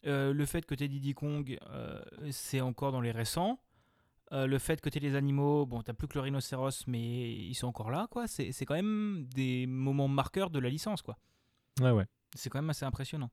euh, 0.05 0.33
le 0.33 0.45
fait 0.45 0.65
que 0.65 0.75
tu 0.75 0.87
Diddy 0.87 1.13
Kong, 1.13 1.57
euh, 1.69 2.01
c'est 2.31 2.61
encore 2.61 2.91
dans 2.91 3.01
les 3.01 3.11
récents. 3.11 3.59
Euh, 4.33 4.47
le 4.47 4.59
fait 4.59 4.79
que 4.79 4.89
tu 4.89 4.99
les 4.99 5.15
animaux, 5.15 5.65
bon, 5.65 5.81
t'as 5.81 5.93
plus 5.93 6.07
que 6.07 6.13
le 6.13 6.21
rhinocéros, 6.21 6.87
mais 6.87 7.33
ils 7.33 7.53
sont 7.53 7.67
encore 7.67 7.91
là, 7.91 8.07
quoi. 8.09 8.27
C'est 8.27 8.65
quand 8.65 8.75
même 8.75 9.27
des 9.33 9.67
moments 9.67 10.07
marqueurs 10.07 10.49
de 10.49 10.59
la 10.59 10.69
licence, 10.69 11.01
quoi. 11.01 11.17
Ouais, 11.81 11.91
ouais. 11.91 12.05
C'est 12.35 12.49
quand 12.49 12.59
même 12.59 12.69
assez 12.69 12.85
impressionnant. 12.85 13.29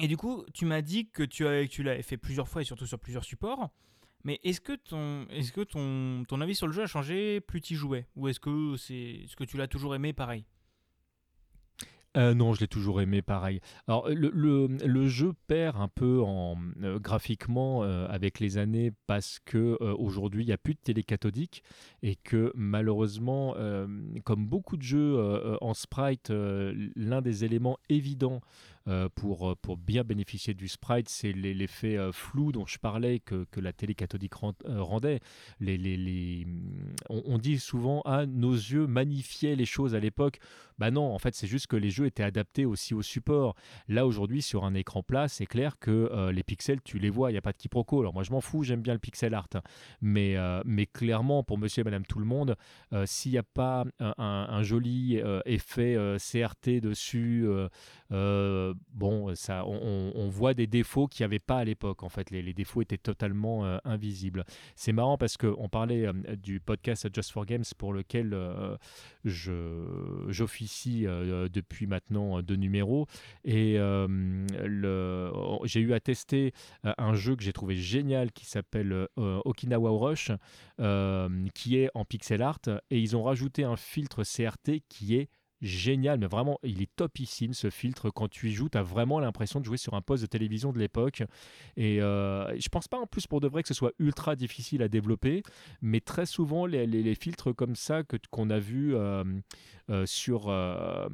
Et 0.00 0.06
du 0.06 0.16
coup, 0.16 0.44
tu 0.52 0.66
m'as 0.66 0.82
dit 0.82 1.08
que 1.08 1.22
tu, 1.22 1.46
as, 1.46 1.66
tu 1.66 1.82
l'avais 1.82 2.02
fait 2.02 2.18
plusieurs 2.18 2.46
fois 2.46 2.60
et 2.62 2.64
surtout 2.64 2.86
sur 2.86 2.98
plusieurs 2.98 3.24
supports. 3.24 3.70
Mais 4.24 4.40
est-ce 4.42 4.60
que, 4.60 4.72
ton, 4.74 5.26
est-ce 5.30 5.52
que 5.52 5.60
ton, 5.60 6.24
ton 6.26 6.40
avis 6.40 6.54
sur 6.54 6.66
le 6.66 6.72
jeu 6.72 6.82
a 6.82 6.86
changé 6.86 7.40
plus 7.40 7.60
tu 7.60 7.76
jouais? 7.76 8.06
Ou 8.16 8.28
est-ce 8.28 8.40
que, 8.40 8.76
c'est, 8.76 9.24
ce 9.26 9.36
que 9.36 9.44
tu 9.44 9.56
l'as 9.56 9.68
toujours 9.68 9.94
aimé 9.94 10.12
pareil? 10.12 10.44
Euh, 12.16 12.34
non, 12.34 12.54
je 12.54 12.60
l'ai 12.60 12.68
toujours 12.68 13.00
aimé 13.00 13.22
pareil. 13.22 13.60
Alors 13.86 14.08
le, 14.08 14.30
le, 14.66 15.08
jeu 15.08 15.34
perd 15.46 15.76
un 15.76 15.88
peu 15.88 16.22
en 16.22 16.56
euh, 16.82 16.98
graphiquement 16.98 17.84
euh, 17.84 18.06
avec 18.08 18.40
les 18.40 18.56
années 18.56 18.92
parce 19.06 19.38
que 19.44 19.78
aujourd'hui 19.80 20.42
il 20.42 20.46
n'y 20.46 20.52
a 20.52 20.58
plus 20.58 20.74
de 20.74 20.80
télé 20.80 21.02
cathodique 21.02 21.62
et 22.02 22.16
que 22.16 22.50
malheureusement, 22.54 23.54
comme 24.24 24.46
beaucoup 24.46 24.76
de 24.76 24.82
jeux 24.82 25.58
en 25.60 25.74
sprite, 25.74 26.30
l'un 26.30 27.20
des 27.20 27.44
éléments 27.44 27.78
évidents 27.88 28.40
euh, 28.88 29.08
pour, 29.14 29.50
euh, 29.50 29.54
pour 29.60 29.76
bien 29.76 30.02
bénéficier 30.02 30.54
du 30.54 30.66
sprite, 30.66 31.08
c'est 31.10 31.32
l'effet 31.32 31.98
euh, 31.98 32.10
flou 32.10 32.52
dont 32.52 32.64
je 32.64 32.78
parlais 32.78 33.20
que, 33.20 33.44
que 33.50 33.60
la 33.60 33.72
télé 33.72 33.94
cathodique 33.94 34.34
rendait. 34.34 35.20
Les, 35.60 35.76
les, 35.76 35.96
les... 35.96 36.46
On, 37.10 37.38
dit 37.38 37.58
souvent 37.58 38.02
ah 38.04 38.24
nos 38.26 38.54
yeux 38.54 38.86
magnifiaient 38.86 39.56
les 39.56 39.66
choses 39.66 39.94
à 39.94 40.00
l'époque. 40.00 40.38
Bah 40.78 40.90
non, 40.90 41.12
en 41.12 41.18
fait 41.18 41.34
c'est 41.34 41.46
juste 41.46 41.66
que 41.66 41.76
les 41.76 41.90
jeux 41.90 42.06
étaient 42.06 42.22
adaptés 42.22 42.64
aussi 42.64 42.94
au 42.94 43.02
support. 43.02 43.54
Là 43.88 44.06
aujourd'hui 44.06 44.42
sur 44.42 44.64
un 44.64 44.74
écran 44.74 45.02
plat, 45.02 45.28
c'est 45.28 45.46
clair 45.46 45.78
que 45.78 46.30
les 46.30 46.42
pixels 46.42 46.80
tu 46.82 46.98
les 46.98 47.10
vois, 47.10 47.30
il 47.30 47.34
n'y 47.34 47.38
a 47.38 47.42
pas 47.42 47.52
de 47.52 47.56
quiproquo. 47.56 48.00
Alors 48.00 48.14
moi 48.14 48.22
je 48.22 48.30
m'en 48.30 48.40
fous, 48.40 48.62
j'aime 48.62 48.80
bien 48.80 48.92
le 48.94 48.98
pixel 48.98 49.34
art, 49.34 49.48
mais 50.00 50.36
mais 50.64 50.86
clairement 50.86 51.42
pour 51.42 51.58
Monsieur 51.58 51.82
et 51.82 51.84
Madame 51.84 52.06
tout 52.06 52.18
le 52.18 52.24
monde, 52.24 52.56
s'il 53.06 53.32
n'y 53.32 53.38
a 53.38 53.42
pas 53.42 53.84
un 54.00 54.62
joli 54.62 55.20
effet 55.44 55.96
CRT 56.18 56.80
dessus 56.80 57.46
bon, 58.92 59.34
ça, 59.34 59.64
on, 59.66 60.28
voit 60.28 60.54
des 60.54 60.66
défauts 60.66 61.06
qu'il 61.06 61.22
n'y 61.22 61.26
avait 61.26 61.38
pas 61.38 61.58
à 61.58 61.64
l'époque. 61.64 62.02
En 62.02 62.08
fait, 62.08 62.30
les, 62.30 62.52
défauts 62.52 62.82
étaient 62.82 62.98
totalement 62.98 63.64
euh, 63.64 63.78
invisibles. 63.84 64.44
C'est 64.76 64.92
marrant 64.92 65.16
parce 65.16 65.36
qu'on 65.36 65.68
parlait 65.68 66.06
euh, 66.06 66.12
du 66.36 66.60
podcast 66.60 67.08
Just 67.14 67.30
for 67.30 67.46
Games 67.46 67.64
pour 67.76 67.92
lequel 67.92 68.34
euh, 68.34 68.76
j'officie 69.24 71.02
depuis 71.02 71.86
maintenant 71.86 72.42
deux 72.42 72.56
numéros. 72.56 73.06
Et 73.44 73.78
j'ai 75.64 75.80
eu 75.80 75.92
à 75.92 76.00
tester 76.00 76.52
un 76.84 77.14
jeu 77.14 77.36
que 77.36 77.42
j'ai 77.42 77.52
trouvé 77.52 77.76
génial 77.76 78.32
qui 78.32 78.46
s'appelle 78.46 79.08
Okinawa 79.16 79.90
Rush, 79.90 80.30
qui 81.54 81.76
est 81.76 81.90
en 81.94 82.04
pixel 82.04 82.42
art. 82.42 82.60
Et 82.90 82.98
ils 82.98 83.16
ont 83.16 83.22
rajouté 83.22 83.64
un 83.64 83.76
filtre 83.76 84.22
CRT 84.24 84.82
qui 84.88 85.16
est 85.16 85.28
génial, 85.60 86.18
mais 86.18 86.26
vraiment, 86.26 86.58
il 86.62 86.82
est 86.82 86.94
topissime 86.94 87.52
ce 87.52 87.70
filtre. 87.70 88.10
Quand 88.10 88.28
tu 88.28 88.48
y 88.48 88.52
joues, 88.52 88.68
tu 88.68 88.78
as 88.78 88.82
vraiment 88.82 89.20
l'impression 89.20 89.60
de 89.60 89.64
jouer 89.64 89.76
sur 89.76 89.94
un 89.94 90.00
poste 90.00 90.22
de 90.22 90.28
télévision 90.28 90.72
de 90.72 90.78
l'époque. 90.78 91.22
Et 91.76 92.00
euh, 92.00 92.56
je 92.58 92.68
pense 92.68 92.88
pas 92.88 92.98
en 92.98 93.06
plus 93.06 93.26
pour 93.26 93.40
de 93.40 93.48
vrai 93.48 93.62
que 93.62 93.68
ce 93.68 93.74
soit 93.74 93.92
ultra 93.98 94.36
difficile 94.36 94.82
à 94.82 94.88
développer, 94.88 95.42
mais 95.82 96.00
très 96.00 96.26
souvent, 96.26 96.66
les, 96.66 97.14
filtres 97.14 97.54
comme 97.54 97.74
ça 97.74 98.02
qu'on 98.30 98.50
a 98.50 98.58
vu 98.58 98.94
euh, 98.94 99.24
sur, 100.06 100.48
euh, 100.48 101.08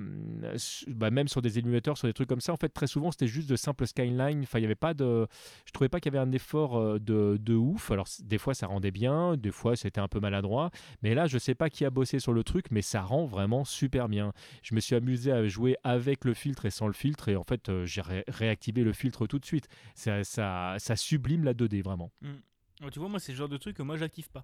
bah, 0.88 1.10
même 1.10 1.28
sur 1.28 1.42
des 1.42 1.58
émulateurs, 1.58 1.96
sur 1.96 2.08
des 2.08 2.14
trucs 2.14 2.28
comme 2.28 2.40
ça, 2.40 2.52
en 2.52 2.56
fait, 2.56 2.68
très 2.68 2.86
souvent, 2.86 3.10
c'était 3.10 3.26
juste 3.26 3.48
de 3.48 3.56
simples 3.56 3.86
skyline. 3.86 4.42
Enfin, 4.42 4.58
il 4.58 4.62
y 4.62 4.66
avait 4.66 4.74
pas 4.74 4.94
de, 4.94 5.26
je 5.66 5.72
trouvais 5.72 5.88
pas 5.88 6.00
qu'il 6.00 6.12
y 6.12 6.16
avait 6.16 6.26
un 6.26 6.32
effort 6.32 7.00
de, 7.00 7.38
de 7.40 7.54
ouf. 7.54 7.90
Alors, 7.90 8.08
des 8.20 8.38
fois, 8.38 8.54
ça 8.54 8.66
rendait 8.66 8.90
bien, 8.90 9.36
des 9.36 9.52
fois, 9.52 9.76
c'était 9.76 10.00
un 10.00 10.08
peu 10.08 10.20
maladroit. 10.20 10.70
Mais 11.02 11.14
là, 11.14 11.26
je 11.26 11.38
sais 11.38 11.54
pas 11.54 11.70
qui 11.70 11.84
a 11.84 11.90
bossé 11.90 12.18
sur 12.18 12.32
le 12.32 12.42
truc, 12.44 12.66
mais 12.70 12.82
ça 12.82 13.02
rend 13.02 13.26
vraiment 13.26 13.64
super 13.64 14.08
bien 14.08 14.32
je 14.62 14.74
me 14.74 14.80
suis 14.80 14.94
amusé 14.94 15.32
à 15.32 15.46
jouer 15.46 15.76
avec 15.84 16.24
le 16.24 16.34
filtre 16.34 16.66
et 16.66 16.70
sans 16.70 16.86
le 16.86 16.92
filtre, 16.92 17.28
et 17.28 17.36
en 17.36 17.44
fait, 17.44 17.68
euh, 17.68 17.84
j'ai 17.84 18.02
réactivé 18.28 18.82
le 18.82 18.92
filtre 18.92 19.26
tout 19.26 19.38
de 19.38 19.44
suite. 19.44 19.68
Ça, 19.94 20.24
ça, 20.24 20.76
ça 20.78 20.96
sublime 20.96 21.44
la 21.44 21.54
2D, 21.54 21.82
vraiment. 21.82 22.10
Mm. 22.22 22.90
tu 22.90 22.98
vois, 22.98 23.08
moi, 23.08 23.20
c'est 23.20 23.32
le 23.32 23.38
genre 23.38 23.48
de 23.48 23.56
truc 23.56 23.76
que 23.76 23.82
moi, 23.82 23.96
j'active 23.96 24.30
pas. 24.30 24.42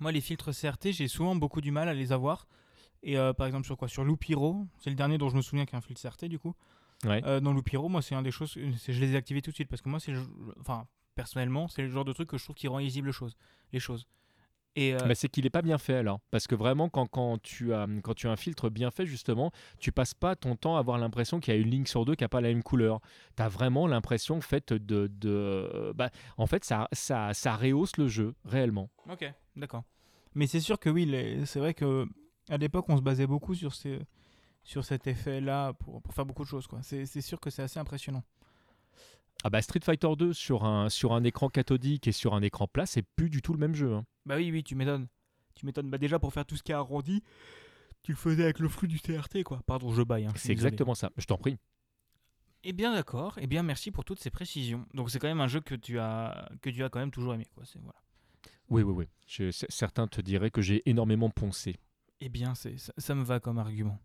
Moi, 0.00 0.12
les 0.12 0.20
filtres 0.20 0.50
CRT, 0.52 0.92
j'ai 0.92 1.08
souvent 1.08 1.36
beaucoup 1.36 1.60
du 1.60 1.70
mal 1.70 1.88
à 1.88 1.94
les 1.94 2.12
avoir. 2.12 2.46
Et 3.02 3.18
euh, 3.18 3.32
par 3.32 3.46
exemple, 3.46 3.66
sur 3.66 3.76
quoi? 3.76 3.88
Sur 3.88 4.04
Loupiro, 4.04 4.66
c'est 4.78 4.90
le 4.90 4.96
dernier 4.96 5.18
dont 5.18 5.28
je 5.28 5.36
me 5.36 5.42
souviens 5.42 5.64
qu'il 5.64 5.72
y 5.72 5.76
a 5.76 5.78
un 5.78 5.82
filtre 5.82 6.00
CRT, 6.00 6.26
du 6.26 6.38
coup. 6.38 6.54
Euh, 7.04 7.40
dans 7.40 7.52
Loupiro, 7.52 7.88
moi, 7.88 8.00
c'est 8.00 8.14
un 8.14 8.22
des 8.22 8.30
choses, 8.30 8.54
je 8.54 9.00
les 9.00 9.12
ai 9.12 9.16
activés 9.16 9.42
tout 9.42 9.50
de 9.50 9.56
suite 9.56 9.68
parce 9.68 9.82
que 9.82 9.88
moi, 9.88 9.98
c'est, 9.98 10.12
enfin, 10.60 10.86
personnellement, 11.14 11.66
c'est 11.66 11.82
le 11.82 11.88
genre 11.88 12.04
de 12.04 12.12
truc 12.12 12.28
que 12.28 12.38
je 12.38 12.44
trouve 12.44 12.54
qui 12.54 12.68
rend 12.68 12.78
lisible 12.78 13.08
les 13.08 13.12
choses. 13.12 13.36
Les 13.72 13.80
choses. 13.80 14.06
Euh, 14.78 14.98
Mais 15.06 15.14
c'est 15.14 15.28
qu'il 15.28 15.44
n'est 15.44 15.50
pas 15.50 15.62
bien 15.62 15.78
fait 15.78 15.96
alors. 15.96 16.20
Parce 16.30 16.46
que 16.46 16.54
vraiment, 16.54 16.88
quand, 16.88 17.06
quand, 17.06 17.42
tu 17.42 17.74
as, 17.74 17.86
quand 18.02 18.14
tu 18.14 18.26
as 18.26 18.30
un 18.30 18.36
filtre 18.36 18.70
bien 18.70 18.90
fait, 18.90 19.04
justement, 19.04 19.50
tu 19.78 19.92
passes 19.92 20.14
pas 20.14 20.34
ton 20.34 20.56
temps 20.56 20.76
à 20.76 20.78
avoir 20.78 20.96
l'impression 20.96 21.40
qu'il 21.40 21.54
y 21.54 21.56
a 21.56 21.60
une 21.60 21.68
ligne 21.68 21.86
sur 21.86 22.04
deux 22.04 22.14
qui 22.14 22.24
n'a 22.24 22.28
pas 22.28 22.40
la 22.40 22.48
même 22.48 22.62
couleur. 22.62 23.00
Tu 23.36 23.42
as 23.42 23.48
vraiment 23.48 23.86
l'impression 23.86 24.40
fait, 24.40 24.72
de. 24.72 25.08
de 25.08 25.92
bah, 25.94 26.10
en 26.38 26.46
fait, 26.46 26.64
ça, 26.64 26.88
ça, 26.92 27.34
ça 27.34 27.56
rehausse 27.56 27.96
le 27.98 28.08
jeu, 28.08 28.34
réellement. 28.44 28.88
Ok, 29.10 29.30
d'accord. 29.56 29.84
Mais 30.34 30.46
c'est 30.46 30.60
sûr 30.60 30.78
que 30.78 30.88
oui, 30.88 31.10
c'est 31.44 31.58
vrai 31.58 31.74
que 31.74 32.06
à 32.48 32.56
l'époque, 32.56 32.86
on 32.88 32.96
se 32.96 33.02
basait 33.02 33.26
beaucoup 33.26 33.54
sur, 33.54 33.74
ces, 33.74 34.00
sur 34.64 34.84
cet 34.84 35.06
effet-là 35.06 35.72
pour, 35.74 36.02
pour, 36.02 36.14
faire 36.14 36.26
beaucoup 36.26 36.44
de 36.44 36.48
choses. 36.48 36.68
C'est 36.82 37.20
sûr 37.20 37.40
que 37.40 37.50
c'est 37.50 37.62
assez 37.62 37.78
impressionnant. 37.78 38.24
Ah 39.44 39.50
bah 39.50 39.60
Street 39.60 39.80
Fighter 39.82 40.08
2 40.16 40.32
sur 40.32 40.64
un, 40.64 40.88
sur 40.88 41.12
un 41.12 41.24
écran 41.24 41.48
cathodique 41.48 42.06
et 42.06 42.12
sur 42.12 42.34
un 42.34 42.42
écran 42.42 42.68
plat, 42.68 42.86
c'est 42.86 43.02
plus 43.02 43.28
du 43.28 43.42
tout 43.42 43.52
le 43.52 43.58
même 43.58 43.74
jeu. 43.74 43.92
Hein. 43.94 44.04
Bah 44.24 44.36
oui, 44.36 44.50
oui, 44.52 44.62
tu 44.62 44.76
m'étonnes. 44.76 45.08
Tu 45.54 45.66
m'étonnes. 45.66 45.90
Bah 45.90 45.98
déjà, 45.98 46.18
pour 46.18 46.32
faire 46.32 46.46
tout 46.46 46.56
ce 46.56 46.62
qui 46.62 46.70
est 46.70 46.76
arrondi, 46.76 47.22
tu 48.02 48.12
le 48.12 48.16
faisais 48.16 48.44
avec 48.44 48.60
le 48.60 48.68
flux 48.68 48.88
du 48.88 49.00
TRT, 49.00 49.42
quoi. 49.42 49.60
Pardon, 49.66 49.92
je 49.92 50.02
baille. 50.02 50.26
Hein, 50.26 50.32
c'est 50.36 50.52
exactement 50.52 50.94
ça, 50.94 51.10
je 51.16 51.26
t'en 51.26 51.38
prie. 51.38 51.56
Eh 52.64 52.72
bien 52.72 52.92
d'accord, 52.92 53.38
eh 53.40 53.48
bien 53.48 53.64
merci 53.64 53.90
pour 53.90 54.04
toutes 54.04 54.20
ces 54.20 54.30
précisions. 54.30 54.86
Donc 54.94 55.10
c'est 55.10 55.18
quand 55.18 55.26
même 55.26 55.40
un 55.40 55.48
jeu 55.48 55.60
que 55.60 55.74
tu 55.74 55.98
as, 55.98 56.48
que 56.60 56.70
tu 56.70 56.84
as 56.84 56.88
quand 56.88 57.00
même 57.00 57.10
toujours 57.10 57.34
aimé, 57.34 57.48
quoi. 57.54 57.64
Voilà. 57.80 57.98
Oui, 58.68 58.82
oui, 58.82 58.92
oui. 58.92 59.08
Je- 59.26 59.50
certains 59.50 60.06
te 60.06 60.20
diraient 60.20 60.50
que 60.50 60.62
j'ai 60.62 60.88
énormément 60.88 61.28
poncé. 61.28 61.76
Eh 62.24 62.28
bien, 62.28 62.54
c'est, 62.54 62.78
ça, 62.78 62.92
ça 62.96 63.14
me 63.16 63.24
va 63.24 63.40
comme 63.40 63.58
argument. 63.58 63.98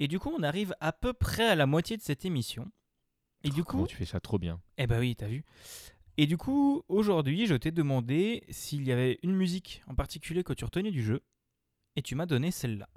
Et 0.00 0.08
du 0.08 0.18
coup, 0.18 0.30
on 0.36 0.42
arrive 0.42 0.74
à 0.80 0.92
peu 0.92 1.12
près 1.12 1.46
à 1.48 1.54
la 1.54 1.66
moitié 1.66 1.96
de 1.96 2.02
cette 2.02 2.24
émission. 2.24 2.70
Et 3.44 3.50
du 3.50 3.62
Comment 3.62 3.84
coup, 3.84 3.88
tu 3.88 3.94
fais 3.96 4.04
ça 4.04 4.18
trop 4.18 4.38
bien. 4.38 4.60
eh 4.78 4.88
ben 4.88 4.98
oui, 4.98 5.14
t'as 5.14 5.28
vu. 5.28 5.44
Et 6.16 6.26
du 6.26 6.36
coup, 6.36 6.82
aujourd'hui, 6.88 7.46
je 7.46 7.54
t'ai 7.54 7.70
demandé 7.70 8.42
s'il 8.50 8.82
y 8.84 8.90
avait 8.90 9.20
une 9.22 9.34
musique 9.36 9.82
en 9.86 9.94
particulier 9.94 10.42
que 10.42 10.52
tu 10.52 10.64
retenais 10.64 10.90
du 10.90 11.04
jeu. 11.04 11.22
Et 11.94 12.02
tu 12.02 12.16
m'as 12.16 12.26
donné 12.26 12.50
celle-là. 12.50 12.88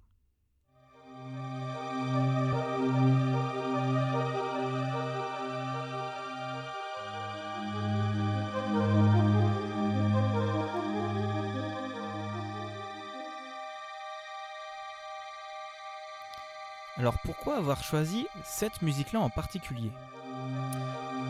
Alors 16.98 17.16
pourquoi 17.24 17.58
avoir 17.58 17.84
choisi 17.84 18.28
cette 18.44 18.82
musique-là 18.82 19.20
en 19.20 19.30
particulier? 19.30 19.92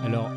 Alors, 0.06 0.30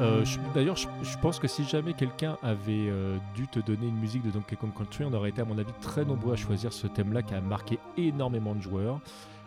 euh, 0.00 0.24
d'ailleurs, 0.54 0.76
je, 0.76 1.18
pense 1.20 1.38
que 1.38 1.48
si 1.48 1.64
jamais 1.64 1.92
quelqu'un 1.92 2.38
avait 2.42 2.88
euh, 2.88 3.18
dû 3.34 3.48
te 3.48 3.58
donner 3.58 3.86
une 3.86 3.98
musique 3.98 4.22
de 4.22 4.30
Donkey 4.30 4.56
Kong 4.56 4.70
Country, 4.76 5.04
on 5.04 5.12
aurait 5.12 5.30
été, 5.30 5.42
à 5.42 5.44
mon 5.44 5.58
avis, 5.58 5.72
très 5.80 6.04
nombreux 6.04 6.34
à 6.34 6.36
choisir 6.36 6.72
ce 6.72 6.86
thème-là 6.86 7.22
qui 7.22 7.34
a 7.34 7.40
marqué 7.40 7.78
énormément 7.96 8.54
de 8.54 8.62
joueurs. 8.62 9.00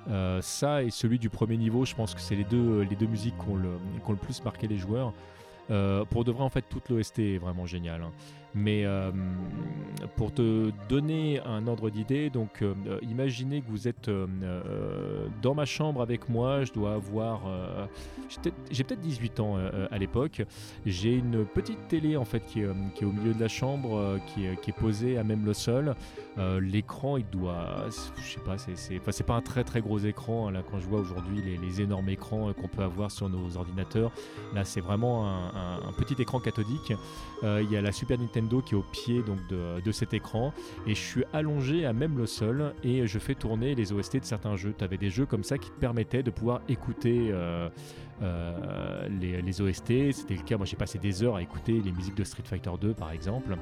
Euh, 0.10 0.42
ça 0.42 0.84
et 0.84 0.90
celui 0.90 1.20
du 1.20 1.30
premier 1.30 1.58
niveau, 1.58 1.86
je 1.86 1.96
pense 1.96 2.14
que 2.14 2.22
c'est 2.22 2.36
les 2.36 2.44
deux, 2.44 2.86
musiques 3.08 3.36
qui 3.38 3.50
ont 3.50 3.56
le, 3.56 4.16
plus 4.18 4.44
marqué 4.44 4.68
les 4.68 4.78
joueurs. 4.78 5.14
Pour 6.10 6.26
de 6.26 6.32
vrai, 6.34 6.44
en 6.44 6.50
fait, 6.50 6.66
toute 6.70 6.90
l'OST 6.90 7.20
est 7.20 7.38
vraiment 7.38 7.66
géniale. 7.66 8.02
hein. 8.04 8.12
Mais 8.54 8.86
euh, 8.86 9.12
pour 10.16 10.34
te 10.34 10.72
donner 10.90 11.40
un 11.46 11.68
ordre 11.68 11.90
d'idée, 11.90 12.30
donc 12.30 12.62
euh, 12.62 12.74
imaginez 13.02 13.62
que 13.62 13.70
vous 13.70 13.88
êtes 13.88 14.10
euh, 14.10 14.28
dans 15.42 15.56
ma 15.56 15.66
chambre 15.66 16.02
avec 16.02 16.28
moi, 16.28 16.64
je 16.66 16.74
dois 16.74 16.94
avoir... 16.94 17.42
j'ai 18.30 18.42
peut-être- 18.42 18.56
j'ai 18.72 18.84
peut-être 18.84 19.02
18 19.02 19.40
ans 19.40 19.58
à 19.92 19.98
l'époque. 19.98 20.44
J'ai 20.86 21.14
une 21.14 21.46
petite 21.46 21.88
télé 21.88 22.18
en 22.18 22.26
fait 22.26 22.46
qui 22.46 22.62
est, 22.62 22.68
au 23.04 23.12
milieu 23.12 23.34
de 23.34 23.40
la 23.40 23.48
chambre, 23.48 24.20
qui, 24.28 24.46
est, 24.46 24.78
posée 24.78 25.18
à 25.18 25.24
même 25.24 25.46
le 25.46 25.54
sol. 25.54 25.96
L'écran, 26.60 27.18
il 27.18 27.26
doit, 27.26 27.86
je 28.18 28.34
sais 28.34 28.40
pas, 28.40 28.58
c'est 29.12 29.26
pas 29.26 29.36
un 29.36 29.42
très 29.42 29.64
très 29.64 29.82
gros 29.82 30.00
écran. 30.00 30.48
hein, 30.48 30.52
là, 30.52 30.62
quand 30.70 30.80
je 30.80 30.88
vois 30.88 31.00
aujourd'hui 31.00 31.42
les, 31.42 31.82
énormes 31.82 32.10
écrans 32.10 32.52
qu'on 32.54 32.68
peut 32.68 32.84
avoir 32.84 33.12
sur 33.12 33.30
nos 33.30 33.58
ordinateurs, 33.58 34.12
là 34.54 34.66
c'est 34.66 34.82
vraiment 34.82 35.28
un, 35.28 35.92
petit 35.98 36.22
écran 36.22 36.40
cathodique. 36.40 36.94
Il 37.44 37.72
y 37.72 37.78
a 37.78 37.82
la 37.82 37.92
Super 37.92 38.20
Nintendo 38.20 38.41
qui 38.64 38.76
est 38.76 38.78
au 38.78 38.84
pied 38.84 39.22
donc 39.22 39.40
de, 39.50 39.92
cet 39.92 40.14
écran 40.14 40.54
et 40.88 40.96
je 40.96 41.00
suis 41.00 41.24
allongé 41.34 41.86
à 41.86 41.94
même 41.94 42.18
le 42.18 42.26
sol 42.26 42.74
et 42.84 43.08
je 43.08 43.20
fais 43.20 43.36
tourner 43.36 43.76
les 43.76 43.92
OST 43.92 44.18
de 44.20 44.26
certains 44.26 44.56
jeux. 44.56 44.74
Tu 44.78 44.84
avais 44.84 44.98
des 44.98 45.10
jeux 45.10 45.26
comme 45.26 45.44
ça 45.44 45.58
qui 45.58 45.70
te 45.70 45.80
permettaient 45.80 46.24
de 46.24 46.32
pouvoir 46.32 46.62
écouter. 46.70 47.32
euh, 47.32 47.70
euh, 48.22 49.08
les, 49.20 49.62
OST. 49.62 50.12
C'était 50.12 50.36
le 50.36 50.44
cas, 50.44 50.58
moi 50.58 50.66
j'ai 50.66 50.76
passé 50.76 51.00
des 51.00 51.24
heures 51.24 51.36
à 51.36 51.42
écouter 51.42 51.82
les 51.84 51.92
musiques 51.92 52.16
de 52.16 52.24
Street 52.24 52.44
Fighter 52.46 52.72
2 52.80 52.94
par 52.94 53.12
exemple. 53.12 53.56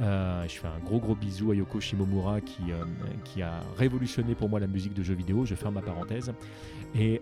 Euh, 0.00 0.44
je 0.46 0.54
fais 0.54 0.68
un 0.68 0.78
gros 0.84 1.00
gros 1.00 1.14
bisou 1.14 1.50
à 1.50 1.54
Yoko 1.54 1.80
Shimomura 1.80 2.40
qui, 2.40 3.42
a 3.42 3.60
révolutionné 3.76 4.34
pour 4.34 4.48
moi 4.48 4.60
la 4.60 4.66
musique 4.66 4.94
de 4.94 5.02
jeux 5.02 5.14
vidéo, 5.14 5.44
je 5.44 5.54
ferme 5.54 5.74
ma 5.74 5.82
parenthèse. 5.82 6.32
Et 6.94 7.20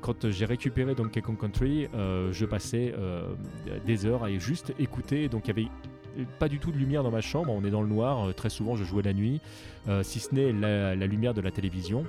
quand 0.00 0.30
j'ai 0.30 0.44
récupéré 0.44 0.94
Donkey 0.94 1.22
Kong 1.22 1.38
Country, 1.38 1.88
je 1.94 2.44
passais 2.44 2.94
des 3.86 4.06
heures 4.06 4.24
à 4.24 4.30
juste 4.30 4.74
écouter. 4.78 5.28
Donc 5.28 5.46
il 5.46 5.48
y 5.48 5.50
avait 5.50 5.68
pas 6.38 6.48
du 6.48 6.58
tout 6.58 6.72
de 6.72 6.78
lumière 6.78 7.02
dans 7.02 7.10
ma 7.10 7.20
chambre, 7.20 7.52
on 7.52 7.64
est 7.64 7.70
dans 7.70 7.82
le 7.82 7.88
noir, 7.88 8.28
euh, 8.28 8.32
très 8.32 8.50
souvent 8.50 8.76
je 8.76 8.84
jouais 8.84 9.02
la 9.02 9.12
nuit, 9.12 9.40
euh, 9.88 10.02
si 10.02 10.20
ce 10.20 10.34
n'est 10.34 10.52
la, 10.52 10.94
lumière 11.06 11.34
de 11.34 11.40
la 11.40 11.50
télévision. 11.50 12.04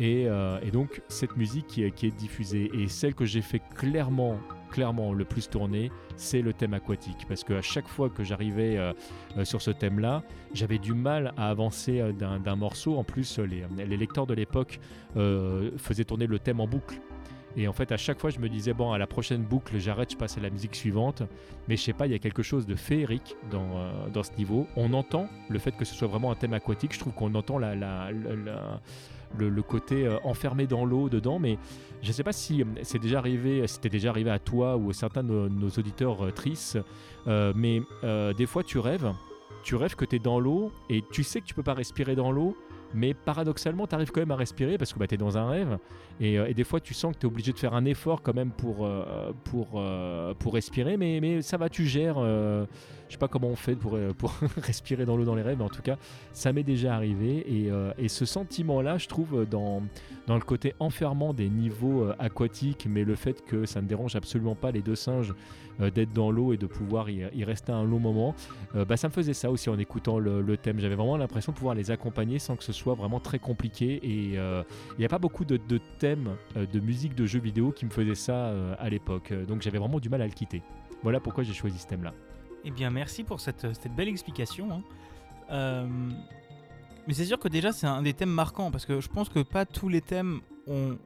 Et, 0.00 0.24
euh, 0.26 0.58
donc 0.72 1.02
cette 1.08 1.36
musique 1.36 1.66
qui 1.66 1.84
est, 1.84 2.16
diffusée 2.16 2.70
et 2.74 2.88
celle 2.88 3.14
que 3.14 3.24
j'ai 3.24 3.42
fait 3.42 3.62
clairement 3.74 4.38
clairement 4.70 5.12
le 5.12 5.24
plus 5.24 5.48
tourner, 5.48 5.92
c'est 6.16 6.42
le 6.42 6.52
thème 6.52 6.74
aquatique. 6.74 7.26
Parce 7.28 7.44
qu'à 7.44 7.62
chaque 7.62 7.86
fois 7.86 8.10
que 8.10 8.24
j'arrivais 8.24 8.76
sur 9.44 9.62
ce 9.62 9.70
thème-là, 9.70 10.24
j'avais 10.52 10.78
du 10.78 10.94
mal 10.94 11.32
à 11.36 11.48
avancer 11.48 12.02
d'un 12.12 12.56
morceau. 12.56 12.96
En 12.96 13.04
plus, 13.04 13.38
les, 13.38 13.96
lecteurs 13.96 14.26
de 14.26 14.34
l'époque 14.34 14.80
faisaient 15.76 16.04
tourner 16.04 16.26
le 16.26 16.40
thème 16.40 16.58
en 16.58 16.66
boucle. 16.66 17.00
Et 17.56 17.68
en 17.68 17.72
fait, 17.72 17.92
à 17.92 17.96
chaque 17.96 18.18
fois, 18.20 18.30
je 18.30 18.38
me 18.40 18.48
disais, 18.48 18.72
bon, 18.72 18.92
à 18.92 18.98
la 18.98 19.06
prochaine 19.06 19.42
boucle, 19.42 19.78
j'arrête, 19.78 20.12
je 20.12 20.16
passe 20.16 20.36
à 20.38 20.40
la 20.40 20.50
musique 20.50 20.74
suivante. 20.74 21.22
Mais 21.68 21.76
je 21.76 21.82
sais 21.82 21.92
pas, 21.92 22.06
il 22.06 22.12
y 22.12 22.14
a 22.14 22.18
quelque 22.18 22.42
chose 22.42 22.66
de 22.66 22.74
féerique 22.74 23.36
dans, 23.50 23.76
euh, 23.76 24.08
dans 24.12 24.22
ce 24.22 24.32
niveau. 24.36 24.66
On 24.76 24.92
entend 24.92 25.28
le 25.48 25.58
fait 25.58 25.72
que 25.76 25.84
ce 25.84 25.94
soit 25.94 26.08
vraiment 26.08 26.32
un 26.32 26.34
thème 26.34 26.52
aquatique. 26.54 26.92
Je 26.94 26.98
trouve 26.98 27.12
qu'on 27.12 27.34
entend 27.34 27.58
la, 27.58 27.74
la- 27.74 28.10
le, 29.38 29.62
côté 29.62 30.06
euh, 30.06 30.16
enfermé 30.24 30.66
dans 30.66 30.84
l'eau 30.84 31.08
dedans. 31.08 31.38
Mais 31.38 31.58
je 32.02 32.12
sais 32.12 32.22
pas 32.22 32.32
si 32.32 32.62
euh, 32.62 32.64
c'est 32.82 32.98
déjà 32.98 33.18
arrivé, 33.18 33.66
c'était 33.66 33.88
déjà 33.88 34.10
arrivé 34.10 34.30
à 34.30 34.38
toi 34.38 34.76
ou 34.76 34.90
à 34.90 34.92
certains 34.92 35.22
de 35.22 35.48
nos, 35.48 35.68
auditeurs 35.68 36.26
euh, 36.26 36.30
tristes. 36.30 36.78
mais 37.54 37.82
des 38.36 38.46
fois, 38.46 38.62
tu 38.62 38.78
rêves. 38.78 39.12
Tu 39.62 39.76
rêves 39.76 39.94
que 39.96 40.04
tu 40.04 40.16
es 40.16 40.18
dans 40.18 40.38
l'eau 40.40 40.72
et 40.90 41.02
tu 41.10 41.22
sais 41.24 41.40
que 41.40 41.46
tu 41.46 41.54
peux 41.54 41.62
pas 41.62 41.74
respirer 41.74 42.14
dans 42.14 42.30
l'eau. 42.32 42.56
Mais 42.96 43.12
paradoxalement, 43.12 43.88
tu 43.88 43.94
arrives 43.96 44.12
quand 44.12 44.20
même 44.20 44.30
à 44.30 44.36
respirer 44.36 44.78
parce 44.78 44.92
que 44.92 44.98
bah, 45.00 45.06
tu 45.08 45.14
es 45.14 45.18
dans 45.18 45.36
un 45.36 45.48
rêve. 45.48 45.78
Et, 46.20 46.38
euh, 46.38 46.46
et 46.46 46.54
des 46.54 46.64
fois, 46.64 46.80
tu 46.80 46.94
sens 46.94 47.14
que 47.14 47.20
tu 47.20 47.26
es 47.26 47.28
obligé 47.28 47.52
de 47.52 47.58
faire 47.58 47.74
un 47.74 47.84
effort 47.84 48.22
quand 48.22 48.34
même 48.34 48.50
pour, 48.50 48.84
euh, 48.84 49.32
pour, 49.44 49.72
euh, 49.74 50.34
pour 50.34 50.54
respirer. 50.54 50.96
Mais, 50.96 51.42
ça 51.42 51.56
va, 51.56 51.68
tu 51.68 51.86
gères. 51.86 52.18
je 52.18 52.66
sais 53.10 53.18
pas 53.18 53.28
comment 53.28 53.48
on 53.48 53.56
fait 53.56 53.76
pour, 53.76 53.98
pour 54.16 54.32
respirer 54.62 55.04
dans 55.04 55.16
l'eau 55.16 55.24
dans 55.24 55.34
les 55.34 55.42
rêves, 55.42 55.58
mais 55.58 55.64
en 55.64 55.68
tout 55.68 55.82
cas, 55.82 55.96
ça 56.32 56.52
m'est 56.52 56.62
déjà 56.62 56.94
arrivé. 56.94 57.44
Et, 57.98 58.08
ce 58.08 58.24
sentiment-là, 58.24 58.98
je 58.98 59.08
trouve, 59.08 59.46
dans, 59.46 59.82
dans 60.26 60.34
le 60.34 60.40
côté 60.40 60.74
enfermant 60.78 61.34
des 61.34 61.48
niveaux 61.48 62.08
aquatiques, 62.18 62.86
mais 62.88 63.04
le 63.04 63.16
fait 63.16 63.44
que 63.44 63.66
ça 63.66 63.82
ne 63.82 63.86
dérange 63.86 64.14
absolument 64.14 64.54
pas 64.54 64.70
les 64.70 64.82
deux 64.82 64.94
singes 64.94 65.34
d'être 65.80 66.12
dans 66.12 66.30
l'eau 66.30 66.52
et 66.52 66.56
de 66.56 66.66
pouvoir 66.66 67.10
y, 67.10 67.44
rester 67.44 67.72
un 67.72 67.82
long 67.82 67.98
moment, 67.98 68.34
bah, 68.74 68.96
ça 68.96 69.08
me 69.08 69.12
faisait 69.12 69.34
ça 69.34 69.50
aussi 69.50 69.68
en 69.68 69.78
écoutant 69.78 70.18
le, 70.18 70.56
thème. 70.56 70.78
J'avais 70.78 70.94
vraiment 70.94 71.16
l'impression 71.16 71.52
de 71.52 71.56
pouvoir 71.56 71.74
les 71.74 71.90
accompagner 71.90 72.38
sans 72.38 72.54
que 72.54 72.62
ce 72.62 72.72
soit 72.72 72.94
vraiment 72.94 73.20
très 73.20 73.40
compliqué. 73.40 73.94
Et 74.02 74.34
il 74.34 74.98
n'y 74.98 75.04
a 75.04 75.08
pas 75.08 75.18
beaucoup 75.18 75.44
de, 75.44 75.58
de 75.68 75.80
euh, 76.04 76.66
de 76.66 76.80
musique 76.80 77.14
de 77.14 77.26
jeux 77.26 77.40
vidéo 77.40 77.72
qui 77.72 77.84
me 77.84 77.90
faisaient 77.90 78.14
ça 78.14 78.48
euh, 78.48 78.74
à 78.78 78.88
l'époque. 78.88 79.32
Euh, 79.32 79.44
Donc 79.46 79.62
j'avais 79.62 79.78
vraiment 79.78 80.00
du 80.00 80.08
mal 80.08 80.22
à 80.22 80.26
le 80.26 80.32
quitter. 80.32 80.62
Voilà 81.02 81.20
pourquoi 81.20 81.44
j'ai 81.44 81.52
choisi 81.52 81.78
ce 81.78 81.86
thème-là. 81.86 82.12
Eh 82.64 82.70
bien, 82.70 82.90
merci 82.90 83.24
pour 83.24 83.40
cette, 83.40 83.66
belle 83.96 84.08
explication. 84.08 84.82
hein. 85.50 85.88
Mais 87.06 87.12
c'est 87.12 87.26
sûr 87.26 87.38
que 87.38 87.48
déjà, 87.48 87.72
c'est 87.72 87.86
un 87.86 88.00
des 88.00 88.14
thèmes 88.14 88.30
marquants 88.30 88.70
parce 88.70 88.86
que 88.86 89.00
je 89.00 89.08
pense 89.08 89.28
que 89.28 89.40
pas 89.40 89.66
tous 89.66 89.90
les 89.90 90.00
thèmes 90.00 90.40
ont, 90.66 90.96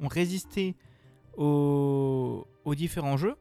résisté 0.00 0.76
aux, 1.36 2.46
différents 2.76 3.16
jeux. 3.16 3.34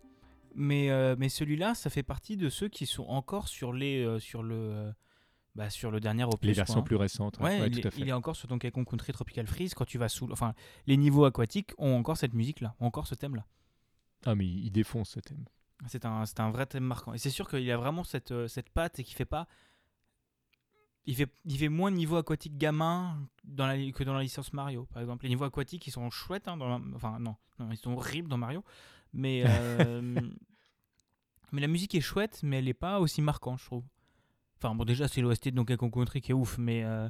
Mais, 0.55 0.89
mais 1.17 1.29
celui-là, 1.29 1.75
ça 1.75 1.91
fait 1.91 2.01
partie 2.01 2.35
de 2.35 2.49
ceux 2.49 2.67
qui 2.67 2.87
sont 2.87 3.05
encore 3.05 3.47
sur, 3.47 3.73
les, 3.73 4.19
sur, 4.19 4.41
le, 4.41 4.91
bah, 5.57 5.69
sur 5.71 5.89
le 5.91 5.99
dernier 5.99 6.23
opus. 6.23 6.37
Les 6.43 6.53
quoi, 6.53 6.57
versions 6.63 6.79
hein. 6.79 6.83
plus 6.83 6.95
récentes. 6.95 7.39
Ouais, 7.39 7.59
ouais, 7.59 7.67
il, 7.67 7.81
tout 7.81 7.87
à 7.87 7.89
est, 7.89 7.91
fait. 7.91 8.01
il 8.01 8.07
est 8.07 8.13
encore 8.13 8.35
sur 8.35 8.47
Donkey 8.47 8.69
Kong 8.71 8.87
Country 8.87 9.11
Tropical 9.11 9.47
Freeze 9.47 9.73
quand 9.73 9.85
tu 9.85 9.97
vas 9.97 10.07
sous. 10.07 10.31
Enfin, 10.31 10.53
les 10.85 10.95
niveaux 10.97 11.25
aquatiques 11.25 11.71
ont 11.79 11.97
encore 11.97 12.15
cette 12.15 12.33
musique-là, 12.33 12.75
ont 12.79 12.85
encore 12.85 13.07
ce 13.07 13.15
thème-là. 13.15 13.45
Ah, 14.25 14.35
mais 14.35 14.45
il 14.45 14.69
défonce 14.71 15.09
ce 15.09 15.19
thème. 15.19 15.45
C'est 15.87 16.05
un, 16.05 16.25
c'est 16.25 16.39
un 16.39 16.49
vrai 16.51 16.65
thème 16.67 16.83
marquant. 16.83 17.13
Et 17.13 17.17
c'est 17.17 17.29
sûr 17.31 17.49
qu'il 17.49 17.69
a 17.71 17.77
vraiment 17.77 18.03
cette, 18.03 18.31
euh, 18.31 18.47
cette 18.47 18.69
patte 18.69 18.99
et 18.99 19.03
qu'il 19.03 19.15
fait 19.15 19.25
pas. 19.25 19.47
Il 21.05 21.15
fait, 21.15 21.31
il 21.45 21.57
fait 21.57 21.69
moins 21.69 21.89
de 21.91 21.95
niveau 21.97 22.17
aquatique 22.17 22.57
gamin 22.57 23.17
dans 23.45 23.65
la, 23.65 23.77
que 23.91 24.03
dans 24.03 24.13
la 24.13 24.21
licence 24.23 24.53
Mario, 24.53 24.85
par 24.91 25.01
exemple. 25.01 25.23
Les 25.23 25.29
niveaux 25.29 25.45
aquatiques, 25.45 25.87
ils 25.87 25.91
sont 25.91 26.09
chouettes. 26.09 26.47
hein, 26.47 26.57
dans 26.57 26.67
la- 26.67 26.81
enfin, 26.95 27.17
non, 27.19 27.35
non, 27.59 27.71
ils 27.71 27.77
sont 27.77 27.93
horribles 27.93 28.27
dans 28.29 28.37
Mario. 28.37 28.63
Mais, 29.13 29.43
euh, 29.47 30.19
mais 31.51 31.61
la 31.61 31.67
musique 31.67 31.95
est 31.95 32.01
chouette, 32.01 32.41
mais 32.43 32.57
elle 32.59 32.65
n'est 32.65 32.73
pas 32.73 32.99
aussi 32.99 33.21
marquante, 33.21 33.59
je 33.59 33.65
trouve. 33.65 33.83
Enfin, 34.61 34.73
bon, 34.75 34.85
déjà, 34.85 35.07
c'est 35.07 35.21
l'OST 35.21 35.45
de 35.49 35.55
Donkey 35.55 35.77
Kong 35.77 35.93
Country 35.93 36.21
qui 36.21 36.31
est 36.31 36.35
ouf, 36.35 36.57
mais. 36.57 36.83
euh, 36.83 37.07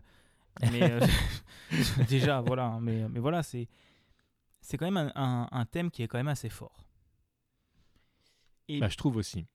mais 0.71 0.91
euh, 0.91 0.99
déjà, 2.09 2.41
voilà. 2.41 2.65
hein, 2.65 2.79
Mais, 2.81 3.07
mais 3.09 3.19
voilà, 3.19 3.43
c'est. 3.43 3.67
C'est 4.61 4.77
quand 4.77 4.89
même 4.89 4.97
un, 4.97 5.11
un- 5.15 5.47
un 5.51 5.65
thème 5.65 5.89
qui 5.91 6.03
est 6.03 6.07
quand 6.07 6.17
même 6.17 6.27
assez 6.27 6.49
fort. 6.49 6.83
Et 8.67 8.79
Bah, 8.81 8.89
je 8.89 8.97
trouve 8.97 9.15
aussi. 9.15 9.45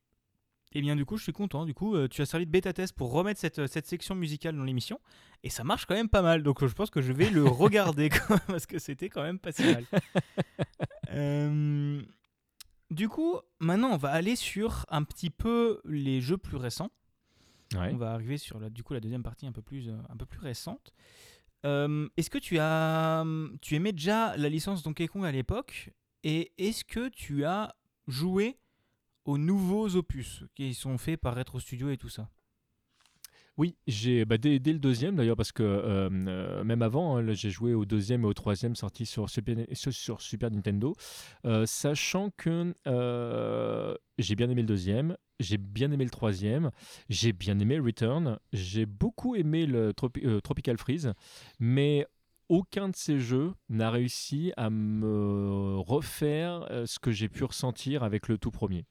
et 0.74 0.80
bien 0.80 0.96
du 0.96 1.04
coup, 1.04 1.18
je 1.18 1.22
suis 1.24 1.32
content. 1.34 1.66
Du 1.66 1.74
coup, 1.74 1.96
euh, 1.96 2.08
tu 2.08 2.22
as 2.22 2.26
servi 2.26 2.46
de 2.46 2.50
bêta 2.50 2.72
test 2.72 2.94
pour 2.94 3.12
remettre 3.12 3.38
cette, 3.38 3.66
cette 3.66 3.86
section 3.86 4.14
musicale 4.14 4.56
dans 4.56 4.64
l'émission. 4.64 4.98
Et 5.42 5.50
ça 5.50 5.64
marche 5.64 5.84
quand 5.84 5.94
même 5.94 6.08
pas 6.08 6.22
mal. 6.22 6.42
Donc 6.42 6.64
je 6.64 6.72
pense 6.72 6.88
que 6.88 7.02
je 7.02 7.12
vais 7.12 7.28
le 7.28 7.44
regarder 7.46 8.08
quand 8.08 8.30
même, 8.30 8.40
parce 8.46 8.64
que 8.64 8.78
c'était 8.78 9.10
quand 9.10 9.22
même 9.22 9.38
pas 9.38 9.52
si 9.52 9.64
mal. 9.64 9.84
Euh, 11.10 12.00
du 12.90 13.08
coup, 13.10 13.36
maintenant, 13.58 13.90
on 13.90 13.96
va 13.98 14.10
aller 14.12 14.36
sur 14.36 14.86
un 14.88 15.02
petit 15.02 15.28
peu 15.28 15.80
les 15.84 16.22
jeux 16.22 16.38
plus 16.38 16.56
récents. 16.56 16.90
Ouais. 17.74 17.90
On 17.92 17.96
va 17.96 18.12
arriver 18.12 18.38
sur 18.38 18.58
la, 18.58 18.70
du 18.70 18.82
coup 18.82 18.94
la 18.94 19.00
deuxième 19.00 19.22
partie 19.22 19.46
un 19.46 19.52
peu 19.52 19.62
plus, 19.62 19.88
euh, 19.88 19.96
un 20.08 20.16
peu 20.16 20.26
plus 20.26 20.40
récente. 20.40 20.92
Euh, 21.64 22.08
est-ce 22.16 22.30
que 22.30 22.38
tu 22.38 22.58
as, 22.58 23.24
tu 23.60 23.76
aimais 23.76 23.92
déjà 23.92 24.36
la 24.36 24.48
licence 24.48 24.82
Donkey 24.82 25.06
Kong 25.06 25.24
à 25.24 25.32
l'époque 25.32 25.90
Et 26.24 26.52
est-ce 26.58 26.84
que 26.84 27.08
tu 27.08 27.44
as 27.44 27.74
joué 28.08 28.58
aux 29.24 29.38
nouveaux 29.38 29.94
opus 29.96 30.44
qui 30.54 30.74
sont 30.74 30.98
faits 30.98 31.20
par 31.20 31.36
Retro 31.36 31.60
Studio 31.60 31.90
et 31.90 31.96
tout 31.96 32.08
ça? 32.08 32.28
Oui, 33.58 33.76
j'ai 33.86 34.24
bah, 34.24 34.38
dès, 34.38 34.58
le 34.58 34.78
deuxième 34.78 35.14
d'ailleurs, 35.14 35.36
parce 35.36 35.52
que 35.52 35.62
euh, 35.62 36.08
euh, 36.10 36.64
même 36.64 36.80
avant, 36.80 37.18
hein, 37.18 37.32
j'ai 37.32 37.50
joué 37.50 37.74
au 37.74 37.84
deuxième 37.84 38.22
et 38.22 38.26
au 38.26 38.32
troisième 38.32 38.74
sortis 38.74 39.04
sur 39.04 39.28
Super, 39.28 39.56
sur 39.74 40.22
Super 40.22 40.50
Nintendo, 40.50 40.94
euh, 41.44 41.66
sachant 41.66 42.30
que 42.36 42.74
j'ai 44.18 44.36
bien 44.36 44.48
aimé 44.48 44.62
le 44.62 44.68
deuxième, 44.68 45.16
j'ai 45.42 45.58
bien 45.58 45.90
aimé 45.92 46.04
le 46.04 46.10
troisième, 46.10 46.70
j'ai 47.08 47.32
bien 47.32 47.58
aimé 47.58 47.78
Return, 47.78 48.38
j'ai 48.52 48.86
beaucoup 48.86 49.34
aimé 49.36 49.66
le 49.66 49.92
Tropical 49.92 50.78
Freeze, 50.78 51.12
mais 51.60 52.06
aucun 52.48 52.88
de 52.88 52.96
ces 52.96 53.18
jeux 53.18 53.52
n'a 53.68 53.90
réussi 53.90 54.52
à 54.56 54.70
me 54.70 55.76
refaire 55.78 56.68
ce 56.86 56.98
que 56.98 57.10
j'ai 57.10 57.28
pu 57.28 57.44
ressentir 57.44 58.02
avec 58.02 58.28
le 58.28 58.38
tout 58.38 58.50
premier. 58.50 58.84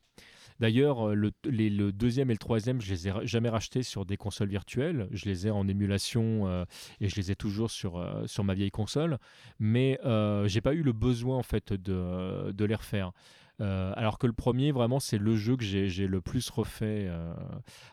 D'ailleurs, 0.61 1.09
euh, 1.09 1.15
le, 1.15 1.91
deuxième 1.91 2.29
et 2.29 2.35
le 2.35 2.39
troisième, 2.39 2.81
je 2.81 2.93
les 2.93 3.07
ai 3.07 3.11
jamais 3.23 3.49
rachetés 3.49 3.81
sur 3.81 4.05
des 4.05 4.15
consoles 4.15 4.47
virtuelles. 4.49 5.07
Je 5.11 5.25
les 5.25 5.47
ai 5.47 5.49
en 5.49 5.67
émulation 5.67 6.47
euh, 6.47 6.65
et 6.99 7.09
je 7.09 7.15
les 7.15 7.31
ai 7.31 7.35
toujours 7.35 7.71
sur, 7.71 7.97
euh, 7.97 8.27
sur 8.27 8.43
ma 8.43 8.53
vieille 8.53 8.69
console. 8.69 9.17
Mais 9.59 9.99
je 10.03 10.45
j'ai 10.51 10.61
pas 10.61 10.73
eu 10.73 10.83
le 10.83 10.91
besoin 10.91 11.37
en 11.37 11.43
fait 11.43 11.73
de, 11.73 12.51
de 12.51 12.65
les 12.65 12.75
refaire. 12.75 13.13
Euh, 13.61 13.93
alors 13.95 14.17
que 14.17 14.27
le 14.27 14.33
premier, 14.33 14.71
vraiment, 14.71 14.99
c'est 14.99 15.17
le 15.17 15.35
jeu 15.35 15.55
que 15.55 15.63
j'ai 15.63 16.07
le 16.07 16.21
plus 16.21 16.49
refait. 16.49 17.05
Euh. 17.07 17.33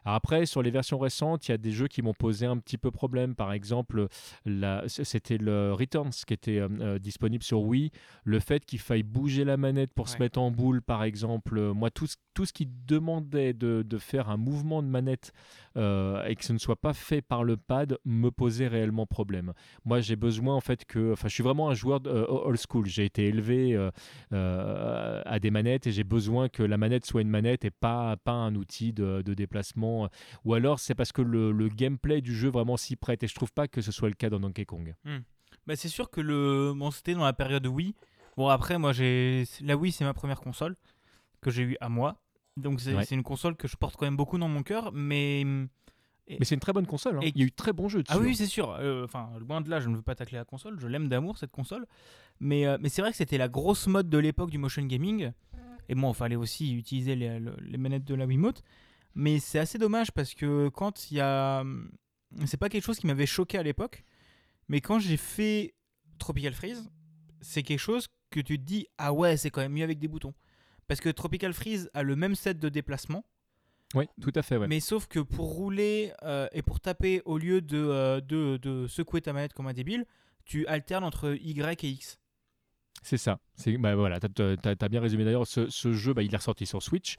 après, 0.04 0.46
sur 0.46 0.62
les 0.62 0.70
versions 0.70 0.98
récentes, 0.98 1.48
il 1.48 1.50
y 1.50 1.54
a 1.54 1.58
des 1.58 1.72
jeux 1.72 1.88
qui 1.88 2.00
m'ont 2.02 2.14
posé 2.14 2.46
un 2.46 2.56
petit 2.58 2.78
peu 2.78 2.90
problème. 2.90 3.34
Par 3.34 3.52
exemple, 3.52 4.08
c'était 4.86 5.38
le 5.38 5.72
Returns 5.72 6.10
qui 6.26 6.34
était 6.34 6.58
euh, 6.58 6.98
disponible 6.98 7.44
sur 7.44 7.62
Wii. 7.62 7.90
Le 8.24 8.40
fait 8.40 8.64
qu'il 8.64 8.78
faille 8.78 9.02
bouger 9.02 9.44
la 9.44 9.56
manette 9.56 9.92
pour 9.92 10.08
se 10.08 10.18
mettre 10.18 10.40
en 10.40 10.50
boule, 10.50 10.80
par 10.80 11.02
exemple. 11.02 11.60
Moi, 11.72 11.90
tout, 11.90 12.08
tout 12.34 12.44
ce 12.44 12.52
qui 12.52 12.66
demandait 12.66 13.52
de, 13.52 13.84
de, 13.86 13.98
faire 13.98 14.30
un 14.30 14.36
mouvement 14.36 14.82
de 14.82 14.88
manette 14.88 15.32
et 15.76 16.34
que 16.34 16.44
ce 16.44 16.52
ne 16.52 16.58
soit 16.58 16.80
pas 16.80 16.92
fait 16.92 17.20
par 17.20 17.44
le 17.44 17.56
pad 17.56 17.98
me 18.04 18.30
posait 18.30 18.66
réellement 18.66 19.06
problème. 19.06 19.52
Moi, 19.84 20.00
j'ai 20.00 20.16
besoin, 20.16 20.54
en 20.54 20.60
fait, 20.60 20.84
que. 20.84 21.12
Enfin, 21.12 21.28
je 21.28 21.34
suis 21.34 21.42
vraiment 21.42 21.68
un 21.68 21.74
joueur 21.74 22.00
old 22.04 22.58
school. 22.58 22.86
J'ai 22.86 23.04
été 23.04 23.26
élevé 23.26 23.76
à 24.30 25.38
des 25.40 25.50
et 25.66 25.92
j'ai 25.92 26.04
besoin 26.04 26.48
que 26.48 26.62
la 26.62 26.76
manette 26.76 27.06
soit 27.06 27.22
une 27.22 27.28
manette 27.28 27.64
et 27.64 27.70
pas, 27.70 28.16
pas 28.16 28.32
un 28.32 28.54
outil 28.54 28.92
de, 28.92 29.22
déplacement. 29.22 30.08
Ou 30.44 30.54
alors 30.54 30.80
c'est 30.80 30.94
parce 30.94 31.12
que 31.12 31.22
le, 31.22 31.68
gameplay 31.68 32.20
du 32.20 32.34
jeu 32.34 32.48
vraiment 32.48 32.76
s'y 32.76 32.96
prête 32.96 33.22
et 33.22 33.26
je 33.26 33.34
trouve 33.34 33.52
pas 33.52 33.68
que 33.68 33.80
ce 33.80 33.92
soit 33.92 34.08
le 34.08 34.14
cas 34.14 34.30
dans 34.30 34.40
Donkey 34.40 34.64
Kong. 34.64 34.94
Hmm. 35.04 35.18
Bah, 35.66 35.76
c'est 35.76 35.88
sûr 35.88 36.10
que 36.10 36.20
le 36.20 36.72
bon, 36.74 36.90
c'était 36.90 37.14
dans 37.14 37.24
la 37.24 37.32
période 37.32 37.66
Wii. 37.66 37.94
Bon 38.36 38.48
après 38.48 38.78
moi 38.78 38.92
j'ai 38.92 39.44
la 39.62 39.76
Wii 39.76 39.92
c'est 39.92 40.04
ma 40.04 40.14
première 40.14 40.40
console 40.40 40.76
que 41.40 41.50
j'ai 41.50 41.62
eu 41.62 41.76
à 41.80 41.88
moi. 41.88 42.22
Donc 42.56 42.80
c'est 42.80 43.10
une 43.12 43.22
console 43.22 43.56
que 43.56 43.68
je 43.68 43.76
porte 43.76 43.96
quand 43.96 44.06
même 44.06 44.16
beaucoup 44.16 44.38
dans 44.38 44.48
mon 44.48 44.62
cœur 44.62 44.92
mais 44.92 45.44
mais 46.28 46.44
c'est 46.44 46.54
une 46.54 46.60
très 46.60 46.72
bonne 46.72 46.86
console. 46.86 47.16
Hein. 47.16 47.20
Il 47.22 47.38
y 47.38 47.42
a 47.42 47.46
eu 47.46 47.52
très 47.52 47.72
bons 47.72 47.88
jeux 47.88 48.02
dessus. 48.02 48.16
Ah 48.16 48.20
oui, 48.20 48.36
c'est 48.36 48.46
sûr. 48.46 48.76
Euh, 48.78 49.04
enfin, 49.04 49.30
loin 49.40 49.60
de 49.60 49.70
là, 49.70 49.80
je 49.80 49.88
ne 49.88 49.96
veux 49.96 50.02
pas 50.02 50.14
tacler 50.14 50.38
la 50.38 50.44
console. 50.44 50.78
Je 50.78 50.86
l'aime 50.86 51.08
d'amour, 51.08 51.38
cette 51.38 51.50
console. 51.50 51.86
Mais, 52.40 52.66
euh, 52.66 52.76
mais 52.80 52.88
c'est 52.88 53.02
vrai 53.02 53.10
que 53.10 53.16
c'était 53.16 53.38
la 53.38 53.48
grosse 53.48 53.86
mode 53.86 54.08
de 54.08 54.18
l'époque 54.18 54.50
du 54.50 54.58
motion 54.58 54.84
gaming. 54.84 55.32
Et 55.88 55.94
bon, 55.94 56.12
il 56.12 56.14
fallait 56.14 56.36
aussi 56.36 56.74
utiliser 56.74 57.16
les, 57.16 57.40
les, 57.60 57.78
manettes 57.78 58.04
de 58.04 58.14
la 58.14 58.26
Wiimote. 58.26 58.62
Mais 59.14 59.38
c'est 59.38 59.58
assez 59.58 59.78
dommage 59.78 60.12
parce 60.12 60.34
que 60.34 60.68
quand 60.68 61.10
il 61.10 61.16
y 61.16 61.20
a. 61.20 61.64
C'est 62.44 62.58
pas 62.58 62.68
quelque 62.68 62.84
chose 62.84 62.98
qui 62.98 63.06
m'avait 63.06 63.26
choqué 63.26 63.56
à 63.56 63.62
l'époque. 63.62 64.04
Mais 64.68 64.82
quand 64.82 64.98
j'ai 64.98 65.16
fait 65.16 65.74
Tropical 66.18 66.52
Freeze, 66.52 66.90
c'est 67.40 67.62
quelque 67.62 67.78
chose 67.78 68.08
que 68.30 68.40
tu 68.40 68.58
te 68.58 68.64
dis 68.64 68.86
Ah 68.98 69.12
ouais, 69.12 69.36
c'est 69.36 69.50
quand 69.50 69.62
même 69.62 69.72
mieux 69.72 69.84
avec 69.84 69.98
des 69.98 70.08
boutons. 70.08 70.34
Parce 70.86 71.00
que 71.00 71.08
Tropical 71.08 71.54
Freeze 71.54 71.90
a 71.94 72.02
le 72.02 72.16
même 72.16 72.34
set 72.34 72.58
de 72.58 72.68
déplacement 72.68 73.24
oui, 73.94 74.04
tout 74.20 74.32
à 74.34 74.42
fait. 74.42 74.58
Mais 74.66 74.80
sauf 74.80 75.06
que 75.06 75.18
pour 75.18 75.46
rouler 75.46 76.12
euh, 76.22 76.46
et 76.52 76.62
pour 76.62 76.80
taper, 76.80 77.22
au 77.24 77.38
lieu 77.38 77.62
euh, 77.72 78.20
de, 78.20 78.58
de, 78.58 78.86
secouer 78.86 79.22
ta 79.22 79.32
manette 79.32 79.54
comme 79.54 79.66
un 79.66 79.72
débile, 79.72 80.04
tu 80.44 80.66
alternes 80.66 81.04
entre 81.04 81.34
Y 81.40 81.84
et 81.84 81.88
X. 81.88 82.18
C'est 83.02 83.16
ça. 83.16 83.38
C'est 83.54 83.76
bah, 83.76 83.94
voilà, 83.94 84.18
tu 84.20 84.42
as, 84.42 84.88
bien 84.88 85.00
résumé 85.00 85.24
d'ailleurs. 85.24 85.46
Ce, 85.46 85.68
ce, 85.70 85.92
jeu, 85.92 86.14
bah, 86.14 86.22
il 86.22 86.32
est 86.32 86.36
ressorti 86.36 86.66
sur 86.66 86.82
Switch. 86.82 87.16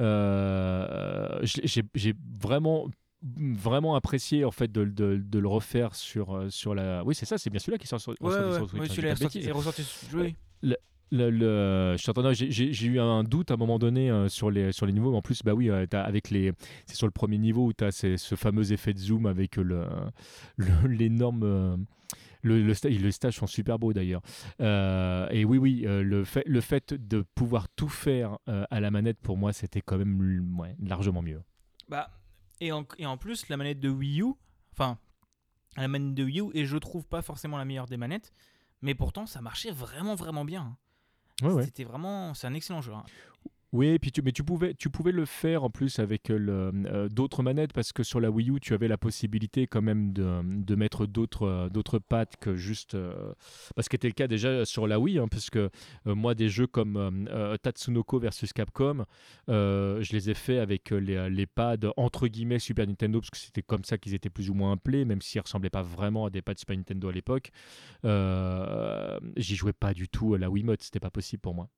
Euh, 0.00 1.40
j'ai 1.42 2.14
vraiment 2.40 2.88
vraiment 3.22 3.96
apprécié 3.96 4.44
en 4.44 4.50
fait 4.50 4.70
de, 4.70 4.84
de, 4.84 5.16
de, 5.16 5.38
le 5.38 5.48
refaire 5.48 5.94
sur, 5.94 6.44
sur 6.50 6.74
la 6.74 7.02
oui 7.02 7.14
c'est 7.14 7.24
ça 7.24 7.38
c'est 7.38 7.48
bien 7.48 7.58
celui-là 7.58 7.78
qui 7.78 7.86
sort 7.86 7.98
sur, 7.98 8.12
ouais, 8.20 8.30
ouais, 8.30 8.54
sur 8.54 8.68
Switch 8.68 8.82
oui, 8.82 8.88
celui-là 8.88 9.08
est 9.08 9.52
ressorti, 9.52 9.84
oui. 10.14 10.36
Le, 11.12 11.30
le, 11.30 11.96
j'ai 12.32 12.86
eu 12.86 12.98
un 12.98 13.22
doute 13.22 13.50
à 13.50 13.54
un 13.54 13.56
moment 13.56 13.78
donné 13.78 14.10
euh, 14.10 14.28
sur, 14.28 14.50
les, 14.50 14.72
sur 14.72 14.86
les 14.86 14.92
niveaux. 14.92 15.14
En 15.14 15.22
plus, 15.22 15.42
bah 15.44 15.54
oui, 15.54 15.70
euh, 15.70 15.86
avec 15.92 16.30
les, 16.30 16.52
c'est 16.86 16.96
sur 16.96 17.06
le 17.06 17.12
premier 17.12 17.38
niveau 17.38 17.66
où 17.66 17.72
tu 17.72 17.84
as 17.84 17.92
ce 17.92 18.34
fameux 18.34 18.72
effet 18.72 18.92
de 18.92 18.98
zoom 18.98 19.26
avec 19.26 19.56
l'énorme. 20.88 21.86
Euh, 22.46 22.62
le, 22.62 22.62
le, 22.62 22.88
les 22.88 23.12
stages 23.12 23.36
sont 23.36 23.46
super 23.46 23.78
beaux 23.78 23.92
d'ailleurs. 23.92 24.22
et 24.60 25.44
oui, 25.44 25.58
oui, 25.58 25.84
le, 25.86 26.24
fait, 26.24 26.44
le 26.46 26.60
fait 26.60 26.94
de 26.94 27.22
pouvoir 27.34 27.68
tout 27.70 27.88
faire 27.88 28.38
à 28.46 28.80
la 28.80 28.90
manette, 28.90 29.18
pour 29.20 29.36
moi, 29.36 29.52
c'était 29.52 29.80
quand 29.80 29.98
même 29.98 30.74
largement 30.80 31.22
mieux. 31.22 31.42
Bah, 31.88 32.10
et, 32.60 32.72
en, 32.72 32.86
et 32.98 33.06
en 33.06 33.16
plus, 33.16 33.48
la 33.48 33.56
manette 33.56 33.80
de 33.80 33.88
Wii 33.88 34.22
U, 34.22 34.32
enfin, 34.72 34.98
la 35.76 35.88
manette 35.88 36.14
de 36.14 36.24
Wii 36.24 36.40
U, 36.40 36.50
et 36.54 36.64
je 36.64 36.76
trouve 36.76 37.06
pas 37.06 37.22
forcément 37.22 37.58
la 37.58 37.64
meilleure 37.64 37.86
des 37.86 37.96
manettes, 37.96 38.32
mais 38.82 38.94
pourtant, 38.94 39.26
ça 39.26 39.40
marchait 39.40 39.70
vraiment, 39.70 40.14
vraiment 40.14 40.44
bien. 40.44 40.76
C'était 41.64 41.84
vraiment, 41.84 42.32
c'est 42.34 42.46
un 42.46 42.54
excellent 42.54 42.80
jeu. 42.80 42.92
Hein. 42.94 43.04
Oui, 43.72 43.98
puis 43.98 44.12
tu, 44.12 44.22
mais 44.22 44.32
tu 44.32 44.44
pouvais, 44.44 44.74
le 45.12 45.24
faire 45.24 45.64
en 45.64 45.70
plus 45.70 45.98
avec 45.98 46.30
euh, 46.30 47.08
d'autres 47.08 47.42
manettes 47.42 47.72
parce 47.72 47.92
que 47.92 48.04
sur 48.04 48.20
la 48.20 48.30
Wii 48.30 48.50
U, 48.50 48.60
tu 48.60 48.74
avais 48.74 48.86
la 48.86 48.96
possibilité 48.96 49.66
quand 49.66 49.82
même 49.82 50.12
de, 50.12 50.74
mettre 50.76 51.06
d'autres 51.06 51.46
euh, 51.46 51.68
d'autres 51.68 52.00
que 52.40 52.54
juste. 52.54 52.94
Euh, 52.94 53.32
parce 53.74 53.88
que 53.88 53.94
c'était 53.94 54.08
le 54.08 54.14
cas 54.14 54.28
déjà 54.28 54.64
sur 54.64 54.86
la 54.86 55.00
Wii, 55.00 55.18
hein, 55.18 55.28
parce 55.28 55.50
que 55.50 55.70
moi, 56.04 56.34
des 56.34 56.48
jeux 56.48 56.66
comme 56.66 57.28
Tatsunoko 57.62 58.18
versus 58.20 58.52
Capcom, 58.52 59.04
je 59.48 60.12
les 60.12 60.30
ai 60.30 60.34
fait 60.34 60.58
avec 60.58 60.90
les, 60.90 61.28
les, 61.28 61.46
pads 61.46 61.92
entre 61.96 62.28
guillemets 62.28 62.58
Super 62.58 62.86
Nintendo, 62.86 63.20
parce 63.20 63.30
que 63.30 63.36
c'était 63.38 63.62
comme 63.62 63.84
ça 63.84 63.98
qu'ils 63.98 64.14
étaient 64.14 64.30
plus 64.30 64.48
ou 64.50 64.54
moins 64.54 64.72
appelés, 64.72 65.04
même 65.04 65.20
s'ils 65.20 65.40
ressemblaient 65.40 65.70
pas 65.70 65.82
vraiment 65.82 66.26
à 66.26 66.30
des 66.30 66.42
pads 66.42 66.54
Super 66.56 66.76
Nintendo 66.76 67.08
à 67.08 67.12
l'époque. 67.12 67.50
J'y 69.36 69.56
jouais 69.56 69.72
pas 69.72 69.92
du 69.92 70.08
tout 70.08 70.34
à 70.34 70.38
la 70.38 70.50
Wiimote, 70.50 70.82
c'était 70.82 71.00
pas 71.00 71.10
possible 71.10 71.40
pour 71.40 71.54
moi. 71.54 71.68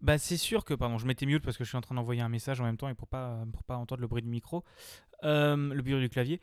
Bah 0.00 0.16
c'est 0.18 0.36
sûr 0.36 0.64
que, 0.64 0.74
pardon, 0.74 0.98
je 0.98 1.06
m'étais 1.06 1.26
mute 1.26 1.42
parce 1.44 1.56
que 1.56 1.64
je 1.64 1.68
suis 1.68 1.78
en 1.78 1.80
train 1.80 1.94
d'envoyer 1.94 2.20
un 2.20 2.28
message 2.28 2.60
en 2.60 2.64
même 2.64 2.76
temps 2.76 2.88
et 2.88 2.94
pour 2.94 3.08
pas, 3.08 3.44
pour 3.52 3.64
pas 3.64 3.76
entendre 3.76 4.00
le 4.00 4.06
bruit 4.06 4.22
du 4.22 4.28
micro, 4.28 4.64
le 5.22 5.80
bruit 5.80 6.00
du 6.00 6.08
clavier. 6.08 6.40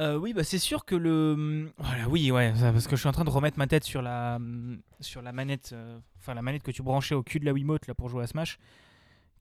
Oui, 0.00 0.32
bah 0.32 0.42
c'est 0.42 0.58
sûr 0.58 0.84
que 0.84 0.96
le... 0.96 1.72
Voilà, 1.78 2.08
oui, 2.08 2.32
ouais, 2.32 2.52
parce 2.60 2.88
que 2.88 2.96
je 2.96 3.00
suis 3.00 3.08
en 3.08 3.12
train 3.12 3.24
de 3.24 3.30
remettre 3.30 3.58
ma 3.58 3.68
tête 3.68 3.84
sur 3.84 4.02
la, 4.02 4.40
sur 4.98 5.22
la 5.22 5.30
manette, 5.30 5.72
enfin 6.18 6.34
la 6.34 6.42
manette 6.42 6.64
que 6.64 6.72
tu 6.72 6.82
branchais 6.82 7.14
au 7.14 7.22
cul 7.22 7.38
de 7.38 7.44
la 7.44 7.52
Wiimote 7.52 7.86
là 7.86 7.94
pour 7.94 8.08
jouer 8.08 8.24
à 8.24 8.26
Smash, 8.26 8.58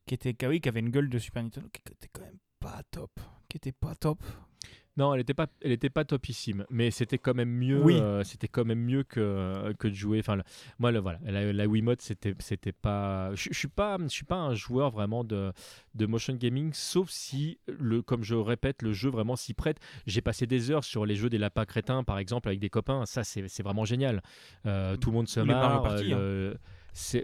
qui 0.06 0.14
était, 0.14 0.36
qui 0.36 0.46
avait 0.46 0.80
une 0.80 0.92
gueule 0.92 1.10
de 1.10 1.18
Super 1.18 1.42
Nintendo, 1.42 1.68
qui 1.74 1.82
était 1.92 2.10
quand 2.14 2.22
même 2.22 2.38
pas 2.60 2.84
top, 2.92 3.20
qui 3.50 3.58
était 3.58 3.72
pas 3.72 3.96
top, 3.96 4.22
non, 4.96 5.14
elle 5.14 5.22
n'était 5.22 5.34
pas, 5.34 5.48
elle 5.62 5.72
était 5.72 5.90
pas 5.90 6.06
topissime, 6.06 6.66
mais 6.70 6.92
c'était 6.92 7.18
quand 7.18 7.34
même 7.34 7.50
mieux. 7.50 7.82
Oui. 7.82 7.98
Euh, 8.00 8.24
c'était 8.24 8.48
quand 8.48 8.64
même 8.64 8.80
mieux 8.80 9.04
que, 9.04 9.74
que 9.80 9.88
de 9.88 9.94
jouer. 9.94 10.20
Enfin, 10.20 10.38
moi, 10.78 10.92
le, 10.92 11.00
voilà, 11.00 11.20
la, 11.26 11.52
la 11.52 11.68
Wiimote, 11.68 12.02
c'était, 12.02 12.36
c'était 12.40 12.72
pas. 12.72 13.34
Je, 13.34 13.50
ne 13.50 13.54
suis 13.54 13.68
pas, 13.68 13.98
je 14.02 14.08
suis 14.08 14.26
pas 14.26 14.38
un 14.38 14.54
joueur 14.54 14.92
vraiment 14.92 15.24
de, 15.24 15.52
de 15.96 16.06
motion 16.06 16.36
gaming, 16.36 16.72
sauf 16.74 17.10
si 17.10 17.58
le, 17.68 18.02
comme 18.02 18.24
je 18.24 18.36
répète, 18.36 18.82
le 18.84 18.94
jeu 18.94 19.10
vraiment 19.10 19.36
s'y 19.36 19.54
prête. 19.54 19.80
J'ai 20.06 20.22
passé 20.22 20.46
des 20.46 20.70
heures 20.70 20.84
sur 20.84 21.06
les 21.06 21.16
jeux 21.16 21.30
des 21.30 21.40
lapins 21.40 21.66
crétins, 21.66 22.04
par 22.04 22.20
exemple, 22.20 22.48
avec 22.48 22.60
des 22.60 22.70
copains. 22.70 23.06
Ça, 23.06 23.24
c'est, 23.24 23.48
c'est 23.48 23.64
vraiment 23.64 23.86
génial. 23.86 24.22
Euh, 24.66 24.96
tout 24.98 25.10
le 25.10 25.16
monde 25.16 25.28
se 25.28 25.40
marre. 25.40 25.98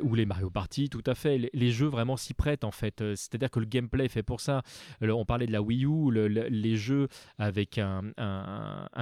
Ou 0.02 0.16
les 0.16 0.26
Mario 0.26 0.50
Party, 0.50 0.90
tout 0.90 1.04
à 1.06 1.16
fait. 1.16 1.50
Les, 1.54 1.72
jeux 1.72 1.88
vraiment 1.88 2.18
s'y 2.18 2.34
prêtent 2.34 2.64
en 2.64 2.72
fait. 2.72 3.02
Euh, 3.02 3.16
c'est-à-dire 3.16 3.52
que 3.52 3.60
le 3.60 3.66
gameplay 3.66 4.06
est 4.06 4.10
fait 4.10 4.24
pour 4.24 4.42
ça. 4.42 4.64
on 5.02 5.26
parlait 5.26 5.46
de 5.46 5.52
la 5.52 5.62
Wii 5.62 5.86
U, 5.86 6.12
les 6.12 6.76
jeux 6.76 7.08
avec 7.38 7.78
un, 7.78 8.02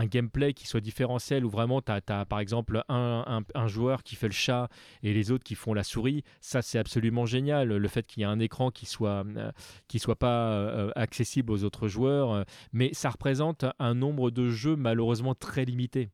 gameplay 0.05 0.53
qui 0.53 0.67
soit 0.67 0.81
différentiel 0.81 1.45
où 1.45 1.49
vraiment 1.49 1.81
tu 1.81 1.91
as, 1.91 2.25
par 2.25 2.39
exemple 2.39 2.83
un, 2.89 3.67
joueur 3.67 4.03
qui 4.03 4.15
fait 4.15 4.27
le 4.27 4.33
chat 4.33 4.69
et 5.03 5.13
les 5.13 5.31
autres 5.31 5.43
qui 5.43 5.55
font 5.55 5.73
la 5.73 5.83
souris. 5.83 6.23
Ça, 6.41 6.61
c'est 6.61 6.79
absolument 6.79 7.25
génial. 7.25 7.69
Le 7.69 7.87
fait 7.87 8.05
qu'il 8.05 8.21
y 8.21 8.23
ait 8.23 8.27
un 8.29 8.39
écran 8.39 8.71
qui 8.71 8.85
soit, 8.85 9.25
euh, 9.25 9.51
qui 9.87 9.99
soit 9.99 10.15
pas 10.15 10.51
euh, 10.51 10.91
accessible 10.95 11.51
aux 11.51 11.63
autres 11.63 11.87
joueurs. 11.87 12.45
mais 12.73 12.93
ça 12.93 13.09
représente 13.09 13.65
un 13.79 13.93
nombre 13.93 14.31
de 14.31 14.49
jeux 14.49 14.75
malheureusement 14.75 15.35
très 15.35 15.65
limité. 15.65 16.09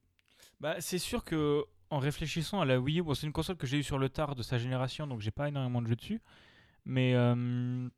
Bah, 0.60 0.76
c'est 0.80 0.98
sûr 0.98 1.24
que 1.24 1.66
en 1.94 2.00
réfléchissant 2.00 2.60
à 2.62 2.66
la 2.66 2.80
Wii 2.80 3.00
U, 3.02 3.04
c'est 3.16 3.28
une 3.28 3.34
console 3.34 3.56
que 3.58 3.68
j'ai 3.68 3.78
eu 3.80 3.84
sur 3.84 3.98
le 3.98 4.10
tard 4.10 4.36
de 4.36 4.44
sa 4.44 4.58
génération, 4.58 5.08
donc 5.08 5.22
j'ai 5.22 5.32
pas 5.32 5.48
énormément 5.48 5.82
de 5.82 5.88
jeux 5.88 5.96
dessus. 5.96 6.22
Mais 6.86 7.14
euh, 7.16 7.36
moi, 7.36 7.90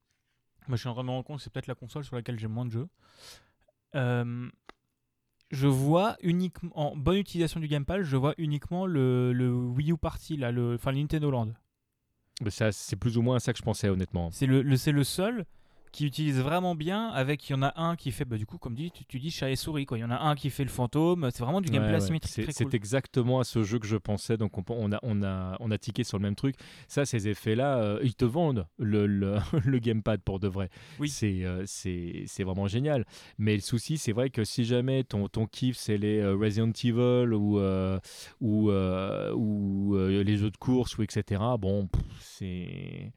je 0.71 0.75
suis 0.77 0.89
en 0.89 0.93
train 0.93 1.03
de 1.03 1.07
me 1.07 1.11
rendre 1.11 1.25
compte 1.25 1.37
que 1.37 1.43
c'est 1.43 1.51
peut-être 1.51 1.67
la 1.67 1.75
console 1.75 2.03
sur 2.03 2.15
laquelle 2.15 2.37
j'ai 2.37 2.47
moins 2.47 2.65
de 2.65 2.71
jeux. 2.71 2.87
Euh, 3.95 4.49
je 5.51 5.67
vois 5.67 6.17
uniquement, 6.21 6.71
en 6.77 6.95
bonne 6.95 7.17
utilisation 7.17 7.59
du 7.59 7.67
gamepad, 7.67 8.03
je 8.03 8.17
vois 8.17 8.33
uniquement 8.37 8.85
le, 8.85 9.31
le 9.33 9.53
Wii 9.53 9.91
U 9.93 9.97
Party, 9.97 10.37
là, 10.37 10.51
le, 10.51 10.75
enfin 10.75 10.91
le 10.91 10.97
Nintendo 10.99 11.31
Land. 11.31 11.53
Mais 12.41 12.49
ça, 12.49 12.71
c'est 12.71 12.97
plus 12.97 13.17
ou 13.17 13.21
moins 13.21 13.39
ça 13.39 13.53
que 13.53 13.59
je 13.59 13.63
pensais, 13.63 13.87
honnêtement. 13.89 14.29
C'est 14.31 14.45
le, 14.45 14.61
le- 14.61 14.75
c'est 14.77 14.91
le 14.91 15.03
seul 15.05 15.45
qui 15.95 16.05
utilise 16.05 16.41
vraiment 16.41 16.75
bien. 16.75 17.07
Avec, 17.07 17.49
il 17.49 17.53
y 17.53 17.55
en 17.55 17.63
a 17.63 17.71
un 17.81 17.95
qui 17.95 18.11
fait, 18.11 18.25
bah, 18.25 18.37
du 18.37 18.45
coup, 18.45 18.57
comme 18.57 18.75
dit, 18.75 18.91
tu, 18.91 19.05
tu 19.05 19.17
dis 19.17 19.31
chat 19.31 19.49
et 19.49 19.55
souris. 19.55 19.85
Quoi. 19.85 19.97
Il 19.97 20.01
y 20.01 20.03
en 20.03 20.11
a 20.11 20.19
un 20.19 20.35
qui 20.35 20.49
fait 20.49 20.65
le 20.65 20.69
fantôme. 20.69 21.29
C'est 21.31 21.41
vraiment 21.41 21.61
du 21.61 21.69
gameplay 21.69 21.91
Ouais, 21.91 21.97
asymétrique. 21.97 22.33
C'est 22.33 22.43
très 22.43 22.51
c'est 22.51 22.65
cool. 22.65 22.75
exactement 22.75 23.39
à 23.39 23.45
ce 23.45 23.63
jeu 23.63 23.79
que 23.79 23.87
je 23.87 23.95
pensais. 23.95 24.35
Donc, 24.35 24.57
on, 24.57 24.63
on 24.67 24.91
a, 24.91 24.99
on, 25.03 25.23
a, 25.23 25.55
on 25.61 25.71
a 25.71 25.77
tiqué 25.77 26.03
sur 26.03 26.17
le 26.17 26.23
même 26.23 26.35
truc. 26.35 26.55
Ça, 26.89 27.05
ces 27.05 27.29
effets-là, 27.29 27.77
euh, 27.77 27.99
ils 28.03 28.13
te 28.13 28.25
vendent 28.25 28.67
le, 28.77 29.07
le, 29.07 29.37
le 29.65 29.79
gamepad 29.79 30.21
pour 30.21 30.39
de 30.41 30.49
vrai. 30.49 30.69
Oui. 30.99 31.07
C'est 31.07 31.45
euh, 31.45 31.63
c'est 31.65 32.25
c'est 32.27 32.43
vraiment 32.43 32.67
génial. 32.67 33.05
Mais 33.37 33.55
le 33.55 33.61
souci, 33.61 33.97
c'est 33.97 34.11
vrai 34.11 34.29
que 34.29 34.43
si 34.43 34.65
jamais 34.65 35.05
ton, 35.05 35.29
ton 35.29 35.45
kiff, 35.47 35.77
c'est 35.77 35.97
les 35.97 36.19
euh, 36.19 36.35
Resident 36.35 36.71
Evil 36.83 37.33
ou, 37.33 37.57
ou, 38.41 38.71
ou 38.71 39.97
les 39.97 40.37
jeux 40.37 40.51
de 40.51 40.57
course, 40.57 40.97
ou 40.97 41.03
etc., 41.03 41.41
bon, 41.57 41.87
pff, 41.87 42.03
c'est. 42.19 43.13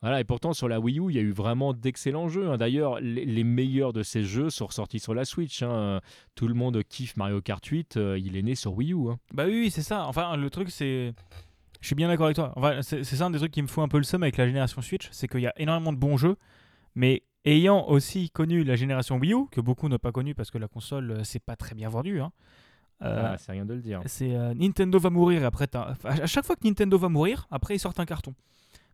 Voilà, 0.00 0.20
et 0.20 0.24
pourtant 0.24 0.52
sur 0.52 0.68
la 0.68 0.78
Wii 0.78 1.00
U, 1.00 1.10
il 1.10 1.16
y 1.16 1.18
a 1.18 1.22
eu 1.22 1.32
vraiment 1.32 1.72
d'excellents 1.74 2.28
jeux. 2.28 2.48
hein. 2.50 2.56
D'ailleurs, 2.56 3.00
les, 3.00 3.24
les 3.24 3.42
meilleurs 3.44 3.92
de 3.92 4.02
ces 4.04 4.22
jeux 4.22 4.48
sont 4.48 4.66
ressortis 4.66 5.00
sur 5.00 5.12
la 5.14 5.24
Switch. 5.24 5.62
hein. 5.62 6.00
Tout 6.36 6.46
le 6.46 6.54
monde 6.54 6.80
kiffe 6.88 7.16
Mario 7.16 7.40
Kart 7.40 7.64
8, 7.64 7.96
euh, 7.96 8.18
il 8.18 8.36
est 8.36 8.42
né 8.42 8.54
sur 8.54 8.74
Wii 8.74 8.92
U. 8.92 9.10
hein. 9.10 9.18
Bah 9.32 9.44
oui, 9.46 9.52
oui, 9.62 9.70
c'est 9.70 9.82
ça. 9.82 10.06
Enfin, 10.06 10.36
le 10.36 10.50
truc, 10.50 10.70
c'est. 10.70 11.12
Je 11.80 11.86
suis 11.86 11.94
bien 11.96 12.08
d'accord 12.08 12.26
avec 12.26 12.36
toi. 12.36 12.52
Enfin, 12.56 12.80
c'est 12.82 13.02
ça 13.04 13.26
un 13.26 13.30
des 13.30 13.38
trucs 13.38 13.52
qui 13.52 13.62
me 13.62 13.66
fout 13.68 13.82
un 13.84 13.88
peu 13.88 13.98
le 13.98 14.02
seum 14.04 14.22
avec 14.22 14.36
la 14.36 14.46
génération 14.46 14.82
Switch. 14.82 15.08
C'est 15.12 15.26
qu'il 15.28 15.40
y 15.40 15.46
a 15.46 15.52
énormément 15.60 15.92
de 15.92 15.98
bons 15.98 16.16
jeux. 16.16 16.36
Mais 16.94 17.22
ayant 17.44 17.86
aussi 17.88 18.30
connu 18.30 18.64
la 18.64 18.74
génération 18.76 19.16
Wii 19.18 19.32
U, 19.32 19.46
que 19.50 19.60
beaucoup 19.60 19.88
n'ont 19.88 19.98
pas 19.98 20.10
connu 20.12 20.34
parce 20.34 20.50
que 20.50 20.58
la 20.58 20.66
console, 20.68 21.10
euh, 21.10 21.24
c'est 21.24 21.38
pas 21.42 21.54
très 21.56 21.74
bien 21.76 21.88
vendu. 21.88 22.20
hein, 22.20 22.32
euh, 23.02 23.30
Ah, 23.32 23.38
c'est 23.38 23.52
rien 23.52 23.64
de 23.64 23.74
le 23.74 23.80
dire. 23.80 24.00
c'est 24.06 24.34
euh, 24.34 24.54
Nintendo 24.54 24.98
va 24.98 25.10
mourir. 25.10 25.42
et 25.42 25.44
Après, 25.44 25.68
à 25.74 26.26
chaque 26.26 26.44
fois 26.44 26.56
que 26.56 26.66
Nintendo 26.66 26.98
va 26.98 27.08
mourir, 27.08 27.46
après, 27.50 27.76
ils 27.76 27.78
sortent 27.80 28.00
un 28.00 28.06
carton. 28.06 28.34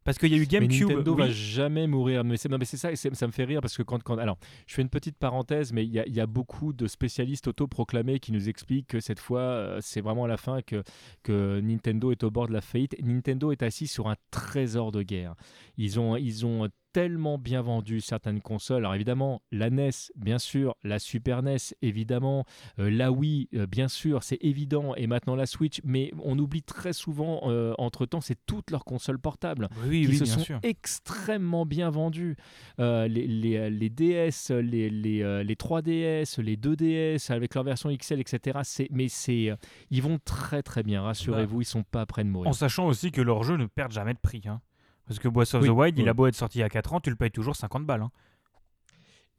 Parce 0.05 0.19
qu'il 0.19 0.31
y 0.31 0.35
a 0.35 0.37
eu 0.37 0.41
Mais 0.41 0.47
GameCube. 0.47 0.89
Nintendo 0.91 1.13
oui. 1.15 1.19
va 1.23 1.29
jamais 1.31 1.87
mourir. 1.87 2.25
Mais 2.25 2.37
c'est 2.37 2.49
non, 2.49 2.59
mais 2.59 2.65
c'est 2.67 2.77
ça, 2.77 2.93
et 2.93 2.97
ça 2.97 3.27
me 3.27 3.33
fait 3.33 3.45
rire 3.45 3.61
parce 3.61 3.77
que 3.77 3.83
quand, 3.83 4.03
quand 4.03 4.19
alors, 4.19 4.39
je 4.67 4.75
fais 4.75 4.83
une 4.83 4.89
petite 4.91 5.17
parenthèse, 5.19 5.73
mais 5.73 5.85
il 5.85 5.91
y, 5.93 5.99
a- 5.99 6.07
il 6.07 6.15
y 6.15 6.21
a 6.21 6.27
beaucoup 6.27 6.73
de 6.73 6.87
spécialistes 6.87 7.49
autoproclamés 7.49 8.21
qui 8.21 8.31
nous 8.33 8.49
expliquent 8.49 8.89
que 8.89 9.01
cette 9.01 9.19
fois, 9.21 9.41
euh, 9.41 9.79
c'est 9.81 10.01
vraiment 10.03 10.27
la 10.27 10.37
fin 10.37 10.61
que 10.63 10.83
que 11.23 11.61
Nintendo 11.61 12.11
est 12.13 12.23
au 12.23 12.31
bord 12.31 12.49
de 12.49 12.53
la 12.53 12.61
faillite. 12.61 12.95
Nintendo 13.03 13.51
est 13.51 13.63
assis 13.63 13.87
sur 13.87 14.09
un 14.09 14.17
trésor 14.31 14.93
de 14.93 15.03
guerre. 15.03 15.35
Ils 15.79 15.99
ont 15.99 16.17
ils 16.17 16.45
ont 16.45 16.69
tellement 16.95 17.39
bien 17.39 17.61
vendu 17.61 18.01
certaines 18.01 18.41
consoles. 18.41 18.79
Alors 18.79 18.95
évidemment, 18.95 19.43
la 19.51 19.69
NES, 19.69 19.91
bien 20.15 20.39
sûr, 20.39 20.77
la 20.85 21.01
Super 21.01 21.43
NES, 21.43 21.57
évidemment, 21.83 22.45
euh, 22.79 22.89
la 22.89 23.11
Wii, 23.11 23.49
euh, 23.55 23.67
bien 23.67 23.89
sûr, 23.89 24.23
c'est 24.23 24.39
évident, 24.41 24.95
et 24.95 25.09
maintenant 25.09 25.35
la 25.35 25.47
Switch. 25.47 25.81
Mais 25.83 26.13
on 26.23 26.39
oublie 26.39 26.63
très 26.63 26.93
souvent, 26.93 27.41
euh, 27.51 27.75
entre-temps, 27.79 28.21
c'est 28.21 28.39
toutes 28.47 28.71
leurs 28.71 28.85
consoles 28.85 29.19
portables 29.19 29.69
Oui, 29.89 30.03
qui 30.03 30.09
oui, 30.11 30.17
se 30.19 30.25
sont 30.25 30.39
sûr. 30.41 30.61
extrêmement 30.63 31.67
bien 31.67 31.91
vendus. 31.91 32.37
Euh, 32.79 33.09
les, 33.09 33.27
les, 33.27 33.71
les 33.71 33.91
DS, 33.91 34.51
les, 34.51 34.89
les, 34.89 35.23
euh, 35.23 35.43
les 35.43 35.57
3DS, 35.57 36.41
les 36.41 36.57
2DS 36.57 37.33
avec 37.33 37.57
leur 37.57 37.65
version 37.65 37.91
XL, 37.91 38.21
etc. 38.21 38.61
C'est, 38.63 38.89
mais 38.93 39.09
c'est, 39.09 39.53
ils 39.91 40.03
vont 40.03 40.19
très 40.25 40.63
très 40.63 40.85
bien, 40.85 41.03
rassurez-vous, 41.03 41.63
ils 41.63 41.65
sont 41.65 41.83
pas 41.83 42.07
près 42.07 42.23
de 42.23 42.29
mourir. 42.29 42.49
En 42.49 42.53
sachant 42.53 42.87
aussi 42.87 43.11
que 43.11 43.21
leurs 43.21 43.43
jeux 43.43 43.57
ne 43.57 43.67
perdent 43.67 43.91
jamais 43.93 44.15
de 44.15 44.19
prix. 44.21 44.43
hein. 44.47 44.61
Parce 45.07 45.19
que 45.19 45.29
Breath 45.29 45.55
of 45.55 45.63
Oui, 45.63 45.69
the 45.69 45.73
Wild, 45.73 45.99
il 45.99 46.09
a 46.09 46.15
beau 46.15 46.27
être 46.27 46.35
sorti 46.35 46.59
il 46.59 46.61
y 46.63 46.65
a 46.65 46.69
4 46.69 46.95
ans, 46.95 47.01
tu 47.01 47.11
le 47.11 47.17
payes 47.17 47.31
toujours 47.31 47.57
50 47.57 47.85
balles. 47.85 48.03
hein. 48.03 48.11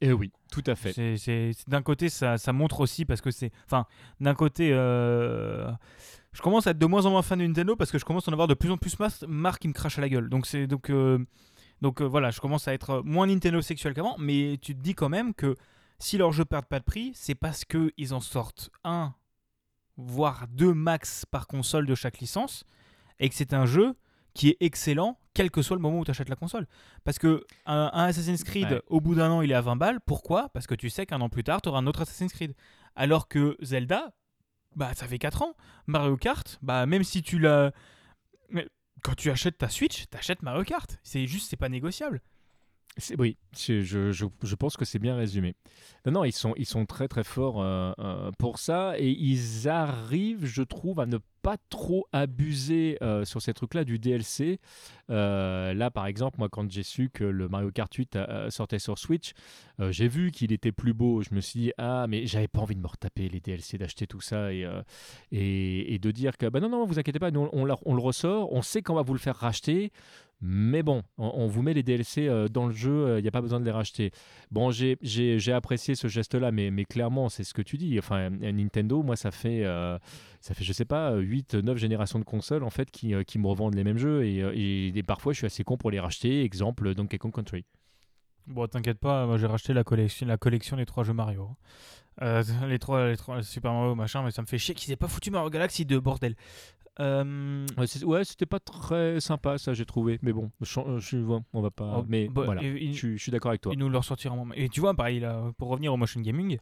Et 0.00 0.12
oui, 0.12 0.30
tout 0.52 0.62
à 0.66 0.74
fait. 0.74 0.92
D'un 1.66 1.82
côté, 1.82 2.08
ça, 2.08 2.36
ça 2.36 2.52
montre 2.52 2.80
aussi 2.80 3.04
parce 3.06 3.20
que 3.22 3.30
c'est. 3.30 3.50
Enfin, 3.64 3.86
d'un 4.20 4.34
côté, 4.34 4.70
euh, 4.72 5.70
je 6.32 6.42
commence 6.42 6.66
à 6.66 6.72
être 6.72 6.78
de 6.78 6.86
moins 6.86 7.06
en 7.06 7.10
moins 7.10 7.22
fan 7.22 7.38
de 7.38 7.46
Nintendo 7.46 7.76
parce 7.76 7.90
que 7.90 7.98
je 7.98 8.04
commence 8.04 8.28
à 8.28 8.30
en 8.30 8.34
avoir 8.34 8.46
de 8.46 8.54
plus 8.54 8.70
en 8.70 8.76
plus 8.76 8.94
marre 9.26 9.58
qui 9.58 9.68
me 9.68 9.72
crache 9.72 9.96
à 9.98 10.02
la 10.02 10.08
gueule. 10.10 10.28
Donc, 10.28 10.46
c'est, 10.46 10.66
donc, 10.66 10.90
euh, 10.90 11.24
donc 11.80 12.02
euh, 12.02 12.04
voilà, 12.04 12.30
je 12.30 12.40
commence 12.40 12.68
à 12.68 12.74
être 12.74 13.02
moins 13.04 13.26
Nintendo 13.26 13.60
sexuel 13.62 13.94
qu'avant. 13.94 14.16
Mais 14.18 14.58
tu 14.60 14.74
te 14.76 14.80
dis 14.82 14.94
quand 14.94 15.08
même 15.08 15.32
que 15.32 15.56
si 15.98 16.18
leurs 16.18 16.32
jeux 16.32 16.44
perdent 16.44 16.66
pas 16.66 16.78
de 16.78 16.84
prix, 16.84 17.12
c'est 17.14 17.34
parce 17.34 17.64
qu'ils 17.64 18.12
en 18.12 18.20
sortent 18.20 18.68
un, 18.84 19.14
voire 19.96 20.46
deux 20.48 20.74
max 20.74 21.24
par 21.24 21.46
console 21.46 21.86
de 21.86 21.94
chaque 21.94 22.18
licence 22.18 22.64
et 23.18 23.30
que 23.30 23.34
c'est 23.34 23.54
un 23.54 23.64
jeu 23.64 23.94
qui 24.36 24.50
est 24.50 24.56
excellent 24.60 25.18
quel 25.34 25.50
que 25.50 25.60
soit 25.62 25.76
le 25.76 25.82
moment 25.82 25.98
où 25.98 26.04
tu 26.04 26.10
achètes 26.10 26.28
la 26.30 26.36
console. 26.36 26.66
Parce 27.04 27.18
que 27.18 27.44
un, 27.66 27.90
un 27.92 28.04
Assassin's 28.04 28.42
Creed, 28.44 28.70
Ouais. 28.70 28.82
au 28.86 29.00
bout 29.00 29.14
d'un 29.14 29.30
an, 29.30 29.42
il 29.42 29.50
est 29.50 29.54
à 29.54 29.60
20 29.60 29.76
balles. 29.76 29.98
Pourquoi? 30.06 30.48
Parce 30.50 30.66
que 30.66 30.74
tu 30.74 30.88
sais 30.88 31.04
qu'un 31.06 31.20
an 31.20 31.28
plus 31.28 31.44
tard, 31.44 31.60
tu 31.60 31.68
auras 31.68 31.78
un 31.80 31.86
autre 31.86 32.02
Assassin's 32.02 32.32
Creed. 32.32 32.54
Alors 32.94 33.28
que 33.28 33.56
Zelda, 33.60 34.14
bah 34.76 34.92
ça 34.94 35.06
fait 35.06 35.18
4 35.18 35.42
ans. 35.42 35.54
Mario 35.86 36.16
Kart, 36.16 36.58
bah 36.62 36.86
même 36.86 37.04
si 37.04 37.22
tu 37.22 37.38
l'as... 37.38 37.72
Mais 38.50 38.66
quand 39.02 39.14
tu 39.14 39.30
achètes 39.30 39.58
ta 39.58 39.68
Switch, 39.68 40.06
t'achètes 40.08 40.42
Mario 40.42 40.64
Kart. 40.64 40.98
C'est 41.02 41.26
juste, 41.26 41.50
c'est 41.50 41.56
pas 41.56 41.68
négociable. 41.68 42.22
C'est- 42.98 43.18
oui, 43.20 43.36
je, 43.54 43.82
je, 43.82 44.10
je- 44.12 44.24
je 44.42 44.54
pense 44.54 44.78
que 44.78 44.86
c'est 44.86 44.98
bien 44.98 45.16
résumé. 45.16 45.54
Non, 46.06 46.12
non, 46.12 46.24
ils 46.24 46.32
sont, 46.32 46.54
ils 46.56 46.64
sont 46.64 46.86
très 46.86 47.08
très 47.08 47.24
forts 47.24 47.60
euh, 47.60 47.92
euh, 47.98 48.30
pour 48.38 48.58
ça 48.58 48.98
et 48.98 49.10
ils 49.10 49.68
arrivent, 49.68 50.46
je 50.46 50.62
trouve, 50.62 51.00
à 51.00 51.04
ne 51.06 51.18
pas 51.46 51.58
trop 51.70 52.08
abuser 52.12 52.98
euh, 53.02 53.24
sur 53.24 53.40
ces 53.40 53.54
trucs-là 53.54 53.84
du 53.84 54.00
DLC. 54.00 54.58
Euh, 55.10 55.74
là, 55.74 55.92
par 55.92 56.08
exemple, 56.08 56.38
moi, 56.40 56.48
quand 56.48 56.68
j'ai 56.68 56.82
su 56.82 57.08
que 57.08 57.22
le 57.22 57.48
Mario 57.48 57.70
Kart 57.70 57.94
8 57.94 58.16
euh, 58.16 58.50
sortait 58.50 58.80
sur 58.80 58.98
Switch, 58.98 59.30
j'ai 59.90 60.08
vu 60.08 60.32
qu'il 60.32 60.52
était 60.52 60.72
plus 60.72 60.92
beau. 60.92 61.22
Je 61.22 61.32
me 61.32 61.40
suis 61.40 61.60
dit, 61.60 61.72
ah, 61.78 62.06
mais 62.08 62.26
j'avais 62.26 62.48
pas 62.48 62.62
envie 62.62 62.74
de 62.74 62.80
me 62.80 62.88
retaper 62.88 63.28
les 63.28 63.38
DLC, 63.38 63.78
d'acheter 63.78 64.08
tout 64.08 64.20
ça 64.20 64.52
et, 64.52 64.66
et, 65.30 65.98
de 66.00 66.10
dire 66.10 66.36
que, 66.36 66.46
bah 66.46 66.58
non, 66.58 66.68
non, 66.68 66.84
vous 66.84 66.98
inquiétez 66.98 67.20
pas, 67.20 67.30
nous, 67.30 67.48
on, 67.52 67.68
on 67.70 67.76
on 67.84 67.94
le 67.94 68.00
ressort, 68.00 68.52
on 68.52 68.62
sait 68.62 68.82
qu'on 68.82 68.94
va 68.94 69.02
vous 69.02 69.12
le 69.12 69.20
faire 69.20 69.36
racheter. 69.36 69.92
Mais 70.42 70.82
bon, 70.82 71.02
on, 71.16 71.46
vous 71.46 71.62
met 71.62 71.72
les 71.72 71.82
DLC 71.82 72.28
dans 72.50 72.66
le 72.66 72.74
jeu, 72.74 73.18
il 73.18 73.22
n'y 73.22 73.28
a 73.28 73.30
pas 73.30 73.40
besoin 73.40 73.58
de 73.58 73.64
les 73.64 73.70
racheter. 73.70 74.10
Bon, 74.50 74.70
j'ai- 74.70 74.98
apprécié 75.52 75.94
ce 75.94 76.08
geste-là, 76.08 76.52
mais, 76.52 76.70
mais 76.70 76.84
clairement, 76.84 77.28
c'est 77.28 77.44
ce 77.44 77.54
que 77.54 77.62
tu 77.62 77.78
dis. 77.78 77.98
Enfin, 77.98 78.30
Nintendo, 78.30 79.02
moi, 79.02 79.16
ça 79.16 79.30
fait, 79.30 79.64
ça 80.40 80.54
fait 80.54 80.64
je 80.64 80.72
sais 80.72 80.84
pas, 80.84 81.14
8, 81.16 81.54
9 81.54 81.76
générations 81.78 82.18
de 82.18 82.24
consoles, 82.24 82.62
en 82.64 82.70
fait, 82.70 82.90
qui, 82.90 83.14
euh, 83.14 83.22
qui 83.22 83.38
me 83.38 83.46
revendent 83.46 83.74
les 83.74 83.84
mêmes 83.84 83.98
jeux. 83.98 84.24
Et, 84.24 84.42
euh, 84.42 84.52
et- 84.54 84.88
et 84.96 85.02
parfois, 85.02 85.32
je 85.32 85.38
suis 85.38 85.46
assez 85.46 85.64
con 85.64 85.76
pour 85.76 85.90
les 85.90 86.00
racheter. 86.00 86.42
Exemple, 86.42 86.94
Donkey 86.94 87.18
Kong 87.18 87.32
Country. 87.32 87.64
Bon, 88.46 88.66
t'inquiète 88.68 88.98
pas, 89.00 89.26
moi 89.26 89.38
j'ai 89.38 89.46
racheté 89.46 89.72
la 89.72 89.82
collection, 89.82 90.24
la 90.26 90.36
collection 90.36 90.76
des 90.76 90.86
trois 90.86 91.02
jeux 91.02 91.12
Mario. 91.12 91.50
Euh, 92.22 92.42
les, 92.68 92.78
trois, 92.78 93.08
les 93.08 93.16
trois 93.16 93.42
Super 93.42 93.72
Mario, 93.72 93.94
machin, 93.96 94.22
mais 94.22 94.30
ça 94.30 94.40
me 94.42 94.46
fait 94.46 94.56
chier 94.58 94.74
qu'ils 94.74 94.92
aient 94.92 94.96
pas 94.96 95.08
foutu 95.08 95.30
Mario 95.32 95.50
Galaxy 95.50 95.84
2, 95.84 95.98
bordel. 96.00 96.36
Euh, 97.00 97.66
Ouais, 98.04 98.24
c'était 98.24 98.46
pas 98.46 98.60
très 98.60 99.20
sympa, 99.20 99.58
ça, 99.58 99.74
j'ai 99.74 99.84
trouvé. 99.84 100.18
Mais 100.22 100.32
bon, 100.32 100.50
je, 100.62 101.40
on 101.52 101.60
va 101.60 101.70
pas. 101.70 101.96
Oh, 101.98 102.04
mais 102.08 102.28
bah, 102.28 102.42
voilà, 102.46 102.62
et- 102.62 102.68
et- 102.68 102.92
je, 102.92 102.96
suis- 102.98 103.18
je 103.18 103.22
suis 103.22 103.32
d'accord 103.32 103.50
avec 103.50 103.60
toi. 103.60 103.72
Ils 103.74 103.78
nous 103.78 103.88
le 103.88 103.98
ressortiront. 103.98 104.48
Et 104.54 104.68
tu 104.68 104.80
vois, 104.80 104.94
pareil, 104.94 105.20
là, 105.20 105.50
pour 105.58 105.68
revenir 105.68 105.92
au 105.92 105.96
motion 105.96 106.20
gaming, 106.20 106.58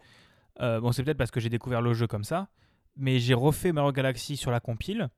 euh, 0.60 0.80
bon, 0.80 0.90
c'est 0.90 1.04
peut-être 1.04 1.18
parce 1.18 1.30
que 1.30 1.38
j'ai 1.40 1.50
découvert 1.50 1.82
le 1.82 1.94
jeu 1.94 2.06
comme 2.06 2.24
ça, 2.24 2.48
mais 2.96 3.18
j'ai 3.18 3.34
refait 3.34 3.72
Mario 3.72 3.92
Galaxy 3.92 4.36
sur 4.36 4.50
la 4.50 4.60
compile. 4.60 5.08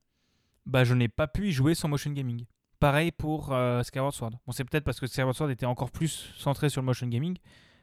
Bah, 0.64 0.85
je 0.85 0.95
n'ai 0.95 1.09
pas 1.09 1.27
pu 1.29 1.49
y 1.49 1.53
jouer 1.53 1.74
sans 1.74 1.89
motion 1.89 2.11
gaming. 2.12 2.45
Pareil 2.81 3.11
pour 3.12 3.53
euh, 3.53 3.83
Skyward 3.83 4.12
Sword. 4.12 4.33
Bon, 4.47 4.53
c'est 4.53 4.64
peut-être 4.64 4.85
parce 4.85 5.01
que 5.01 5.07
Skyward 5.07 5.35
Sword 5.35 5.51
était 5.51 5.66
encore 5.66 5.91
plus 5.91 6.33
centré 6.37 6.68
sur 6.68 6.81
le 6.83 6.87
motion 6.87 7.07
gaming, 7.07 7.37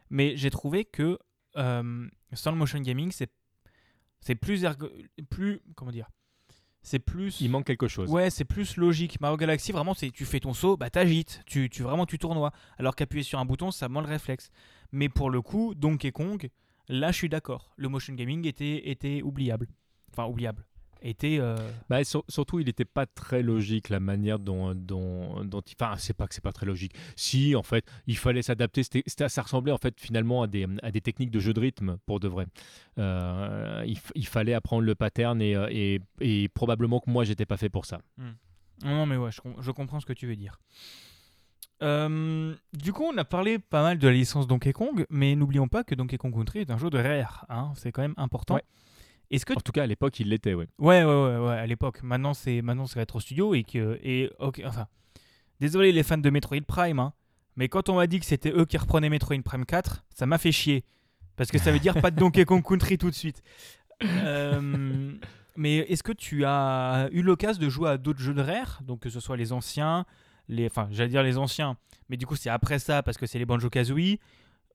mais 0.09 0.35
j'ai 0.37 0.49
trouvé 0.49 0.85
que 0.85 1.17
euh, 1.57 2.07
sans 2.33 2.51
le 2.51 2.57
motion 2.57 2.79
gaming, 2.79 3.11
c'est 3.11 3.31
c'est 4.19 4.35
plus 4.35 4.63
ergo- 4.63 4.91
plus 5.29 5.61
comment 5.75 5.91
dire, 5.91 6.09
c'est 6.81 6.99
plus 6.99 7.41
Il 7.41 7.49
manque 7.51 7.65
quelque 7.65 7.87
chose. 7.87 8.09
Ouais, 8.09 8.29
c'est 8.29 8.45
plus 8.45 8.77
logique. 8.77 9.19
Mario 9.19 9.37
Galaxy, 9.37 9.71
vraiment, 9.71 9.93
c'est 9.93 10.11
tu 10.11 10.25
fais 10.25 10.39
ton 10.39 10.53
saut, 10.53 10.77
bah 10.77 10.89
t'agites, 10.89 11.41
tu, 11.45 11.69
tu 11.69 11.83
vraiment 11.83 12.05
tu 12.05 12.17
tournoies. 12.19 12.51
Alors 12.77 12.95
qu'appuyer 12.95 13.23
sur 13.23 13.39
un 13.39 13.45
bouton, 13.45 13.71
ça 13.71 13.89
moins 13.89 14.01
le 14.01 14.07
réflexe. 14.07 14.49
Mais 14.91 15.09
pour 15.09 15.29
le 15.29 15.41
coup, 15.41 15.73
Donkey 15.75 16.11
Kong, 16.11 16.49
là, 16.87 17.11
je 17.11 17.17
suis 17.17 17.29
d'accord. 17.29 17.73
Le 17.77 17.89
motion 17.89 18.13
gaming 18.13 18.45
était 18.47 18.89
était 18.89 19.21
oubliable. 19.23 19.67
Enfin, 20.15 20.27
oubliable. 20.29 20.63
Était 21.05 21.37
euh, 21.41 21.57
Bah, 21.89 22.01
sur- 22.05 22.23
surtout, 22.29 22.59
il 22.61 22.65
n'était 22.67 22.85
pas 22.85 23.05
très 23.05 23.41
logique 23.43 23.89
la 23.89 23.99
manière 23.99 24.39
dont, 24.39 24.73
dont, 24.73 25.43
dont 25.43 25.59
il- 25.59 25.75
Enfin, 25.77 25.97
c'est 25.97 26.13
pas 26.13 26.27
que 26.27 26.33
c'est 26.33 26.43
pas 26.43 26.53
très 26.53 26.65
logique. 26.65 26.93
Si, 27.17 27.55
en 27.57 27.63
fait, 27.63 27.85
il 28.07 28.15
fallait 28.17 28.41
s'adapter. 28.41 28.83
Ça 29.07 29.41
ressemblait 29.41 29.73
en 29.73 29.77
fait 29.77 29.99
finalement 29.99 30.43
à 30.43 30.47
des, 30.47 30.65
à 30.81 30.91
des 30.91 31.01
techniques 31.01 31.31
de 31.31 31.41
jeu 31.41 31.53
de 31.53 31.59
rythme 31.59 31.97
pour 32.05 32.21
de 32.21 32.29
vrai. 32.29 32.45
Euh, 32.99 33.83
il, 34.15 34.25
fallait 34.27 34.53
apprendre 34.53 34.83
le 34.83 34.95
pattern 34.95 35.41
et, 35.41 35.57
euh, 35.57 35.67
et, 35.71 35.99
et 36.21 36.47
probablement 36.47 37.01
que 37.01 37.09
moi, 37.09 37.25
j'étais 37.25 37.45
pas 37.45 37.57
fait 37.57 37.69
pour 37.69 37.85
ça. 37.85 37.99
Non, 38.17 38.25
non, 38.83 39.05
mais 39.05 39.17
ouais, 39.17 39.31
je, 39.33 39.41
com- 39.41 39.55
je 39.59 39.71
comprends 39.71 39.99
ce 39.99 40.05
que 40.05 40.13
tu 40.13 40.25
veux 40.25 40.37
dire. 40.37 40.57
Euh, 41.81 42.55
du 42.71 42.93
coup, 42.93 43.03
on 43.03 43.17
a 43.17 43.25
parlé 43.25 43.59
pas 43.59 43.81
mal 43.83 43.97
de 43.97 44.07
la 44.07 44.13
licence 44.13 44.47
Donkey 44.47 44.71
Kong, 44.71 45.05
mais 45.09 45.35
n'oublions 45.35 45.67
pas 45.67 45.83
que 45.83 45.95
Donkey 45.95 46.17
Kong 46.17 46.33
Country 46.33 46.59
est 46.59 46.71
un 46.71 46.77
jeu 46.77 46.89
de 46.89 46.97
Rare. 46.97 47.45
Hein, 47.49 47.73
c'est 47.75 47.91
quand 47.91 48.01
même 48.03 48.13
important. 48.15 48.55
Ouais. 48.55 48.63
Est-ce 49.33 49.45
que 49.45 49.53
En 49.53 49.61
tout 49.61 49.71
cas, 49.71 49.83
à 49.83 49.87
l'époque, 49.87 50.19
il 50.19 50.29
l'était, 50.29 50.53
ouais. 50.53 50.67
Ouais, 50.77 51.03
ouais, 51.03 51.05
ouais, 51.05 51.37
ouais, 51.37 51.57
à 51.57 51.65
l'époque. 51.65 52.03
Maintenant, 52.03 52.33
c'est 52.33 52.61
maintenant 52.61 52.85
c'est 52.85 52.99
Retro 52.99 53.19
Studio 53.19 53.53
et 53.55 53.63
que 53.63 53.99
et 54.03 54.31
ok, 54.39 54.61
enfin, 54.65 54.87
désolé 55.59 55.91
les 55.91 56.03
fans 56.03 56.17
de 56.17 56.29
Metroid 56.29 56.61
Prime, 56.67 56.99
hein, 56.99 57.13
mais 57.55 57.67
quand 57.67 57.89
on 57.89 57.95
m'a 57.95 58.07
dit 58.07 58.19
que 58.19 58.25
c'était 58.25 58.51
eux 58.51 58.65
qui 58.65 58.77
reprenaient 58.77 59.09
Metroid 59.09 59.41
Prime 59.43 59.65
4, 59.65 60.05
ça 60.13 60.25
m'a 60.25 60.37
fait 60.37 60.51
chier 60.51 60.83
parce 61.35 61.49
que 61.49 61.57
ça 61.57 61.71
veut 61.71 61.79
dire 61.79 61.99
pas 61.99 62.11
de 62.11 62.19
Donkey 62.19 62.45
Kong 62.45 62.63
Country 62.63 62.97
tout 62.97 63.09
de 63.09 63.15
suite. 63.15 63.41
Euh, 64.03 65.13
mais 65.55 65.77
est-ce 65.77 66.03
que 66.03 66.11
tu 66.11 66.45
as 66.45 67.09
eu 67.11 67.21
l'occasion 67.21 67.61
de 67.61 67.69
jouer 67.69 67.89
à 67.89 67.97
d'autres 67.97 68.19
jeux 68.19 68.33
de 68.33 68.41
Rare, 68.41 68.81
donc 68.83 68.99
que 69.01 69.09
ce 69.09 69.19
soit 69.19 69.37
les 69.37 69.53
anciens, 69.53 70.05
les, 70.49 70.65
enfin, 70.67 70.87
j'allais 70.91 71.09
dire 71.09 71.23
les 71.23 71.37
anciens, 71.37 71.77
mais 72.09 72.17
du 72.17 72.25
coup, 72.25 72.35
c'est 72.35 72.49
après 72.49 72.79
ça 72.79 73.01
parce 73.03 73.17
que 73.17 73.25
c'est 73.25 73.39
les 73.39 73.45
Banjo 73.45 73.69
Kazooie. 73.69 74.19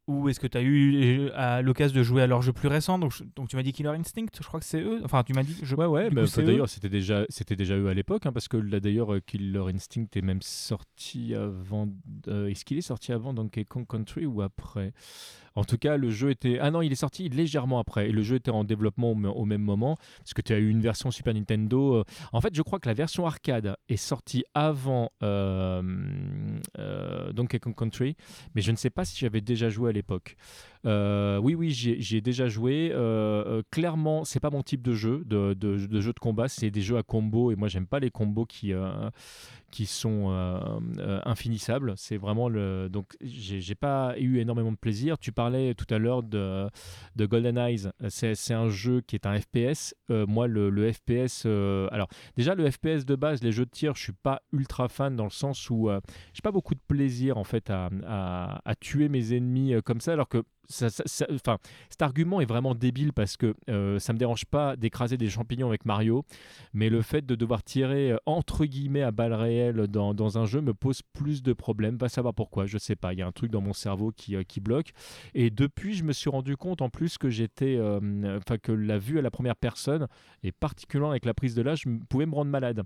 Ou 0.08 0.30
est-ce 0.30 0.40
que 0.40 0.46
tu 0.46 0.56
as 0.56 0.62
eu 0.62 1.30
à 1.34 1.62
l'occasion 1.62 1.96
de 1.96 2.02
jouer 2.02 2.22
à 2.22 2.26
leurs 2.26 2.40
jeux 2.40 2.54
plus 2.54 2.68
récents 2.68 2.98
donc, 2.98 3.12
donc 3.36 3.48
tu 3.48 3.56
m'as 3.56 3.62
dit 3.62 3.72
Killer 3.72 3.90
Instinct, 3.90 4.26
je 4.40 4.46
crois 4.46 4.58
que 4.58 4.66
c'est 4.66 4.80
eux. 4.80 5.00
Enfin, 5.04 5.22
tu 5.22 5.34
m'as 5.34 5.42
dit. 5.42 5.54
Je... 5.62 5.76
Ouais, 5.76 5.86
ouais, 5.86 6.08
bah, 6.10 6.22
d'ailleurs, 6.38 6.68
c'était 6.68 6.88
déjà, 6.88 7.26
c'était 7.28 7.56
déjà 7.56 7.76
eux 7.76 7.88
à 7.88 7.94
l'époque, 7.94 8.24
hein, 8.24 8.32
parce 8.32 8.48
que 8.48 8.56
là, 8.56 8.80
d'ailleurs, 8.80 9.14
euh, 9.14 9.20
Killer 9.20 9.64
Instinct 9.74 10.06
est 10.14 10.22
même 10.22 10.40
sorti 10.40 11.34
avant. 11.34 11.88
Euh, 12.26 12.48
est-ce 12.48 12.64
qu'il 12.64 12.78
est 12.78 12.82
sorti 12.82 13.12
avant 13.12 13.34
Donkey 13.34 13.64
Kong 13.64 13.86
Country 13.86 14.24
ou 14.24 14.40
après? 14.40 14.94
En 15.58 15.64
tout 15.64 15.76
cas, 15.76 15.96
le 15.96 16.10
jeu 16.10 16.30
était. 16.30 16.58
Ah 16.60 16.70
non, 16.70 16.82
il 16.82 16.92
est 16.92 16.96
sorti 16.96 17.28
légèrement 17.28 17.80
après. 17.80 18.08
Et 18.08 18.12
le 18.12 18.22
jeu 18.22 18.36
était 18.36 18.52
en 18.52 18.62
développement 18.62 19.10
au, 19.10 19.44
même 19.44 19.60
moment. 19.60 19.96
Parce 20.18 20.32
que 20.32 20.40
tu 20.40 20.52
as 20.52 20.58
eu 20.58 20.68
une 20.68 20.80
version 20.80 21.10
Super 21.10 21.34
Nintendo. 21.34 21.96
Euh. 21.96 22.04
En 22.32 22.40
fait, 22.40 22.54
je 22.54 22.62
crois 22.62 22.78
que 22.78 22.88
la 22.88 22.94
version 22.94 23.26
arcade 23.26 23.76
est 23.88 23.96
sortie 23.96 24.44
avant 24.54 25.10
euh, 25.24 25.82
euh, 26.78 27.32
Donkey 27.32 27.58
Kong 27.58 27.74
Country. 27.74 28.14
Mais 28.54 28.62
je 28.62 28.70
ne 28.70 28.76
sais 28.76 28.90
pas 28.90 29.04
si 29.04 29.18
j'avais 29.18 29.40
déjà 29.40 29.68
joué 29.68 29.90
à 29.90 29.92
l'époque. 29.98 30.36
Oui, 30.84 31.54
oui, 31.54 31.70
j'y 31.70 32.16
ai 32.16 32.20
déjà 32.20 32.48
joué. 32.48 32.92
clairement, 33.70 34.24
c'est 34.24 34.40
pas 34.40 34.50
mon 34.50 34.62
type 34.62 34.82
de 34.82 34.94
jeu, 34.94 35.22
de, 35.26 35.54
de, 35.54 36.00
jeu 36.00 36.12
de 36.12 36.18
combat. 36.18 36.48
C'est 36.48 36.70
des 36.70 36.82
jeux 36.82 36.96
à 36.96 37.02
combo. 37.02 37.50
Et 37.50 37.56
moi, 37.56 37.68
j'aime 37.68 37.86
pas 37.86 38.00
les 38.00 38.10
combos 38.10 38.46
qui 38.46 38.72
sont 39.86 40.30
euh, 40.30 40.80
euh, 40.98 41.20
infinissables. 41.24 41.94
C'est 41.96 42.16
vraiment 42.16 42.48
le. 42.48 42.88
Donc, 42.88 43.16
j'ai 43.20 43.74
pas 43.74 44.14
eu 44.18 44.38
énormément 44.38 44.72
de 44.72 44.76
plaisir. 44.76 45.18
Tu 45.18 45.32
parlais 45.32 45.74
tout 45.74 45.92
à 45.92 45.98
l'heure 45.98 46.22
de, 46.22 46.68
de 47.16 47.26
Golden 47.26 47.58
Eyes. 47.58 47.90
C'est 48.08 48.54
un 48.54 48.68
jeu 48.68 49.00
qui 49.00 49.16
est 49.16 49.26
un 49.26 49.38
FPS. 49.38 49.94
Euh, 50.10 50.26
moi, 50.26 50.46
le, 50.46 50.92
FPS. 50.92 51.46
alors, 51.90 52.08
déjà, 52.36 52.54
le 52.54 52.70
FPS 52.70 53.04
de 53.04 53.14
base, 53.14 53.42
les 53.42 53.52
jeux 53.52 53.66
de 53.66 53.70
tir, 53.70 53.94
je 53.94 54.02
suis 54.02 54.12
pas 54.12 54.42
ultra 54.52 54.88
fan 54.88 55.16
dans 55.16 55.24
le 55.24 55.30
sens 55.30 55.70
où 55.70 55.90
j'ai 56.32 56.42
pas 56.42 56.52
beaucoup 56.52 56.74
de 56.74 56.80
plaisir 56.86 57.36
en 57.36 57.44
fait 57.44 57.70
à, 57.70 57.90
à 58.64 58.74
tuer 58.76 59.08
mes 59.08 59.34
ennemis 59.34 59.74
comme 59.84 60.00
ça, 60.00 60.12
alors 60.12 60.28
que 60.28 60.44
enfin, 60.70 61.58
cet 61.88 62.02
argument 62.02 62.40
est 62.40 62.46
vraiment 62.46 62.74
débile 62.74 63.12
parce 63.12 63.36
que 63.36 63.54
euh, 63.70 63.98
ça 63.98 64.12
me 64.12 64.18
dérange 64.18 64.44
pas 64.44 64.76
d'écraser 64.76 65.16
des 65.16 65.30
champignons 65.30 65.68
avec 65.68 65.84
Mario, 65.84 66.24
mais 66.74 66.90
le 66.90 67.02
fait 67.02 67.24
de 67.24 67.34
devoir 67.34 67.62
tirer 67.62 68.12
euh, 68.12 68.16
entre 68.26 68.64
guillemets 68.66 69.02
à 69.02 69.10
balles 69.10 69.34
réelles 69.34 69.86
dans, 69.86 70.14
dans, 70.14 70.38
un 70.38 70.44
jeu 70.44 70.60
me 70.60 70.74
pose 70.74 71.02
plus 71.12 71.42
de 71.42 71.52
problèmes. 71.52 71.96
Va 71.96 72.08
savoir 72.08 72.34
pourquoi, 72.34 72.66
je 72.66 72.78
sais 72.78 72.96
pas. 72.96 73.12
Il 73.12 73.18
y 73.18 73.22
a 73.22 73.26
un 73.26 73.32
truc 73.32 73.50
dans 73.50 73.60
mon 73.60 73.72
cerveau 73.72 74.12
qui, 74.14 74.36
euh, 74.36 74.42
qui 74.42 74.60
bloque. 74.60 74.92
Et 75.34 75.50
depuis, 75.50 75.94
je 75.94 76.04
me 76.04 76.12
suis 76.12 76.30
rendu 76.30 76.56
compte 76.56 76.82
en 76.82 76.90
plus 76.90 77.18
que 77.18 77.30
j'étais, 77.30 77.76
euh, 77.78 78.38
enfin 78.38 78.58
que 78.58 78.72
la 78.72 78.98
vue 78.98 79.18
à 79.18 79.22
la 79.22 79.30
première 79.30 79.56
personne 79.56 80.06
et 80.42 80.52
particulièrement 80.52 81.10
avec 81.10 81.24
la 81.24 81.34
prise 81.34 81.54
de 81.54 81.62
l'âge 81.62 81.84
pouvait 82.08 82.26
me 82.26 82.34
rendre 82.34 82.50
malade. 82.50 82.82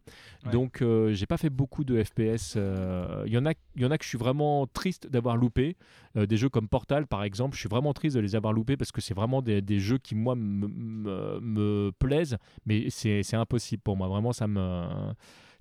Donc 0.53 0.83
j'ai 1.11 1.27
pas 1.27 1.37
fait 1.37 1.51
beaucoup 1.51 1.85
de 1.85 2.03
FPS. 2.03 2.57
Il 2.57 3.33
y 3.33 3.39
en 3.39 3.47
a, 3.47 3.53
il 3.77 3.83
y 3.83 3.85
en 3.85 3.91
a 3.91 3.99
que 3.99 4.05
je 4.05 4.09
suis 4.09 4.19
vraiment 4.19 4.67
triste 4.67 5.09
d'avoir 5.09 5.37
loupé. 5.37 5.77
Des 6.15 6.37
jeux 6.37 6.49
comme 6.49 6.69
Portal 6.69 7.07
par 7.07 7.25
exemple, 7.25 7.55
je 7.55 7.61
suis 7.61 7.69
vraiment 7.69 7.93
triste 7.93 8.17
de 8.17 8.21
les 8.21 8.37
avoir 8.37 8.53
loupés 8.53 8.77
parce 8.77 8.93
que 8.93 9.01
c'est 9.01 9.15
vraiment 9.15 9.43
des, 9.43 9.63
des, 9.63 9.79
jeux 9.79 9.99
qui, 9.99 10.15
moi, 10.15 10.35
me, 10.37 11.91
plaisent, 11.99 12.37
mais 12.67 12.91
c'est 12.91 13.35
impossible 13.35 13.83
pour 13.83 13.97
moi. 13.97 14.09
Vraiment, 14.09 14.33
ça 14.33 14.47
me, 14.47 15.13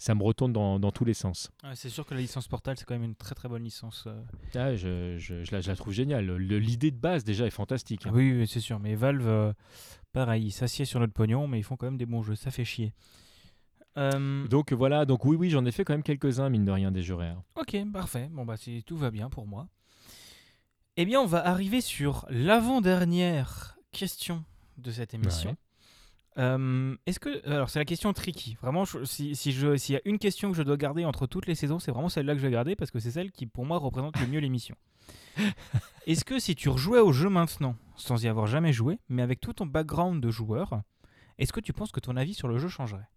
ça 0.02 0.16
me 0.16 0.24
retourne 0.24 0.52
dans, 0.52 0.80
dans 0.80 0.92
tous 0.92 1.06
les 1.06 1.14
sens. 1.14 1.52
c'est 1.76 1.90
sûr 1.90 2.08
que 2.08 2.16
la 2.16 2.22
licence 2.22 2.48
Portal, 2.48 2.76
c'est 2.76 2.86
quand 2.86 2.96
même 2.96 3.04
une 3.04 3.16
très 3.16 3.36
très 3.36 3.48
bonne 3.48 3.64
licence. 3.64 4.06
Euh. 4.08 4.20
Ah, 4.56 4.76
je, 4.76 5.16
je, 5.20 5.44
je, 5.44 5.56
la, 5.56 5.76
trouve 5.76 5.94
géniale. 5.94 6.38
L'idée 6.38 6.90
de 6.90 6.98
base, 6.98 7.24
déjà, 7.24 7.46
est 7.46 7.52
fantastique. 7.52 8.08
Hein. 8.08 8.12
oui, 8.12 8.48
c'est 8.48 8.60
sûr. 8.60 8.80
Mais 8.80 8.96
Valve, 8.96 9.28
euh, 9.28 9.54
pareil, 10.12 10.46
ils 10.46 10.52
s'assiedent 10.52 10.88
sur 10.88 11.00
notre 11.00 11.14
pognon, 11.14 11.48
mais 11.48 11.60
ils 11.60 11.64
font 11.64 11.78
quand 11.78 11.86
même 11.86 12.00
des 12.00 12.08
bons 12.08 12.24
jeux. 12.24 12.34
Ça 12.34 12.50
fait 12.50 12.66
chier. 12.66 12.94
Euh, 13.98 14.48
donc 14.48 14.74
voilà, 14.74 15.06
donc 15.06 15.24
oui, 15.24 15.36
oui, 15.36 15.52
j'en 15.52 15.66
ai 15.66 15.72
fait 15.72 15.84
quand 15.84 15.94
même 15.94 16.02
quelques-uns, 16.02 16.50
mine 16.50 16.66
de 16.66 16.72
rien, 16.72 16.92
des 16.92 17.04
jeux 17.04 17.14
rares. 17.14 17.44
Ok, 17.56 17.78
parfait. 17.94 18.28
Bon, 18.32 18.44
bah, 18.44 18.56
tout 18.86 18.98
va 18.98 19.12
bien 19.12 19.30
pour 19.30 19.46
moi. 19.46 19.68
Eh 21.02 21.06
bien, 21.06 21.20
on 21.20 21.26
va 21.26 21.44
arriver 21.44 21.82
sur 21.82 22.28
l'avant-dernière 22.30 23.76
question 23.92 24.46
de 24.78 24.92
cette 24.92 25.16
émission. 25.16 25.58
Euh, 26.38 26.96
est-ce 27.08 27.20
que 27.20 27.44
alors 27.50 27.72
c'est 27.72 27.80
la 27.80 27.86
question 27.86 28.14
tricky. 28.14 28.56
Vraiment, 28.62 28.86
si, 28.86 29.36
s'il 29.36 29.56
y 29.56 29.96
a 29.96 30.02
une 30.06 30.20
question 30.20 30.52
que 30.52 30.58
je 30.58 30.62
dois 30.62 30.78
garder 30.78 31.04
entre 31.04 31.26
toutes 31.26 31.48
les 31.48 31.56
saisons, 31.56 31.80
c'est 31.80 31.90
vraiment 31.90 32.08
celle-là 32.08 32.34
que 32.34 32.40
je 32.40 32.46
vais 32.46 32.52
garder 32.52 32.76
parce 32.76 32.92
que 32.92 33.00
c'est 33.00 33.10
celle 33.10 33.32
qui 33.32 33.48
pour 33.48 33.66
moi 33.66 33.80
représente 33.80 34.20
le 34.20 34.28
mieux 34.28 34.40
l'émission. 34.40 34.76
Est-ce 36.06 36.24
que 36.24 36.38
si 36.38 36.54
tu 36.54 36.70
rejouais 36.70 37.00
au 37.00 37.12
jeu 37.12 37.30
maintenant, 37.30 37.76
sans 37.96 38.24
y 38.24 38.28
avoir 38.28 38.46
jamais 38.46 38.72
joué, 38.72 39.00
mais 39.10 39.24
avec 39.24 39.42
tout 39.42 39.54
ton 39.54 39.66
background 39.66 40.22
de 40.22 40.30
joueur, 40.30 40.84
est-ce 41.40 41.52
que 41.52 41.62
tu 41.62 41.74
penses 41.74 41.92
que 41.92 42.00
ton 42.00 42.16
avis 42.16 42.36
sur 42.36 42.48
le 42.48 42.60
jeu 42.60 42.68
changerait? 42.68 43.10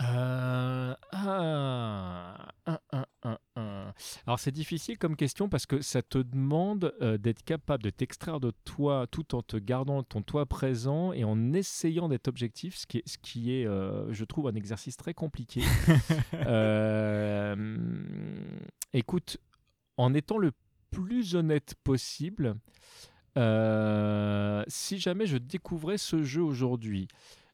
Euh, 0.00 0.94
ah, 1.12 2.48
Alors 4.26 4.38
c'est 4.38 4.52
difficile 4.52 4.98
comme 4.98 5.16
question 5.16 5.48
parce 5.48 5.66
que 5.66 5.80
ça 5.80 6.02
te 6.02 6.18
demande 6.18 6.94
euh, 7.00 7.18
d'être 7.18 7.44
capable 7.44 7.82
de 7.82 7.90
t'extraire 7.90 8.40
de 8.40 8.52
toi 8.64 9.06
tout 9.10 9.34
en 9.34 9.42
te 9.42 9.56
gardant 9.56 10.02
ton 10.02 10.22
toi 10.22 10.46
présent 10.46 11.12
et 11.12 11.24
en 11.24 11.52
essayant 11.52 12.08
d'être 12.08 12.28
objectif, 12.28 12.76
ce 12.76 12.86
qui 12.86 12.98
est, 12.98 13.08
ce 13.08 13.18
qui 13.18 13.52
est 13.52 13.66
euh, 13.66 14.12
je 14.12 14.24
trouve, 14.24 14.48
un 14.48 14.54
exercice 14.54 14.96
très 14.96 15.14
compliqué. 15.14 15.62
écoute, 18.92 19.38
en 19.96 20.14
étant 20.14 20.38
le 20.38 20.52
plus 20.90 21.34
honnête 21.34 21.74
possible, 21.82 22.54
si 23.36 24.98
jamais 24.98 25.26
je 25.26 25.38
découvrais 25.38 25.98
ce 25.98 26.22
jeu 26.22 26.42
aujourd'hui, 26.42 27.08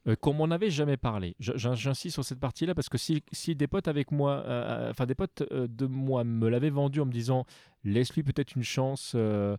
euh, 0.09 0.17
qu'on 0.17 0.33
m'en 0.33 0.51
avait 0.51 0.71
jamais 0.71 0.97
parlé. 0.97 1.37
J'insiste 1.39 2.15
sur 2.15 2.25
cette 2.25 2.41
partie-là 2.41 2.75
parce 2.75 2.89
que 2.89 2.99
si, 2.99 3.23
des 3.55 3.67
potes 3.67 3.89
avec 3.89 4.11
moi, 4.11 4.43
euh, 4.47 4.87
euh, 4.87 4.91
enfin 4.91 5.07
des 5.07 5.15
potes 5.15 5.43
de 5.53 5.87
moi 5.87 6.25
me 6.25 6.49
l'avaient 6.49 6.71
vendu 6.71 7.01
en 7.01 7.07
me 7.07 7.13
disant 7.13 7.45
laisse-lui 7.85 8.23
peut-être 8.23 8.57
une 8.57 8.63
chance, 8.63 9.15
je 9.15 9.57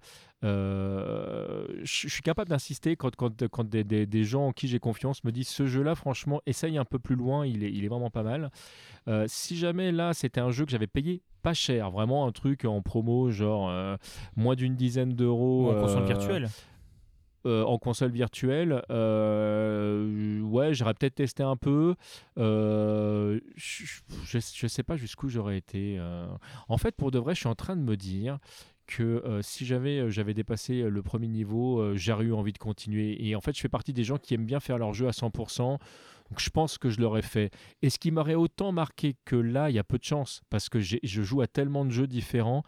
suis 1.83 2.21
capable 2.21 2.49
d'insister 2.49 2.95
quand, 2.95 3.15
quand, 3.15 3.69
des, 3.69 4.23
gens 4.23 4.47
en 4.47 4.51
qui 4.51 4.67
j'ai 4.67 4.79
confiance 4.79 5.23
me 5.23 5.31
disent 5.31 5.47
ce 5.47 5.67
jeu-là, 5.67 5.95
franchement, 5.95 6.41
essaye 6.45 6.77
un 6.77 6.85
peu 6.85 6.99
plus 6.99 7.15
loin, 7.15 7.45
il 7.45 7.63
est, 7.63 7.71
il 7.71 7.85
est 7.85 7.87
vraiment 7.87 8.09
pas 8.09 8.23
mal. 8.23 8.51
si 9.27 9.57
jamais 9.57 9.91
là 9.91 10.13
c'était 10.13 10.41
un 10.41 10.51
jeu 10.51 10.65
que 10.65 10.71
j'avais 10.71 10.87
payé 10.87 11.21
pas 11.41 11.53
cher, 11.53 11.91
vraiment 11.91 12.27
un 12.27 12.31
truc 12.31 12.65
en 12.65 12.81
promo, 12.81 13.29
genre 13.31 13.97
moins 14.35 14.55
d'une 14.55 14.75
dizaine 14.75 15.13
d'euros. 15.13 15.71
En 15.71 15.81
console 15.81 16.05
virtuelle 16.05 16.49
euh, 17.45 17.63
en 17.63 17.77
console 17.77 18.11
virtuelle, 18.11 18.83
euh, 18.89 20.41
ouais, 20.41 20.73
j'aurais 20.73 20.93
peut-être 20.93 21.15
testé 21.15 21.43
un 21.43 21.55
peu. 21.55 21.95
Euh, 22.37 23.39
je, 23.55 24.67
sais 24.67 24.83
pas 24.83 24.97
jusqu'où 24.97 25.29
j'aurais 25.29 25.57
été. 25.57 25.99
En 26.67 26.77
fait, 26.77 26.95
pour 26.95 27.11
de 27.11 27.19
vrai, 27.19 27.35
je 27.35 27.39
suis 27.39 27.49
en 27.49 27.55
train 27.55 27.75
de 27.75 27.81
me 27.81 27.95
dire 27.95 28.39
que 28.87 29.39
si 29.41 29.65
j'avais 29.65 30.09
j'avais 30.09 30.33
dépassé 30.33 30.81
le 30.81 31.01
premier 31.03 31.27
niveau, 31.27 31.95
j'aurais 31.95 32.25
eu 32.25 32.33
envie 32.33 32.53
de 32.53 32.57
continuer. 32.57 33.25
Et 33.25 33.35
en 33.35 33.41
fait, 33.41 33.55
je 33.55 33.61
fais 33.61 33.69
partie 33.69 33.93
des 33.93 34.03
gens 34.03 34.17
qui 34.17 34.33
aiment 34.33 34.45
bien 34.45 34.59
faire 34.59 34.77
leur 34.77 34.93
jeu 34.93 35.07
à 35.07 35.11
100%. 35.11 35.77
Donc 36.29 36.39
je 36.39 36.49
pense 36.51 36.77
que 36.77 36.89
je 36.89 37.01
l'aurais 37.01 37.23
fait. 37.23 37.51
Et 37.81 37.89
ce 37.89 37.97
qui 37.97 38.11
m'aurait 38.11 38.35
autant 38.35 38.71
marqué 38.71 39.15
que 39.25 39.35
là, 39.35 39.69
il 39.69 39.75
y 39.75 39.79
a 39.79 39.83
peu 39.83 39.97
de 39.97 40.03
chance, 40.03 40.41
parce 40.49 40.69
que 40.69 40.79
je 40.79 41.21
joue 41.23 41.41
à 41.41 41.47
tellement 41.47 41.85
de 41.85 41.89
jeux 41.89 42.05
différents 42.05 42.63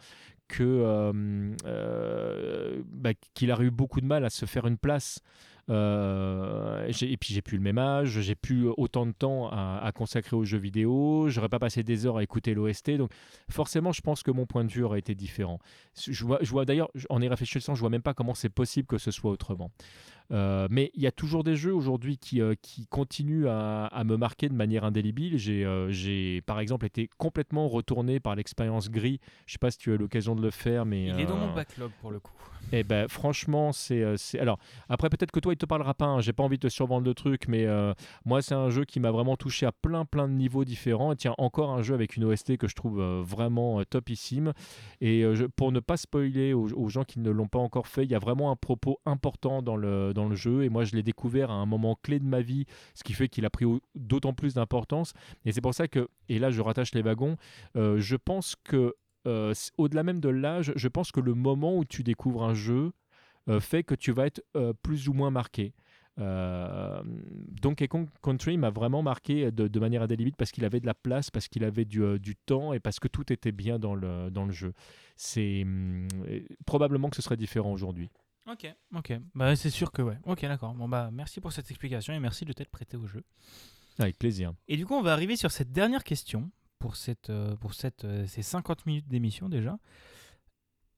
euh, 0.60 1.54
euh, 1.66 2.82
bah, 2.86 3.10
qu'il 3.34 3.50
a 3.50 3.60
eu 3.60 3.70
beaucoup 3.70 4.00
de 4.00 4.06
mal 4.06 4.24
à 4.24 4.30
se 4.30 4.46
faire 4.46 4.66
une 4.66 4.78
place. 4.78 5.20
Euh, 5.70 6.88
et 6.88 7.16
puis 7.16 7.32
j'ai 7.34 7.40
plus 7.40 7.56
le 7.56 7.62
même 7.62 7.78
âge, 7.78 8.20
j'ai 8.20 8.34
plus 8.34 8.66
autant 8.76 9.06
de 9.06 9.12
temps 9.12 9.48
à, 9.48 9.90
consacrer 9.94 10.34
aux 10.34 10.44
jeux 10.44 10.58
vidéo, 10.58 11.26
j'aurais 11.28 11.48
pas 11.48 11.60
passé 11.60 11.84
des 11.84 12.04
heures 12.04 12.16
à 12.16 12.22
écouter 12.24 12.52
l'OST, 12.52 12.96
donc 12.96 13.12
forcément 13.48 13.92
je 13.92 14.00
pense 14.00 14.24
que 14.24 14.32
mon 14.32 14.44
point 14.44 14.64
de 14.64 14.72
vue 14.72 14.82
aurait 14.82 14.98
été 14.98 15.14
différent. 15.14 15.60
Je 15.96 16.24
vois 16.24 16.64
d'ailleurs, 16.64 16.90
en 17.10 17.22
y 17.22 17.28
réfléchissant, 17.28 17.76
je 17.76 17.80
vois 17.80 17.90
même 17.90 18.02
pas 18.02 18.12
comment 18.12 18.34
c'est 18.34 18.48
possible 18.48 18.88
que 18.88 18.98
ce 18.98 19.12
soit 19.12 19.30
autrement. 19.30 19.70
Euh, 20.32 20.66
mais 20.70 20.90
il 20.94 21.02
y 21.02 21.06
a 21.06 21.12
toujours 21.12 21.44
des 21.44 21.56
jeux 21.56 21.74
aujourd'hui 21.74 22.16
qui, 22.16 22.40
euh, 22.40 22.54
qui 22.60 22.86
continuent 22.86 23.48
à, 23.48 24.02
me 24.04 24.16
marquer 24.16 24.48
de 24.48 24.54
manière 24.54 24.84
indélébile. 24.84 25.38
Euh, 25.48 25.90
j'ai, 25.90 26.40
par 26.42 26.60
exemple 26.60 26.86
été 26.86 27.08
complètement 27.18 27.68
retourné 27.68 28.20
par 28.20 28.34
l'expérience 28.34 28.90
gris. 28.90 29.20
Je 29.46 29.52
sais 29.52 29.58
pas 29.58 29.70
si 29.70 29.78
tu 29.78 29.90
as 29.90 29.94
eu 29.94 29.98
l'occasion 29.98 30.34
de 30.34 30.42
le 30.42 30.50
faire, 30.50 30.86
mais 30.86 31.06
il 31.06 31.20
est 31.20 31.26
dans 31.26 31.36
mon 31.36 31.54
backlog 31.54 31.90
pour 32.00 32.10
le 32.10 32.20
coup. 32.20 32.32
Et 32.70 32.78
eh 32.78 32.84
ben 32.84 33.08
franchement, 33.08 33.72
c'est, 33.72 34.04
alors 34.38 34.58
après 34.88 35.10
peut-être 35.10 35.32
que 35.32 35.40
toi 35.40 35.52
il 35.52 35.56
te 35.56 35.66
parlera 35.66 35.94
pas. 35.94 36.06
Hein. 36.06 36.20
J'ai 36.20 36.32
pas 36.32 36.44
envie 36.44 36.58
de 36.58 36.68
te 36.68 36.72
survendre 36.72 37.04
le 37.04 37.12
truc, 37.12 37.48
mais 37.48 37.66
moi 38.24 38.40
c'est 38.40 38.54
un 38.54 38.70
jeu 38.70 38.84
qui 38.84 39.00
m'a 39.00 39.10
vraiment 39.10 39.36
touché 39.36 39.66
à 39.66 39.72
plein 39.72 40.04
plein 40.04 40.28
de 40.28 40.32
niveaux 40.32 40.64
différents. 40.64 41.12
Et 41.12 41.16
tiens 41.16 41.34
encore 41.38 41.70
un 41.70 41.82
jeu 41.82 41.94
avec 41.94 42.16
une 42.16 42.24
OST 42.24 42.56
que 42.56 42.68
je 42.68 42.74
trouve 42.74 43.02
vraiment 43.22 43.82
topissime. 43.84 44.52
Et 45.00 45.24
pour 45.56 45.72
ne 45.72 45.80
pas 45.80 45.96
spoiler 45.96 46.52
aux, 46.52 46.72
aux 46.72 46.88
gens 46.88 47.04
qui 47.04 47.18
ne 47.18 47.30
l'ont 47.30 47.48
pas 47.48 47.58
encore 47.58 47.88
fait, 47.88 48.04
il 48.04 48.10
y 48.10 48.14
a 48.14 48.20
vraiment 48.20 48.50
un 48.50 48.56
propos 48.56 49.00
important 49.06 49.60
dans 49.60 49.76
le 49.76 50.12
dans 50.14 50.21
le 50.28 50.36
jeu 50.36 50.64
et 50.64 50.68
moi 50.68 50.84
je 50.84 50.94
l'ai 50.94 51.02
découvert 51.02 51.50
à 51.50 51.54
un 51.54 51.66
moment 51.66 51.96
clé 52.02 52.18
de 52.18 52.24
ma 52.24 52.40
vie, 52.40 52.66
ce 52.94 53.04
qui 53.04 53.12
fait 53.12 53.28
qu'il 53.28 53.44
a 53.44 53.50
pris 53.50 53.66
d'autant 53.94 54.32
plus 54.32 54.54
d'importance. 54.54 55.12
Et 55.44 55.52
c'est 55.52 55.60
pour 55.60 55.74
ça 55.74 55.88
que, 55.88 56.08
et 56.28 56.38
là 56.38 56.50
je 56.50 56.60
rattache 56.60 56.94
les 56.94 57.02
wagons, 57.02 57.36
euh, 57.76 57.98
je 57.98 58.16
pense 58.16 58.56
que 58.64 58.94
euh, 59.26 59.54
au-delà 59.78 60.02
même 60.02 60.20
de 60.20 60.28
l'âge, 60.28 60.72
je 60.74 60.88
pense 60.88 61.12
que 61.12 61.20
le 61.20 61.34
moment 61.34 61.76
où 61.76 61.84
tu 61.84 62.02
découvres 62.02 62.42
un 62.42 62.54
jeu 62.54 62.92
euh, 63.48 63.60
fait 63.60 63.82
que 63.82 63.94
tu 63.94 64.12
vas 64.12 64.26
être 64.26 64.42
plus 64.82 65.08
ou 65.08 65.12
moins 65.12 65.30
marqué. 65.30 65.74
Euh, 66.18 67.02
Donkey 67.04 67.88
Kong 67.88 68.06
Country 68.22 68.58
m'a 68.58 68.70
vraiment 68.70 69.02
marqué 69.02 69.50
de, 69.50 69.66
de 69.66 69.80
manière 69.80 70.02
indélébile 70.02 70.34
parce 70.36 70.52
qu'il 70.52 70.64
avait 70.64 70.80
de 70.80 70.86
la 70.86 70.94
place, 70.94 71.30
parce 71.30 71.48
qu'il 71.48 71.64
avait 71.64 71.84
du, 71.84 72.36
temps 72.46 72.72
et 72.72 72.80
parce 72.80 73.00
que 73.00 73.08
tout 73.08 73.32
était 73.32 73.52
bien 73.52 73.78
dans 73.78 73.94
le, 73.94 74.30
dans 74.30 74.44
le 74.44 74.52
jeu. 74.52 74.74
C'est 75.16 75.62
hum, 75.62 76.08
probablement 76.66 77.08
que 77.08 77.16
ce 77.16 77.22
serait 77.22 77.36
différent 77.36 77.72
aujourd'hui. 77.72 78.10
Ok, 78.50 78.66
ok. 78.94 79.12
Bah, 79.34 79.54
c'est 79.54 79.70
sûr 79.70 79.92
que 79.92 80.02
ouais. 80.02 80.18
Ok, 80.24 80.42
d'accord. 80.42 80.74
Bon, 80.74 80.88
bah, 80.88 81.10
merci 81.12 81.40
pour 81.40 81.52
cette 81.52 81.70
explication 81.70 82.12
et 82.12 82.18
merci 82.18 82.44
de 82.44 82.52
t'être 82.52 82.70
prêté 82.70 82.96
au 82.96 83.06
jeu. 83.06 83.22
Avec 83.98 84.18
plaisir. 84.18 84.52
Et 84.68 84.76
du 84.76 84.84
coup, 84.86 84.94
on 84.94 85.02
va 85.02 85.12
arriver 85.12 85.36
sur 85.36 85.50
cette 85.52 85.70
dernière 85.70 86.02
question 86.02 86.50
pour, 86.78 86.96
cette, 86.96 87.30
euh, 87.30 87.54
pour 87.56 87.74
cette, 87.74 88.04
euh, 88.04 88.26
ces 88.26 88.42
50 88.42 88.86
minutes 88.86 89.06
d'émission 89.06 89.48
déjà. 89.48 89.78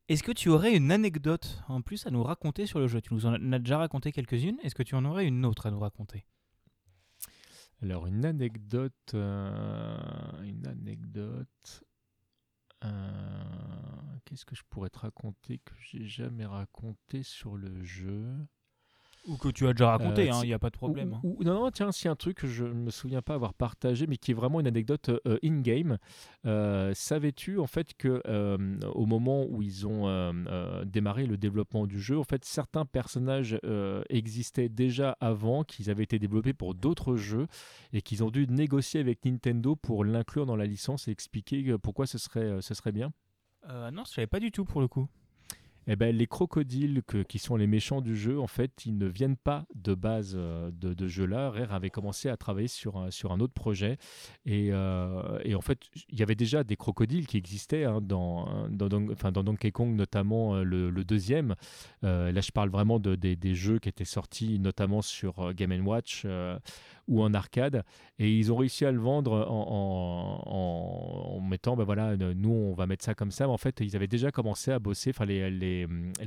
Est-ce 0.09 0.23
que 0.23 0.33
tu 0.33 0.49
aurais 0.49 0.75
une 0.77 0.91
anecdote 0.93 1.63
en 1.69 1.83
plus 1.83 2.07
à 2.07 2.11
nous 2.11 2.23
raconter 2.23 2.67
sur 2.67 2.79
le 2.79 2.87
jeu? 2.89 3.01
Tu 3.01 3.13
nous 3.15 3.27
en 3.27 3.53
as 3.53 3.59
déjà 3.59 3.79
raconté 3.79 4.13
quelques-unes? 4.13 4.59
Est-ce 4.63 4.75
que 4.75 4.83
tu 4.83 4.95
en 4.95 5.05
aurais 5.05 5.27
une 5.27 5.45
autre 5.45 5.67
à 5.67 5.71
nous 5.71 5.81
raconter? 5.81 6.25
Alors, 7.83 8.07
une 8.07 8.25
anecdote. 8.25 8.93
euh, 9.15 9.99
une 10.43 10.67
anecdote. 10.67 11.85
Euh, 12.85 14.19
Qu'est-ce 14.25 14.45
que 14.45 14.57
je 14.57 14.63
pourrais 14.69 14.91
te 14.91 14.99
raconter 14.99 15.59
que 15.59 15.75
j'ai 15.79 16.07
jamais 16.07 16.47
raconté 16.47 17.23
sur 17.23 17.57
le 17.57 17.85
jeu? 17.85 18.47
Ou 19.27 19.37
que 19.39 19.49
tu 19.49 19.67
as 19.67 19.73
déjà 19.73 19.91
raconté, 19.91 20.23
Euh, 20.23 20.25
il 20.27 20.35
si- 20.35 20.47
n'y 20.49 20.53
a 20.53 20.59
pas 20.59 20.69
de 20.69 20.77
problème. 20.77 21.15
hein. 21.15 21.21
Ou- 21.23 21.37
ou- 21.41 21.45
non, 21.45 21.55
non, 21.55 21.71
tiens, 21.71 21.93
c'est 21.93 22.11
un 22.11 22.15
truc 22.17 22.37
que 22.39 22.47
je 22.47 22.65
ne 22.65 22.75
me 22.75 22.91
souviens 22.91 23.23
pas 23.23 23.35
avoir 23.35 23.55
partagé, 23.55 24.07
mais 24.07 24.19
qui 24.19 24.33
est 24.33 24.35
vraiment 24.35 24.61
une 24.61 24.67
anecdote 24.67 25.09
euh, 25.27 25.39
in-game. 25.43 25.97
Euh, 26.45 26.93
Savais-tu, 26.95 27.59
en 27.59 27.67
fait, 27.67 27.95
que 27.95 28.21
au 28.89 29.07
moment 29.07 29.47
où 29.49 29.63
ils 29.63 29.87
ont 29.87 30.05
démarré 30.85 31.27
le 31.27 31.37
développement 31.39 31.87
du 31.87 32.01
jeu, 32.01 32.19
en 32.19 32.25
fait, 32.25 32.45
certains 32.45 32.85
personnages 32.85 33.59
existaient 34.11 34.69
déjà 34.69 35.17
avant, 35.21 35.65
qu'ils 35.65 35.89
avaient 35.91 36.05
été 36.05 36.19
développés 36.19 36.53
pour 36.53 36.75
d'autres 36.75 37.17
jeux, 37.17 37.47
et 37.95 38.03
qu'ils 38.03 38.23
ont 38.25 38.31
dû 38.31 38.47
négocier 38.47 39.01
avec 39.01 39.25
Nintendo 39.25 39.75
pour 39.75 40.05
l'inclure 40.05 40.45
dans 40.45 40.57
la 40.57 40.67
licence 40.67 41.09
et 41.09 41.11
expliquer 41.13 41.77
pourquoi 41.79 42.07
ce 42.07 42.19
serait, 42.19 42.61
ce 42.61 42.75
serait 42.75 42.93
bien? 42.93 43.13
Non, 43.69 44.03
je 44.07 44.13
savais 44.13 44.27
pas 44.27 44.41
du 44.41 44.51
tout 44.53 44.67
pour 44.67 44.83
le 44.83 44.89
coup. 44.89 45.09
Eh 45.87 45.97
ben, 45.97 46.17
les 46.17 46.27
crocodiles 46.27 47.03
qui 47.29 47.39
sont 47.39 47.57
les 47.57 47.67
méchants 47.67 48.01
du 48.01 48.17
jeu, 48.17 48.41
en 48.41 48.47
fait, 48.47 48.87
ils 48.87 48.97
ne 48.97 49.07
viennent 49.07 49.37
pas 49.37 49.67
de 49.75 49.95
base 49.95 50.35
euh, 50.37 50.71
de, 50.73 51.09
jeu-là. 51.09 51.51
Rare 51.51 51.73
avait 51.73 51.91
commencé 51.91 52.29
à 52.29 52.37
travailler 52.37 52.69
sur 52.69 52.97
un, 52.97 53.11
sur 53.11 53.33
un 53.33 53.41
autre 53.41 53.53
projet. 53.53 53.99
Et, 54.47 54.69
euh, 54.73 55.55
en 55.55 55.61
fait, 55.61 55.79
il 56.09 56.19
y 56.19 56.23
avait 56.23 56.35
déjà 56.35 56.65
des 56.65 56.77
crocodiles 56.77 57.27
qui 57.27 57.37
existaient 57.37 57.85
hein, 57.85 58.01
dans, 58.01 58.69
dans, 58.71 58.89
Donkey 58.89 59.73
Kong, 59.73 59.95
notamment 59.95 60.57
euh, 60.57 60.65
le, 60.65 61.05
deuxième. 61.05 61.55
Là, 62.03 62.41
je 62.41 62.51
parle 62.51 62.71
vraiment 62.71 62.99
de, 62.99 63.15
des, 63.15 63.37
des 63.37 63.55
jeux 63.55 63.79
qui 63.79 63.89
étaient 63.89 64.05
sortis, 64.05 64.59
notamment 64.59 65.03
sur 65.03 65.53
Game 65.53 65.87
Watch 65.87 66.25
ou 67.09 67.23
en 67.23 67.35
arcade. 67.35 67.83
Et 68.19 68.33
ils 68.37 68.53
ont 68.53 68.57
réussi 68.57 68.85
à 68.85 68.93
le 68.93 68.99
vendre 68.99 69.47
en, 69.49 71.41
mettant, 71.41 71.77
ben 71.77 71.85
voilà, 71.85 72.17
nous, 72.17 72.51
on 72.51 72.75
va 72.75 72.87
mettre 72.87 73.05
ça 73.05 73.15
comme 73.15 73.31
ça. 73.31 73.47
Mais 73.47 73.53
en 73.53 73.59
fait, 73.59 73.81
ils 73.81 73.97
avaient 73.97 74.07
déjà 74.07 74.31
commencé 74.31 74.71
à 74.71 74.79
bosser. 74.79 75.11
Enfin, 75.11 75.27
les 75.27 75.87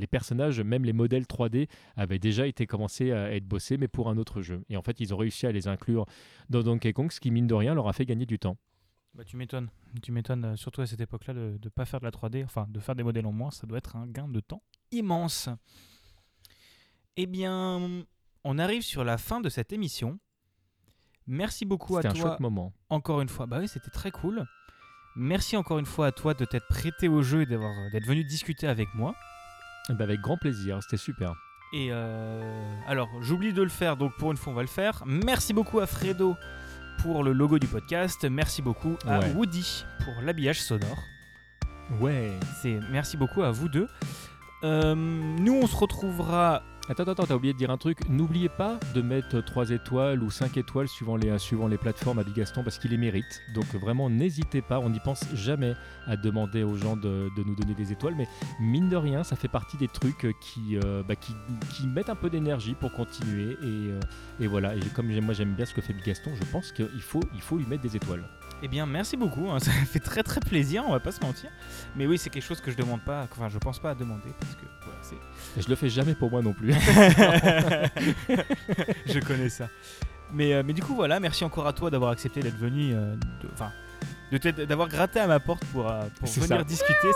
personnages, 0.10 0.62
même 0.62 0.86
les 0.86 0.94
modèles 0.94 1.24
3D, 1.24 1.68
avaient 1.96 2.20
déjà 2.20 2.48
été 2.48 2.66
commencés 2.66 3.12
à 3.12 3.34
être 3.34 3.46
bossés, 3.46 3.78
mais 3.78 3.88
pour 3.88 4.10
un 4.10 4.18
autre 4.18 4.42
jeu. 4.42 4.64
Et 4.70 4.78
en 4.78 4.82
fait, 4.82 5.00
ils 5.00 5.14
ont 5.14 5.18
réussi 5.18 5.48
à 5.48 5.52
les 5.52 5.68
inclure 5.68 6.06
dans 6.50 6.64
Donkey 6.64 6.94
Kong, 6.94 7.12
ce 7.12 7.20
qui, 7.20 7.32
mine 7.32 7.48
de 7.48 7.54
rien, 7.54 7.74
leur 7.74 7.88
a 7.88 7.94
fait 7.94 8.06
gagner 8.06 8.26
du 8.26 8.40
temps. 8.40 8.58
Bah, 9.18 9.24
tu 9.24 9.36
m'étonnes. 9.36 9.70
Tu 10.04 10.12
m'étonnes, 10.12 10.46
euh, 10.46 10.56
surtout 10.56 10.82
à 10.82 10.86
cette 10.86 11.02
époque-là, 11.02 11.34
de 11.34 11.60
ne 11.62 11.70
pas 11.70 11.86
faire 11.86 12.00
de 12.00 12.06
la 12.06 12.12
3D, 12.12 12.44
enfin 12.44 12.68
de 12.70 12.80
faire 12.80 12.96
des 12.96 13.02
modèles 13.02 13.26
en 13.26 13.32
moins, 13.32 13.50
ça 13.50 13.66
doit 13.66 13.80
être 13.80 13.96
un 13.96 14.06
gain 14.06 14.28
de 14.28 14.40
temps 14.40 14.62
immense. 14.92 15.50
Eh 17.16 17.26
bien, 17.26 18.06
on 18.44 18.60
arrive 18.60 18.84
sur 18.84 19.04
la 19.04 19.18
fin 19.18 19.42
de 19.42 19.50
cette 19.50 19.74
émission. 19.74 20.20
Merci 21.28 21.66
beaucoup 21.66 21.98
à 21.98 22.02
C'était 22.02 22.14
un 22.14 22.20
toi 22.22 22.30
chouette 22.32 22.40
moment. 22.40 22.72
encore 22.90 23.22
une 23.22 23.30
fois. 23.30 23.46
Bah 23.46 23.58
oui, 23.60 23.68
c'était 23.68 23.90
très 23.92 24.12
cool. 24.12 24.46
Merci 25.16 25.58
encore 25.58 25.80
une 25.80 25.86
fois 25.86 26.08
à 26.08 26.12
toi 26.12 26.34
de 26.34 26.46
t'être 26.46 26.68
prêté 26.68 27.08
au 27.08 27.24
jeu 27.24 27.42
et 27.42 27.46
d'avoir 27.46 27.72
d'être 27.92 28.06
venu 28.06 28.24
discuter 28.24 28.68
avec 28.68 28.88
moi. 28.94 29.16
Eh 29.90 29.94
ben, 29.94 30.04
avec 30.04 30.22
grand 30.22 30.38
plaisir, 30.38 30.80
c'était 30.84 30.98
super. 30.98 31.34
Et 31.74 31.90
euh, 31.92 32.76
alors, 32.88 33.10
j'oublie 33.22 33.52
de 33.52 33.62
le 33.64 33.70
faire, 33.70 33.98
donc 33.98 34.16
pour 34.18 34.32
une 34.32 34.38
fois, 34.38 34.54
on 34.54 34.56
va 34.56 34.62
le 34.62 34.68
faire. 34.68 35.04
Merci 35.06 35.54
beaucoup 35.54 35.80
à 35.80 35.88
Fredo 35.88 36.36
pour 37.02 37.24
le 37.24 37.34
logo 37.34 37.60
du 37.60 37.68
podcast. 37.68 38.24
Merci 38.26 38.62
beaucoup 38.62 38.96
à 39.06 39.20
Ouais. 39.20 39.32
Woody 39.34 39.86
pour 40.04 40.14
l'habillage 40.24 40.62
sonore. 40.62 41.00
Ouais. 42.00 42.32
C'est 42.62 42.80
merci 42.92 43.18
beaucoup 43.18 43.42
à 43.44 43.52
vous 43.52 43.70
deux. 43.70 43.88
Euh, 44.64 44.96
nous, 44.96 45.54
on 45.54 45.68
se 45.68 45.76
retrouvera. 45.76 46.64
Attends, 46.90 47.04
attends, 47.04 47.26
t'as 47.26 47.36
oublié 47.36 47.52
de 47.52 47.58
dire 47.58 47.70
un 47.70 47.78
truc. 47.78 48.08
N'oubliez 48.08 48.48
pas 48.48 48.80
de 48.96 49.02
mettre 49.02 49.42
3 49.42 49.72
étoiles 49.72 50.24
ou 50.24 50.32
5 50.32 50.56
étoiles 50.56 50.88
suivant 50.88 51.18
les, 51.18 51.38
suivant 51.38 51.68
les 51.68 51.78
plateformes 51.78 52.20
à 52.20 52.24
Bigaston 52.24 52.64
parce 52.64 52.80
qu'il 52.80 52.92
les 52.92 52.98
mérite. 52.98 53.42
Donc 53.54 53.66
vraiment, 53.76 54.10
n'hésitez 54.10 54.62
pas. 54.62 54.80
On 54.80 54.90
n'y 54.90 55.02
pense 55.02 55.26
jamais 55.34 55.74
à 56.06 56.16
demander 56.16 56.64
aux 56.64 56.78
gens 56.78 56.96
de, 56.96 57.28
de 57.36 57.44
nous 57.44 57.56
donner 57.56 57.74
des 57.74 57.92
étoiles. 57.92 58.16
Mais 58.16 58.28
mine 58.62 58.88
de 58.88 58.96
rien, 58.96 59.26
ça 59.26 59.36
fait 59.36 59.50
partie 59.50 59.76
des 59.76 59.90
trucs 59.90 60.28
qui, 60.40 60.78
euh, 60.78 61.04
bah, 61.04 61.18
qui, 61.18 61.36
qui 61.76 61.88
mettent 61.88 62.10
un 62.10 62.16
peu 62.16 62.30
d'énergie 62.30 62.74
pour 62.74 62.94
continuer. 62.94 63.52
Et, 63.52 63.58
euh, 63.64 64.00
et 64.40 64.48
voilà. 64.48 64.74
Et 64.74 64.80
comme 64.96 65.08
moi 65.20 65.34
j'aime 65.34 65.56
bien 65.56 65.66
ce 65.66 65.74
que 65.74 65.82
fait 65.82 65.92
Bigaston, 65.94 66.32
je 66.36 66.46
pense 66.52 66.72
qu'il 66.72 67.02
faut, 67.02 67.22
il 67.34 67.42
faut 67.42 67.58
lui 67.58 67.66
mettre 67.66 67.84
des 67.84 67.98
étoiles. 67.98 68.24
Eh 68.64 68.68
bien, 68.70 68.86
merci 68.86 69.18
beaucoup. 69.18 69.50
hein, 69.52 69.60
Ça 69.68 69.72
fait 69.72 70.00
très 70.00 70.24
très 70.24 70.40
plaisir. 70.40 70.84
On 70.88 70.92
va 70.92 71.00
pas 71.02 71.12
se 71.12 71.20
mentir. 71.22 71.50
Mais 71.98 72.08
oui, 72.08 72.18
c'est 72.18 72.30
quelque 72.30 72.46
chose 72.46 72.62
que 72.62 72.72
je 72.72 72.78
demande 72.78 73.02
pas. 73.02 73.28
Enfin, 73.32 73.50
je 73.50 73.58
pense 73.58 73.78
pas 73.80 73.92
à 73.92 73.96
demander 73.96 74.30
parce 74.40 74.56
que 74.56 74.66
voilà, 74.84 75.00
c'est. 75.02 75.18
Et 75.58 75.62
je 75.62 75.70
le 75.70 75.76
fais 75.76 75.90
jamais 75.90 76.14
pour 76.14 76.30
moi 76.32 76.42
non 76.42 76.54
plus. 76.54 76.72
je 79.06 79.20
connais 79.26 79.50
ça. 79.50 79.68
Mais, 80.32 80.54
euh, 80.54 80.62
mais 80.66 80.74
du 80.74 80.82
coup, 80.84 80.94
voilà, 80.96 81.20
merci 81.20 81.44
encore 81.44 81.68
à 81.68 81.74
toi 81.74 81.90
d'avoir 81.90 82.12
accepté 82.12 82.42
d'être 82.42 82.58
venu. 82.58 82.94
euh, 82.94 83.16
Enfin. 83.54 83.72
d'avoir 84.68 84.88
gratté 84.90 85.20
à 85.20 85.28
ma 85.28 85.40
porte 85.40 85.64
pour, 85.66 85.90
euh, 85.90 86.02
pour 86.20 86.28
venir 86.30 86.58
ça. 86.60 86.64
discuter. 86.64 87.08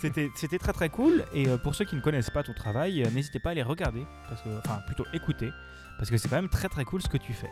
C'était- 0.00 0.58
très 0.58 0.72
très 0.72 0.88
cool. 0.88 1.24
Et 1.32 1.48
euh, 1.48 1.56
pour 1.56 1.74
ceux 1.74 1.84
qui 1.84 1.94
ne 1.96 2.00
connaissent 2.00 2.30
pas 2.30 2.42
ton 2.42 2.52
travail, 2.52 3.02
euh, 3.04 3.10
n'hésitez 3.10 3.38
pas 3.38 3.50
à 3.50 3.54
les 3.54 3.62
regarder. 3.62 4.04
Parce 4.28 4.42
que, 4.42 4.48
enfin, 4.58 4.80
plutôt 4.86 5.06
écouter. 5.14 5.50
Parce 5.98 6.10
que 6.10 6.16
c'est 6.16 6.28
quand 6.28 6.36
même 6.36 6.48
très 6.48 6.68
très 6.68 6.84
cool 6.84 7.00
ce 7.00 7.08
que 7.08 7.16
tu 7.18 7.32
fais. 7.32 7.50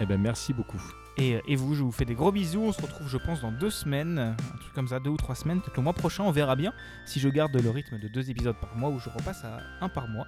Eh 0.00 0.06
ben 0.06 0.18
merci 0.20 0.52
beaucoup. 0.52 0.80
Et, 1.16 1.36
euh, 1.36 1.40
et 1.46 1.56
vous, 1.56 1.74
je 1.74 1.82
vous 1.82 1.92
fais 1.92 2.04
des 2.04 2.14
gros 2.14 2.32
bisous. 2.32 2.62
On 2.62 2.72
se 2.72 2.82
retrouve, 2.82 3.08
je 3.08 3.18
pense, 3.18 3.40
dans 3.40 3.52
deux 3.52 3.70
semaines. 3.70 4.18
Un 4.18 4.56
truc 4.58 4.72
comme 4.74 4.88
ça, 4.88 4.98
deux 5.00 5.10
ou 5.10 5.16
trois 5.16 5.34
semaines. 5.34 5.60
Peut-être 5.60 5.76
le 5.76 5.82
mois 5.82 5.92
prochain, 5.92 6.24
on 6.24 6.32
verra 6.32 6.56
bien. 6.56 6.72
Si 7.06 7.20
je 7.20 7.28
garde 7.28 7.56
le 7.56 7.70
rythme 7.70 7.98
de 7.98 8.08
deux 8.08 8.30
épisodes 8.30 8.56
par 8.60 8.74
mois 8.76 8.90
ou 8.90 8.98
je 8.98 9.08
repasse 9.08 9.44
à 9.44 9.60
un 9.80 9.88
par 9.88 10.08
mois. 10.08 10.26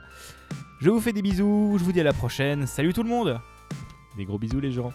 Je 0.81 0.91
vous 0.91 1.01
fais 1.01 1.13
des 1.13 1.23
bisous. 1.23 1.77
Je 1.79 1.85
vous 1.85 1.93
dis 1.93 2.01
à 2.01 2.05
la 2.05 2.13
prochaine. 2.13 2.67
Salut 2.67 2.93
tout 2.93 3.03
le 3.03 3.09
monde! 3.09 3.41
Des 4.17 4.25
gros 4.25 4.39
bisous 4.39 4.61
les 4.61 4.73
gens. 4.73 4.93